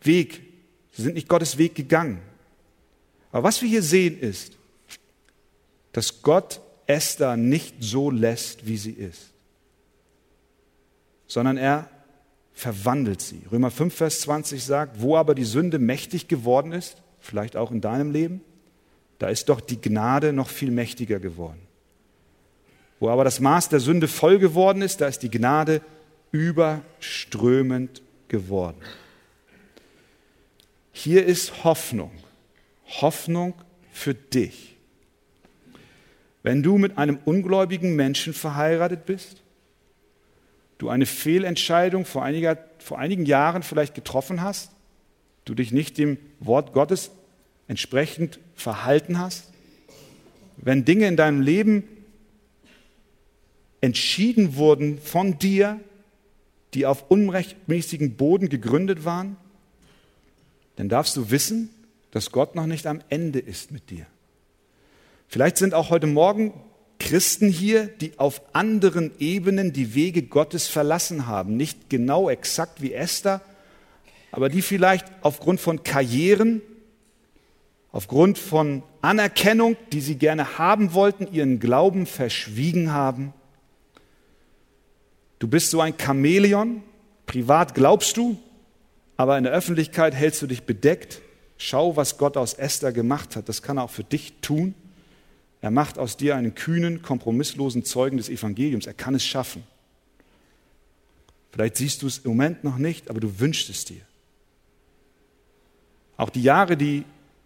Weg, 0.01 0.43
sie 0.93 1.03
sind 1.03 1.15
nicht 1.15 1.29
Gottes 1.29 1.59
Weg 1.59 1.75
gegangen. 1.75 2.21
Aber 3.31 3.45
was 3.45 3.61
wir 3.61 3.69
hier 3.69 3.83
sehen 3.83 4.19
ist, 4.19 4.53
dass 5.93 6.23
Gott 6.23 6.61
Esther 6.87 7.37
nicht 7.37 7.77
so 7.81 8.11
lässt, 8.11 8.67
wie 8.67 8.79
sie 8.79 8.93
ist, 8.93 9.31
sondern 11.27 11.59
er 11.59 11.91
verwandelt 12.59 13.23
sie. 13.23 13.43
Römer 13.53 13.71
5, 13.71 13.95
Vers 13.95 14.23
20 14.23 14.65
sagt, 14.65 15.01
wo 15.01 15.17
aber 15.17 15.37
die 15.37 15.45
Sünde 15.45 15.79
mächtig 15.79 16.27
geworden 16.27 16.73
ist, 16.73 16.97
vielleicht 17.21 17.57
auch 17.57 17.71
in 17.71 17.81
deinem 17.81 18.11
Leben, 18.11 18.41
da 19.21 19.29
ist 19.29 19.49
doch 19.49 19.61
die 19.61 19.81
Gnade 19.81 20.33
noch 20.33 20.49
viel 20.49 20.73
mächtiger 20.73 21.21
geworden. 21.21 21.61
Wo 22.99 23.11
aber 23.11 23.23
das 23.23 23.39
Maß 23.39 23.69
der 23.69 23.79
Sünde 23.79 24.09
voll 24.09 24.41
geworden 24.41 24.83
ist, 24.83 25.01
da 25.01 25.07
ist 25.07 25.21
die 25.21 25.31
Gnade 25.31 25.83
überströmend 26.33 28.03
geworden. 28.27 28.81
Hier 30.91 31.27
ist 31.27 31.63
Hoffnung. 31.63 32.11
Hoffnung 33.01 33.55
für 33.93 34.15
dich. 34.15 34.77
Wenn 36.43 36.65
du 36.65 36.77
mit 36.77 36.99
einem 36.99 37.21
ungläubigen 37.25 37.95
Menschen 37.95 38.33
verheiratet 38.33 39.07
bist, 39.07 39.38
du 40.79 40.89
eine 40.89 41.07
Fehlentscheidung 41.07 42.05
vor, 42.05 42.23
einiger, 42.25 42.59
vor 42.79 42.99
einigen 42.99 43.27
Jahren 43.27 43.63
vielleicht 43.63 43.95
getroffen 43.95 44.43
hast, 44.43 44.71
du 45.45 45.55
dich 45.55 45.73
nicht 45.73 45.99
dem 45.99 46.19
Wort 46.41 46.73
Gottes 46.73 47.11
entsprechend 47.67 48.39
verhalten 48.55 49.19
hast, 49.19 49.53
wenn 50.57 50.85
Dinge 50.85 51.07
in 51.07 51.17
deinem 51.17 51.41
Leben 51.41 51.85
entschieden 53.81 54.57
wurden 54.57 54.99
von 54.99 55.39
dir, 55.39 55.79
die 56.75 56.87
auf 56.87 57.11
unrechtmäßigen 57.11 58.17
Boden 58.17 58.49
gegründet 58.49 59.05
waren, 59.05 59.37
dann 60.77 60.89
darfst 60.89 61.17
du 61.17 61.31
wissen, 61.31 61.71
dass 62.11 62.31
Gott 62.31 62.55
noch 62.55 62.67
nicht 62.67 62.87
am 62.87 63.01
Ende 63.09 63.39
ist 63.39 63.71
mit 63.71 63.91
dir. 63.91 64.07
Vielleicht 65.29 65.57
sind 65.57 65.75
auch 65.75 65.91
heute 65.91 66.07
Morgen 66.07 66.53
Christen 66.99 67.49
hier, 67.49 67.87
die 67.87 68.19
auf 68.19 68.43
anderen 68.53 69.13
Ebenen 69.19 69.73
die 69.73 69.95
Wege 69.95 70.23
Gottes 70.23 70.67
verlassen 70.67 71.27
haben. 71.27 71.57
Nicht 71.57 71.89
genau 71.89 72.29
exakt 72.29 72.83
wie 72.83 72.93
Esther, 72.93 73.41
aber 74.33 74.49
die 74.49 74.63
vielleicht 74.63 75.07
aufgrund 75.23 75.61
von 75.61 75.85
Karrieren, 75.85 76.61
aufgrund 77.93 78.39
von 78.39 78.83
Anerkennung, 79.01 79.77
die 79.93 80.01
sie 80.01 80.17
gerne 80.17 80.59
haben 80.59 80.93
wollten, 80.93 81.33
ihren 81.33 81.61
Glauben 81.61 82.07
verschwiegen 82.07 82.93
haben. 82.93 83.33
Du 85.39 85.47
bist 85.47 85.71
so 85.71 85.81
ein 85.81 85.95
Chamäleon, 85.97 86.83
privat 87.27 87.75
glaubst 87.75 88.17
du, 88.17 88.37
aber 89.17 89.39
in 89.39 89.45
der 89.45 89.53
Öffentlichkeit 89.53 90.15
hältst 90.15 90.43
du 90.43 90.47
dich 90.47 90.65
bedeckt. 90.65 91.21
Schau, 91.57 91.97
was 91.97 92.19
Gott 92.19 92.37
aus 92.37 92.55
Esther 92.55 92.93
gemacht 92.93 93.35
hat. 93.35 93.49
Das 93.49 93.63
kann 93.63 93.79
er 93.79 93.85
auch 93.85 93.91
für 93.91 94.05
dich 94.05 94.35
tun. 94.43 94.75
Er 95.61 95.71
macht 95.71 95.99
aus 95.99 96.17
dir 96.17 96.37
einen 96.37 96.55
kühnen, 96.55 97.03
kompromisslosen 97.03 97.85
Zeugen 97.85 98.17
des 98.17 98.29
Evangeliums. 98.29 98.87
Er 98.87 98.95
kann 98.95 99.15
es 99.15 99.25
schaffen. 99.25 99.65
Vielleicht 101.51 101.77
siehst 101.77 102.03
du 102.03 102.07
es 102.07 102.19
im 102.19 102.31
Moment 102.31 102.63
noch 102.63 102.79
nicht, 102.79 103.11
aber 103.11 103.21
du 103.21 103.41
wünschst 103.41 103.69
es 103.71 103.85
dir. 103.85 104.03
Auch 106.17 106.31
die 106.31 106.43
Jahre, 106.43 106.77
die 106.77 107.05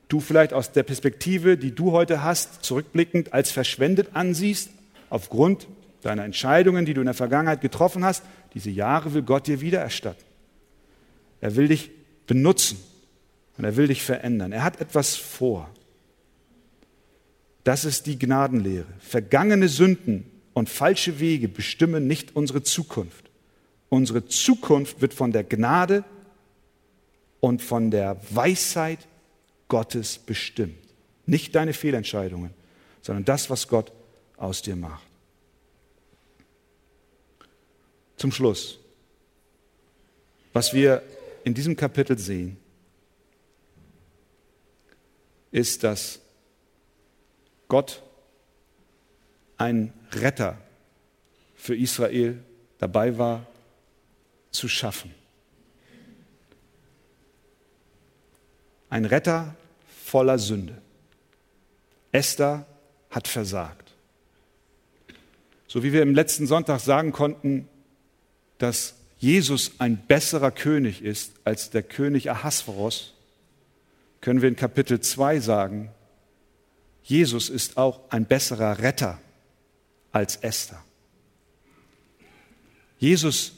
du 0.08 0.20
vielleicht 0.20 0.52
aus 0.52 0.72
der 0.72 0.82
Perspektive, 0.82 1.56
die 1.56 1.74
du 1.74 1.92
heute 1.92 2.22
hast, 2.22 2.64
zurückblickend 2.64 3.32
als 3.32 3.50
verschwendet 3.50 4.10
ansiehst, 4.14 4.70
aufgrund 5.08 5.66
deiner 6.02 6.24
Entscheidungen, 6.24 6.84
die 6.84 6.94
du 6.94 7.00
in 7.00 7.06
der 7.06 7.14
Vergangenheit 7.14 7.60
getroffen 7.60 8.04
hast, 8.04 8.22
diese 8.54 8.70
Jahre 8.70 9.14
will 9.14 9.22
Gott 9.22 9.46
dir 9.46 9.60
wiedererstatten. 9.60 10.22
Er 11.40 11.56
will 11.56 11.68
dich 11.68 11.90
benutzen 12.26 12.78
und 13.56 13.64
er 13.64 13.76
will 13.76 13.88
dich 13.88 14.02
verändern. 14.02 14.52
Er 14.52 14.64
hat 14.64 14.80
etwas 14.80 15.16
vor. 15.16 15.70
Das 17.64 17.84
ist 17.84 18.06
die 18.06 18.18
Gnadenlehre. 18.18 18.86
Vergangene 18.98 19.68
Sünden 19.68 20.24
und 20.54 20.68
falsche 20.68 21.20
Wege 21.20 21.48
bestimmen 21.48 22.06
nicht 22.06 22.34
unsere 22.34 22.62
Zukunft. 22.62 23.30
Unsere 23.88 24.26
Zukunft 24.26 25.00
wird 25.00 25.14
von 25.14 25.32
der 25.32 25.44
Gnade 25.44 26.04
und 27.40 27.62
von 27.62 27.90
der 27.90 28.20
Weisheit 28.30 29.06
Gottes 29.68 30.18
bestimmt. 30.18 30.78
Nicht 31.26 31.54
deine 31.54 31.72
Fehlentscheidungen, 31.72 32.50
sondern 33.00 33.24
das, 33.24 33.48
was 33.50 33.68
Gott 33.68 33.92
aus 34.36 34.62
dir 34.62 34.76
macht. 34.76 35.06
Zum 38.16 38.32
Schluss, 38.32 38.78
was 40.52 40.72
wir 40.72 41.02
in 41.44 41.54
diesem 41.54 41.76
Kapitel 41.76 42.18
sehen, 42.18 42.56
ist, 45.50 45.84
dass 45.84 46.21
Gott 47.72 48.02
ein 49.56 49.94
Retter 50.12 50.58
für 51.54 51.74
Israel 51.74 52.38
dabei 52.76 53.16
war 53.16 53.46
zu 54.50 54.68
schaffen. 54.68 55.14
Ein 58.90 59.06
Retter 59.06 59.56
voller 60.04 60.38
Sünde. 60.38 60.82
Esther 62.10 62.66
hat 63.08 63.26
versagt. 63.26 63.94
So 65.66 65.82
wie 65.82 65.94
wir 65.94 66.02
im 66.02 66.14
letzten 66.14 66.46
Sonntag 66.46 66.80
sagen 66.80 67.10
konnten, 67.12 67.70
dass 68.58 68.96
Jesus 69.16 69.72
ein 69.78 69.96
besserer 69.96 70.50
König 70.50 71.00
ist 71.00 71.32
als 71.44 71.70
der 71.70 71.82
König 71.82 72.30
Ahasveros, 72.30 73.14
können 74.20 74.42
wir 74.42 74.50
in 74.50 74.56
Kapitel 74.56 75.00
2 75.00 75.40
sagen, 75.40 75.90
Jesus 77.02 77.48
ist 77.48 77.76
auch 77.76 78.00
ein 78.10 78.26
besserer 78.26 78.78
Retter 78.78 79.18
als 80.12 80.36
Esther. 80.36 80.82
Jesus 82.98 83.52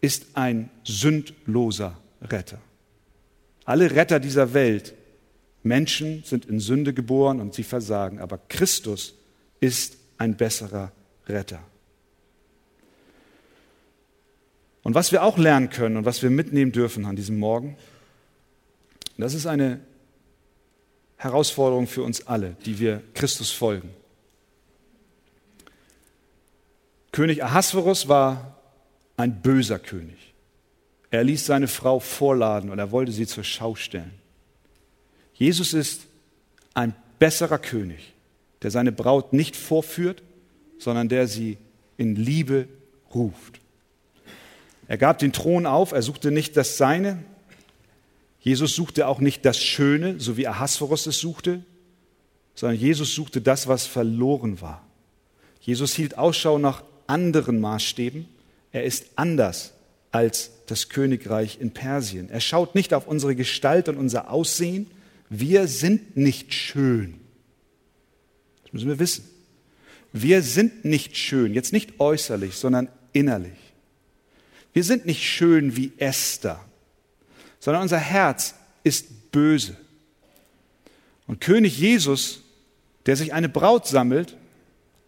ist 0.00 0.26
ein 0.34 0.70
sündloser 0.84 1.96
Retter. 2.22 2.58
Alle 3.64 3.90
Retter 3.90 4.20
dieser 4.20 4.54
Welt 4.54 4.94
Menschen 5.62 6.22
sind 6.24 6.46
in 6.46 6.60
Sünde 6.60 6.94
geboren 6.94 7.40
und 7.40 7.52
sie 7.52 7.64
versagen, 7.64 8.20
aber 8.20 8.38
Christus 8.48 9.14
ist 9.60 9.96
ein 10.16 10.36
besserer 10.36 10.92
Retter. 11.28 11.60
Und 14.84 14.94
was 14.94 15.10
wir 15.10 15.24
auch 15.24 15.36
lernen 15.36 15.68
können 15.68 15.96
und 15.96 16.04
was 16.04 16.22
wir 16.22 16.30
mitnehmen 16.30 16.70
dürfen 16.70 17.04
an 17.04 17.16
diesem 17.16 17.38
Morgen, 17.38 17.76
das 19.18 19.34
ist 19.34 19.46
eine 19.46 19.80
Herausforderung 21.16 21.86
für 21.86 22.02
uns 22.02 22.26
alle, 22.26 22.56
die 22.64 22.78
wir 22.78 23.02
Christus 23.14 23.50
folgen. 23.50 23.90
König 27.12 27.42
Ahasverus 27.42 28.08
war 28.08 28.58
ein 29.16 29.40
böser 29.40 29.78
König. 29.78 30.34
Er 31.10 31.24
ließ 31.24 31.46
seine 31.46 31.68
Frau 31.68 32.00
vorladen 32.00 32.70
und 32.70 32.78
er 32.78 32.90
wollte 32.90 33.12
sie 33.12 33.26
zur 33.26 33.44
Schau 33.44 33.74
stellen. 33.74 34.12
Jesus 35.32 35.72
ist 35.72 36.02
ein 36.74 36.94
besserer 37.18 37.58
König, 37.58 38.12
der 38.62 38.70
seine 38.70 38.92
Braut 38.92 39.32
nicht 39.32 39.56
vorführt, 39.56 40.22
sondern 40.78 41.08
der 41.08 41.26
sie 41.26 41.56
in 41.96 42.16
Liebe 42.16 42.68
ruft. 43.14 43.60
Er 44.88 44.98
gab 44.98 45.18
den 45.18 45.32
Thron 45.32 45.66
auf, 45.66 45.92
er 45.92 46.02
suchte 46.02 46.30
nicht 46.30 46.56
das 46.56 46.76
Seine. 46.76 47.24
Jesus 48.46 48.76
suchte 48.76 49.08
auch 49.08 49.18
nicht 49.18 49.44
das 49.44 49.60
Schöne, 49.60 50.20
so 50.20 50.36
wie 50.36 50.46
Ahasverus 50.46 51.08
es 51.08 51.18
suchte, 51.18 51.64
sondern 52.54 52.78
Jesus 52.78 53.12
suchte 53.12 53.40
das, 53.40 53.66
was 53.66 53.86
verloren 53.86 54.60
war. 54.60 54.86
Jesus 55.60 55.94
hielt 55.96 56.16
Ausschau 56.16 56.56
nach 56.56 56.84
anderen 57.08 57.58
Maßstäben. 57.58 58.28
Er 58.70 58.84
ist 58.84 59.06
anders 59.16 59.72
als 60.12 60.52
das 60.66 60.88
Königreich 60.88 61.58
in 61.60 61.72
Persien. 61.72 62.30
Er 62.30 62.38
schaut 62.38 62.76
nicht 62.76 62.94
auf 62.94 63.08
unsere 63.08 63.34
Gestalt 63.34 63.88
und 63.88 63.96
unser 63.96 64.30
Aussehen. 64.30 64.86
Wir 65.28 65.66
sind 65.66 66.16
nicht 66.16 66.54
schön. 66.54 67.14
Das 68.62 68.72
müssen 68.72 68.88
wir 68.88 69.00
wissen. 69.00 69.24
Wir 70.12 70.42
sind 70.42 70.84
nicht 70.84 71.16
schön, 71.16 71.52
jetzt 71.52 71.72
nicht 71.72 71.98
äußerlich, 71.98 72.54
sondern 72.54 72.90
innerlich. 73.12 73.58
Wir 74.72 74.84
sind 74.84 75.04
nicht 75.04 75.24
schön 75.24 75.76
wie 75.76 75.90
Esther, 75.96 76.64
sondern 77.66 77.82
unser 77.82 77.98
Herz 77.98 78.54
ist 78.84 79.32
böse. 79.32 79.76
Und 81.26 81.40
König 81.40 81.76
Jesus, 81.76 82.42
der 83.06 83.16
sich 83.16 83.32
eine 83.32 83.48
Braut 83.48 83.88
sammelt, 83.88 84.36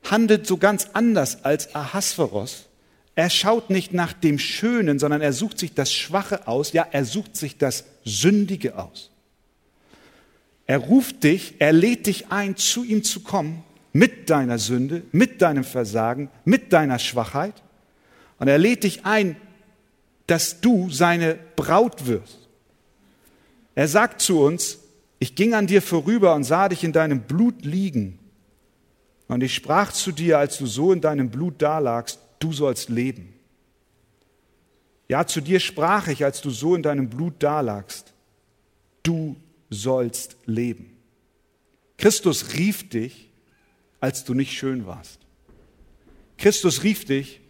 handelt 0.03 0.45
so 0.45 0.57
ganz 0.57 0.89
anders 0.93 1.45
als 1.45 1.73
Ahasveros. 1.77 2.67
Er 3.15 3.31
schaut 3.31 3.71
nicht 3.71 3.93
nach 3.95 4.13
dem 4.13 4.41
Schönen, 4.41 4.99
sondern 4.99 5.21
er 5.21 5.33
sucht 5.33 5.57
sich 5.57 5.73
das 5.73 5.93
Schwache 5.93 6.49
aus, 6.49 6.73
ja, 6.73 6.85
er 6.91 7.05
sucht 7.05 7.37
sich 7.37 7.59
das 7.59 7.85
Sündige 8.05 8.77
aus. 8.77 9.13
Er 10.67 10.79
ruft 10.79 11.23
dich, 11.23 11.61
er 11.61 11.73
lädt 11.73 12.09
dich 12.09 12.33
ein, 12.33 12.57
zu 12.57 12.83
ihm 12.83 13.05
zu 13.05 13.21
kommen, 13.21 13.63
mit 13.93 14.31
deiner 14.31 14.59
Sünde, 14.59 15.05
mit 15.13 15.43
deinem 15.43 15.63
Versagen, 15.63 16.29
mit 16.45 16.73
deiner 16.73 16.99
Schwachheit. 16.99 17.63
Und 18.41 18.49
er 18.49 18.59
lädt 18.59 18.83
dich 18.83 19.07
ein, 19.07 19.37
dass 20.27 20.61
du 20.61 20.91
seine 20.91 21.39
Braut 21.55 22.09
wirst. 22.09 22.38
Er 23.79 23.87
sagt 23.87 24.21
zu 24.23 24.41
uns, 24.41 24.81
ich 25.21 25.37
ging 25.37 25.55
an 25.55 25.69
dir 25.69 25.81
vorüber 25.81 26.35
und 26.35 26.43
sah 26.43 26.69
dich 26.69 26.83
in 26.83 26.93
deinem 26.93 27.21
Blut 27.21 27.65
liegen. 27.65 28.19
Und 29.29 29.41
ich 29.41 29.55
sprach 29.55 29.93
zu 29.93 30.11
dir, 30.11 30.37
als 30.41 30.59
du 30.59 30.67
so 30.67 30.93
in 30.93 31.01
deinem 31.01 31.31
Blut 31.31 31.63
dalagst, 31.63 32.19
du 32.41 32.53
sollst 32.53 32.89
leben. 32.89 33.35
Ja, 35.07 35.29
zu 35.29 35.41
dir 35.41 35.61
sprach 35.61 36.09
ich, 36.09 36.25
als 36.25 36.41
du 36.41 36.51
so 36.51 36.75
in 36.75 36.83
deinem 36.83 37.09
Blut 37.09 37.35
dalagst, 37.39 38.15
du 39.05 39.37
sollst 39.71 40.37
leben. 40.45 40.97
Christus 41.99 42.55
rief 42.55 42.89
dich, 42.89 43.31
als 44.01 44.25
du 44.25 44.35
nicht 44.35 44.59
schön 44.59 44.87
warst. 44.87 45.21
Christus 46.37 46.83
rief 46.83 47.05
dich, 47.05 47.41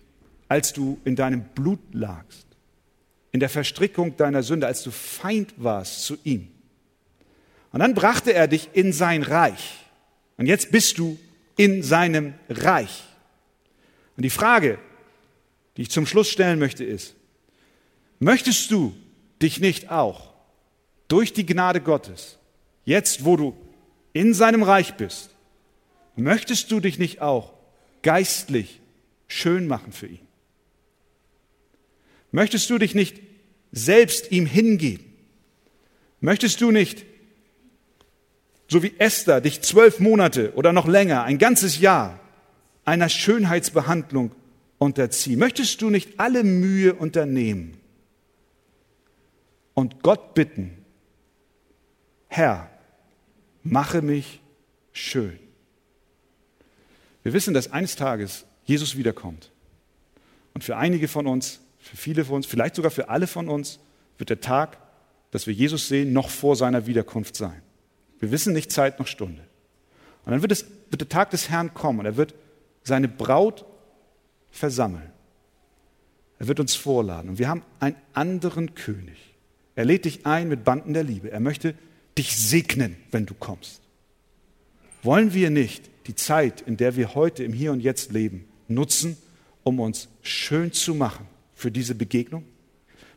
als 0.47 0.75
du 0.75 1.01
in 1.07 1.17
deinem 1.17 1.45
Blut 1.55 1.81
lagst, 1.93 2.48
in 3.33 3.41
der 3.41 3.49
Verstrickung 3.49 4.17
deiner 4.17 4.43
Sünde, 4.43 4.67
als 4.67 4.83
du 4.83 4.91
Feind 4.91 5.55
warst 5.57 6.05
zu 6.05 6.17
ihm. 6.25 6.49
Und 7.73 7.81
dann 7.81 7.95
brachte 7.95 8.33
er 8.33 8.49
dich 8.49 8.71
in 8.73 8.93
sein 8.93 9.23
Reich. 9.23 9.85
Und 10.37 10.47
jetzt 10.47 10.71
bist 10.71 10.99
du 10.99 11.19
in 11.57 11.83
seinem 11.83 12.35
Reich. 12.49 13.05
Und 14.17 14.23
die 14.23 14.31
Frage, 14.31 14.79
die 15.77 15.83
ich 15.83 15.91
zum 15.91 16.07
Schluss 16.07 16.29
stellen 16.29 16.59
möchte, 16.59 16.85
ist, 16.85 17.15
möchtest 18.19 18.71
du 18.71 18.95
dich 19.43 19.61
nicht 19.61 19.91
auch 19.91 20.33
durch 21.09 21.33
die 21.33 21.47
Gnade 21.47 21.81
Gottes, 21.81 22.39
jetzt 22.85 23.25
wo 23.25 23.37
du 23.37 23.57
in 24.13 24.35
seinem 24.35 24.63
Reich 24.63 24.95
bist, 24.95 25.31
möchtest 26.17 26.71
du 26.71 26.81
dich 26.81 26.99
nicht 26.99 27.21
auch 27.21 27.53
geistlich 28.03 28.81
schön 29.27 29.67
machen 29.67 29.93
für 29.93 30.07
ihn? 30.07 30.28
Möchtest 32.31 32.69
du 32.71 32.79
dich 32.79 32.95
nicht 32.95 33.21
selbst 33.73 34.31
ihm 34.31 34.47
hingeben? 34.47 35.05
Möchtest 36.21 36.61
du 36.61 36.71
nicht 36.71 37.05
so 38.69 38.83
wie 38.83 38.95
Esther 38.99 39.41
dich 39.41 39.63
zwölf 39.63 39.99
Monate 39.99 40.53
oder 40.55 40.73
noch 40.73 40.87
länger, 40.87 41.25
ein 41.25 41.39
ganzes 41.39 41.81
Jahr 41.81 42.21
einer 42.85 43.09
Schönheitsbehandlung 43.09 44.33
unterziehen? 44.79 45.39
Möchtest 45.39 45.81
du 45.81 45.91
nicht 45.91 46.21
alle 46.21 46.45
Mühe 46.45 46.95
unternehmen 46.95 47.79
und 49.75 50.03
Gott 50.03 50.35
bitten, 50.35 50.85
Herr, 52.29 52.71
mache 53.63 54.03
mich 54.03 54.41
schön? 54.93 55.39
Wir 57.23 57.33
wissen, 57.33 57.55
dass 57.55 57.73
eines 57.73 57.97
Tages 57.97 58.45
Jesus 58.65 58.97
wiederkommt. 58.97 59.51
Und 60.55 60.65
für 60.65 60.77
einige 60.77 61.09
von 61.09 61.27
uns, 61.27 61.61
für 61.89 61.97
viele 61.97 62.25
von 62.25 62.37
uns, 62.37 62.47
vielleicht 62.47 62.75
sogar 62.75 62.91
für 62.91 63.09
alle 63.09 63.27
von 63.27 63.49
uns, 63.49 63.81
wird 64.19 64.31
der 64.31 64.41
Tag, 64.41 64.79
dass 65.31 65.47
wir 65.47 65.55
Jesus 65.55 65.89
sehen, 65.89 66.13
noch 66.13 66.29
vor 66.29 66.55
seiner 66.55 66.87
Wiederkunft 66.87 67.35
sein. 67.35 67.63
Wir 68.21 68.31
wissen 68.31 68.53
nicht 68.53 68.71
Zeit 68.71 68.99
noch 68.99 69.07
Stunde. 69.07 69.43
Und 70.25 70.33
dann 70.33 70.43
wird, 70.43 70.53
es, 70.53 70.67
wird 70.91 71.01
der 71.01 71.09
Tag 71.09 71.31
des 71.31 71.49
Herrn 71.49 71.73
kommen 71.73 72.01
und 72.01 72.07
er 72.07 72.17
wird 72.17 72.35
seine 72.83 73.09
Braut 73.09 73.65
versammeln. 74.51 75.11
Er 76.39 76.49
wird 76.49 76.61
uns 76.61 76.75
vorladen. 76.75 77.31
Und 77.31 77.39
wir 77.39 77.49
haben 77.49 77.63
einen 77.81 77.97
anderen 78.13 78.75
König. 78.75 79.17
Er 79.75 79.85
lädt 79.85 80.05
dich 80.05 80.27
ein 80.27 80.49
mit 80.49 80.65
Banden 80.65 80.93
der 80.93 81.05
Liebe. 81.05 81.31
Er 81.31 81.41
möchte 81.41 81.75
dich 82.17 82.37
segnen, 82.37 82.97
wenn 83.11 83.27
du 83.27 83.35
kommst. 83.35 83.81
Wollen 85.03 85.33
wir 85.33 85.51
nicht 85.51 85.89
die 86.07 86.15
Zeit, 86.15 86.61
in 86.61 86.77
der 86.77 86.97
wir 86.97 87.15
heute 87.15 87.45
im 87.45 87.53
Hier 87.53 87.73
und 87.73 87.81
Jetzt 87.81 88.13
leben, 88.13 88.47
nutzen, 88.67 89.17
um 89.63 89.81
uns 89.81 90.09
schön 90.23 90.73
zu 90.73 90.95
machen 90.95 91.27
für 91.59 91.71
diese 91.71 91.95
Begegnung? 91.95 92.45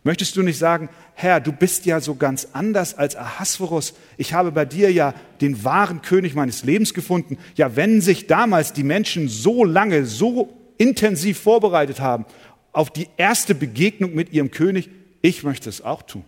Möchtest 0.04 0.36
du 0.36 0.42
nicht 0.42 0.58
sagen, 0.58 0.90
Herr, 1.14 1.40
du 1.40 1.52
bist 1.52 1.86
ja 1.86 2.00
so 2.02 2.16
ganz 2.16 2.48
anders 2.54 2.96
als 2.96 3.16
Ahasverus. 3.16 3.94
Ich 4.18 4.34
habe 4.34 4.52
bei 4.52 4.66
dir 4.66 4.92
ja 4.92 5.14
den 5.42 5.64
wahren 5.64 6.02
König 6.02 6.34
meines 6.34 6.64
Lebens 6.64 6.96
gefunden. 6.96 7.38
Ja, 7.56 7.76
wenn 7.76 8.02
sich 8.02 8.26
damals 8.26 8.74
die 8.74 8.84
Menschen 8.84 9.28
so 9.28 9.64
lange, 9.64 10.08
so 10.08 10.58
intensiv 10.80 11.40
vorbereitet 11.40 12.00
haben 12.00 12.26
auf 12.72 12.90
die 12.90 13.10
erste 13.18 13.54
Begegnung 13.54 14.16
mit 14.16 14.34
ihrem 14.34 14.50
König, 14.50 14.90
ich 15.22 15.44
möchte 15.44 15.70
es 15.70 15.82
auch 15.82 16.02
tun. 16.02 16.24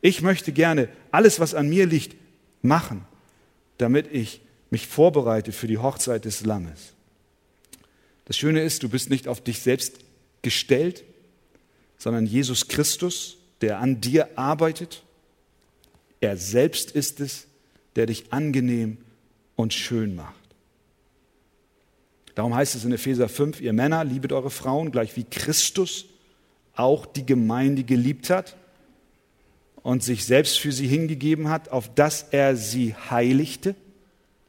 Ich 0.00 0.20
möchte 0.20 0.50
gerne 0.50 0.88
alles, 1.12 1.38
was 1.38 1.54
an 1.54 1.68
mir 1.68 1.86
liegt, 1.86 2.16
machen, 2.62 3.04
damit 3.78 4.08
ich 4.10 4.40
mich 4.70 4.88
vorbereite 4.88 5.52
für 5.52 5.68
die 5.68 5.78
Hochzeit 5.78 6.24
des 6.24 6.44
Lammes. 6.44 6.94
Das 8.24 8.36
Schöne 8.36 8.62
ist, 8.62 8.82
du 8.82 8.88
bist 8.88 9.08
nicht 9.08 9.28
auf 9.28 9.40
dich 9.40 9.60
selbst 9.60 10.00
gestellt, 10.42 11.04
sondern 12.04 12.26
Jesus 12.26 12.68
Christus, 12.68 13.38
der 13.62 13.78
an 13.78 14.02
dir 14.02 14.38
arbeitet. 14.38 15.02
Er 16.20 16.36
selbst 16.36 16.90
ist 16.90 17.18
es, 17.18 17.46
der 17.96 18.04
dich 18.04 18.30
angenehm 18.30 18.98
und 19.56 19.72
schön 19.72 20.14
macht. 20.14 20.34
Darum 22.34 22.54
heißt 22.54 22.74
es 22.74 22.84
in 22.84 22.92
Epheser 22.92 23.30
5, 23.30 23.62
ihr 23.62 23.72
Männer, 23.72 24.04
liebet 24.04 24.32
eure 24.32 24.50
Frauen, 24.50 24.92
gleich 24.92 25.16
wie 25.16 25.24
Christus 25.24 26.04
auch 26.74 27.06
die 27.06 27.24
Gemeinde 27.24 27.84
geliebt 27.84 28.28
hat 28.28 28.54
und 29.76 30.02
sich 30.02 30.26
selbst 30.26 30.58
für 30.58 30.72
sie 30.72 30.86
hingegeben 30.86 31.48
hat, 31.48 31.70
auf 31.70 31.94
dass 31.94 32.22
er 32.32 32.54
sie 32.54 32.94
heiligte, 32.94 33.74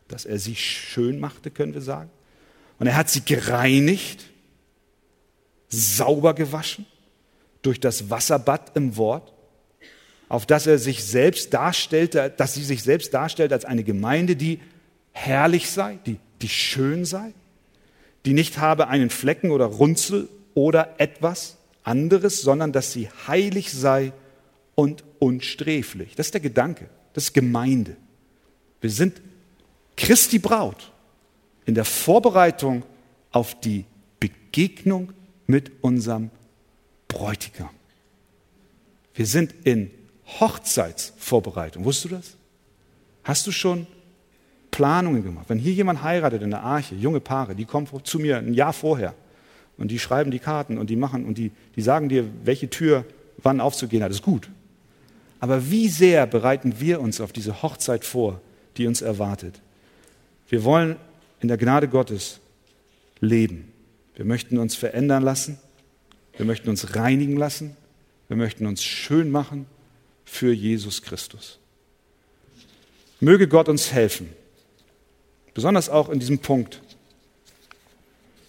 dass 0.09 0.25
er 0.25 0.39
sie 0.39 0.57
schön 0.57 1.21
machte, 1.21 1.51
können 1.51 1.73
wir 1.73 1.81
sagen. 1.81 2.09
Und 2.79 2.87
er 2.87 2.97
hat 2.97 3.09
sie 3.09 3.21
gereinigt, 3.21 4.25
sauber 5.69 6.33
gewaschen 6.33 6.85
durch 7.65 7.79
das 7.79 8.09
Wasserbad 8.09 8.75
im 8.75 8.97
Wort, 8.97 9.33
auf 10.29 10.45
das 10.45 10.67
er 10.67 10.79
sich 10.79 11.03
selbst 11.03 11.53
darstellte, 11.53 12.33
dass 12.35 12.53
sie 12.53 12.63
sich 12.63 12.83
selbst 12.83 13.13
darstellt 13.13 13.53
als 13.53 13.65
eine 13.65 13.83
Gemeinde, 13.83 14.35
die 14.35 14.59
herrlich 15.11 15.69
sei, 15.69 15.99
die, 16.05 16.17
die 16.41 16.49
schön 16.49 17.05
sei, 17.05 17.33
die 18.25 18.33
nicht 18.33 18.57
habe 18.57 18.87
einen 18.87 19.09
Flecken 19.09 19.51
oder 19.51 19.65
Runzel 19.65 20.27
oder 20.53 20.95
etwas 20.99 21.57
anderes, 21.83 22.41
sondern 22.41 22.71
dass 22.71 22.91
sie 22.91 23.09
heilig 23.27 23.71
sei 23.71 24.13
und 24.73 25.03
unsträflich. 25.19 26.15
Das 26.15 26.27
ist 26.27 26.33
der 26.33 26.41
Gedanke, 26.41 26.89
das 27.13 27.25
ist 27.25 27.33
Gemeinde. 27.33 27.95
Wir 28.81 28.89
sind 28.89 29.21
Christi 29.95 30.39
Braut 30.39 30.91
in 31.65 31.75
der 31.75 31.85
Vorbereitung 31.85 32.83
auf 33.31 33.59
die 33.59 33.85
Begegnung 34.19 35.13
mit 35.47 35.71
unserem 35.81 36.31
Bräutigam. 37.15 37.69
Wir 39.13 39.25
sind 39.25 39.55
in 39.63 39.89
Hochzeitsvorbereitung. 40.41 41.85
Wusstest 41.85 42.11
du 42.11 42.17
das? 42.17 42.35
Hast 43.23 43.47
du 43.47 43.53
schon 43.53 43.87
Planungen 44.69 45.23
gemacht? 45.23 45.45
Wenn 45.47 45.57
hier 45.57 45.71
jemand 45.71 46.03
heiratet 46.03 46.41
in 46.41 46.49
der 46.49 46.61
Arche, 46.61 46.93
junge 46.93 47.21
Paare, 47.21 47.55
die 47.55 47.63
kommen 47.63 47.87
zu 48.03 48.19
mir 48.19 48.37
ein 48.37 48.53
Jahr 48.53 48.73
vorher 48.73 49.15
und 49.77 49.91
die 49.91 49.99
schreiben 49.99 50.29
die 50.29 50.39
Karten 50.39 50.77
und 50.77 50.89
die 50.89 50.97
machen 50.97 51.25
und 51.25 51.37
die, 51.37 51.53
die 51.77 51.81
sagen 51.81 52.09
dir, 52.09 52.29
welche 52.43 52.69
Tür 52.69 53.05
wann 53.37 53.61
aufzugehen 53.61 54.03
hat. 54.03 54.11
Ist 54.11 54.21
gut. 54.21 54.49
Aber 55.39 55.71
wie 55.71 55.87
sehr 55.87 56.27
bereiten 56.27 56.81
wir 56.81 56.99
uns 56.99 57.21
auf 57.21 57.31
diese 57.31 57.61
Hochzeit 57.61 58.03
vor, 58.03 58.41
die 58.75 58.87
uns 58.87 59.01
erwartet? 59.01 59.61
Wir 60.49 60.65
wollen 60.65 60.97
in 61.39 61.47
der 61.47 61.57
Gnade 61.57 61.87
Gottes 61.87 62.41
leben. 63.21 63.71
Wir 64.15 64.25
möchten 64.25 64.57
uns 64.57 64.75
verändern 64.75 65.23
lassen. 65.23 65.57
Wir 66.37 66.45
möchten 66.45 66.69
uns 66.69 66.95
reinigen 66.95 67.37
lassen. 67.37 67.75
Wir 68.27 68.37
möchten 68.37 68.65
uns 68.65 68.83
schön 68.83 69.31
machen 69.31 69.67
für 70.25 70.51
Jesus 70.53 71.01
Christus. 71.01 71.59
Möge 73.19 73.47
Gott 73.47 73.69
uns 73.69 73.91
helfen, 73.91 74.29
besonders 75.53 75.89
auch 75.89 76.09
in 76.09 76.19
diesem 76.19 76.39
Punkt 76.39 76.81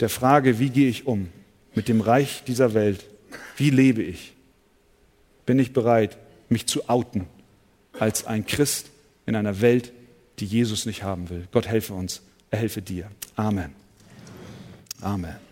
der 0.00 0.08
Frage, 0.08 0.58
wie 0.58 0.70
gehe 0.70 0.88
ich 0.88 1.06
um 1.06 1.28
mit 1.74 1.88
dem 1.88 2.00
Reich 2.00 2.42
dieser 2.44 2.74
Welt? 2.74 3.04
Wie 3.56 3.70
lebe 3.70 4.02
ich? 4.02 4.34
Bin 5.46 5.58
ich 5.58 5.72
bereit, 5.72 6.18
mich 6.48 6.66
zu 6.66 6.88
outen 6.88 7.26
als 7.98 8.26
ein 8.26 8.46
Christ 8.46 8.90
in 9.24 9.36
einer 9.36 9.60
Welt, 9.60 9.92
die 10.38 10.46
Jesus 10.46 10.84
nicht 10.84 11.02
haben 11.02 11.30
will? 11.30 11.46
Gott 11.52 11.66
helfe 11.66 11.94
uns, 11.94 12.22
er 12.50 12.58
helfe 12.58 12.82
dir. 12.82 13.10
Amen. 13.36 13.72
Amen. 15.00 15.45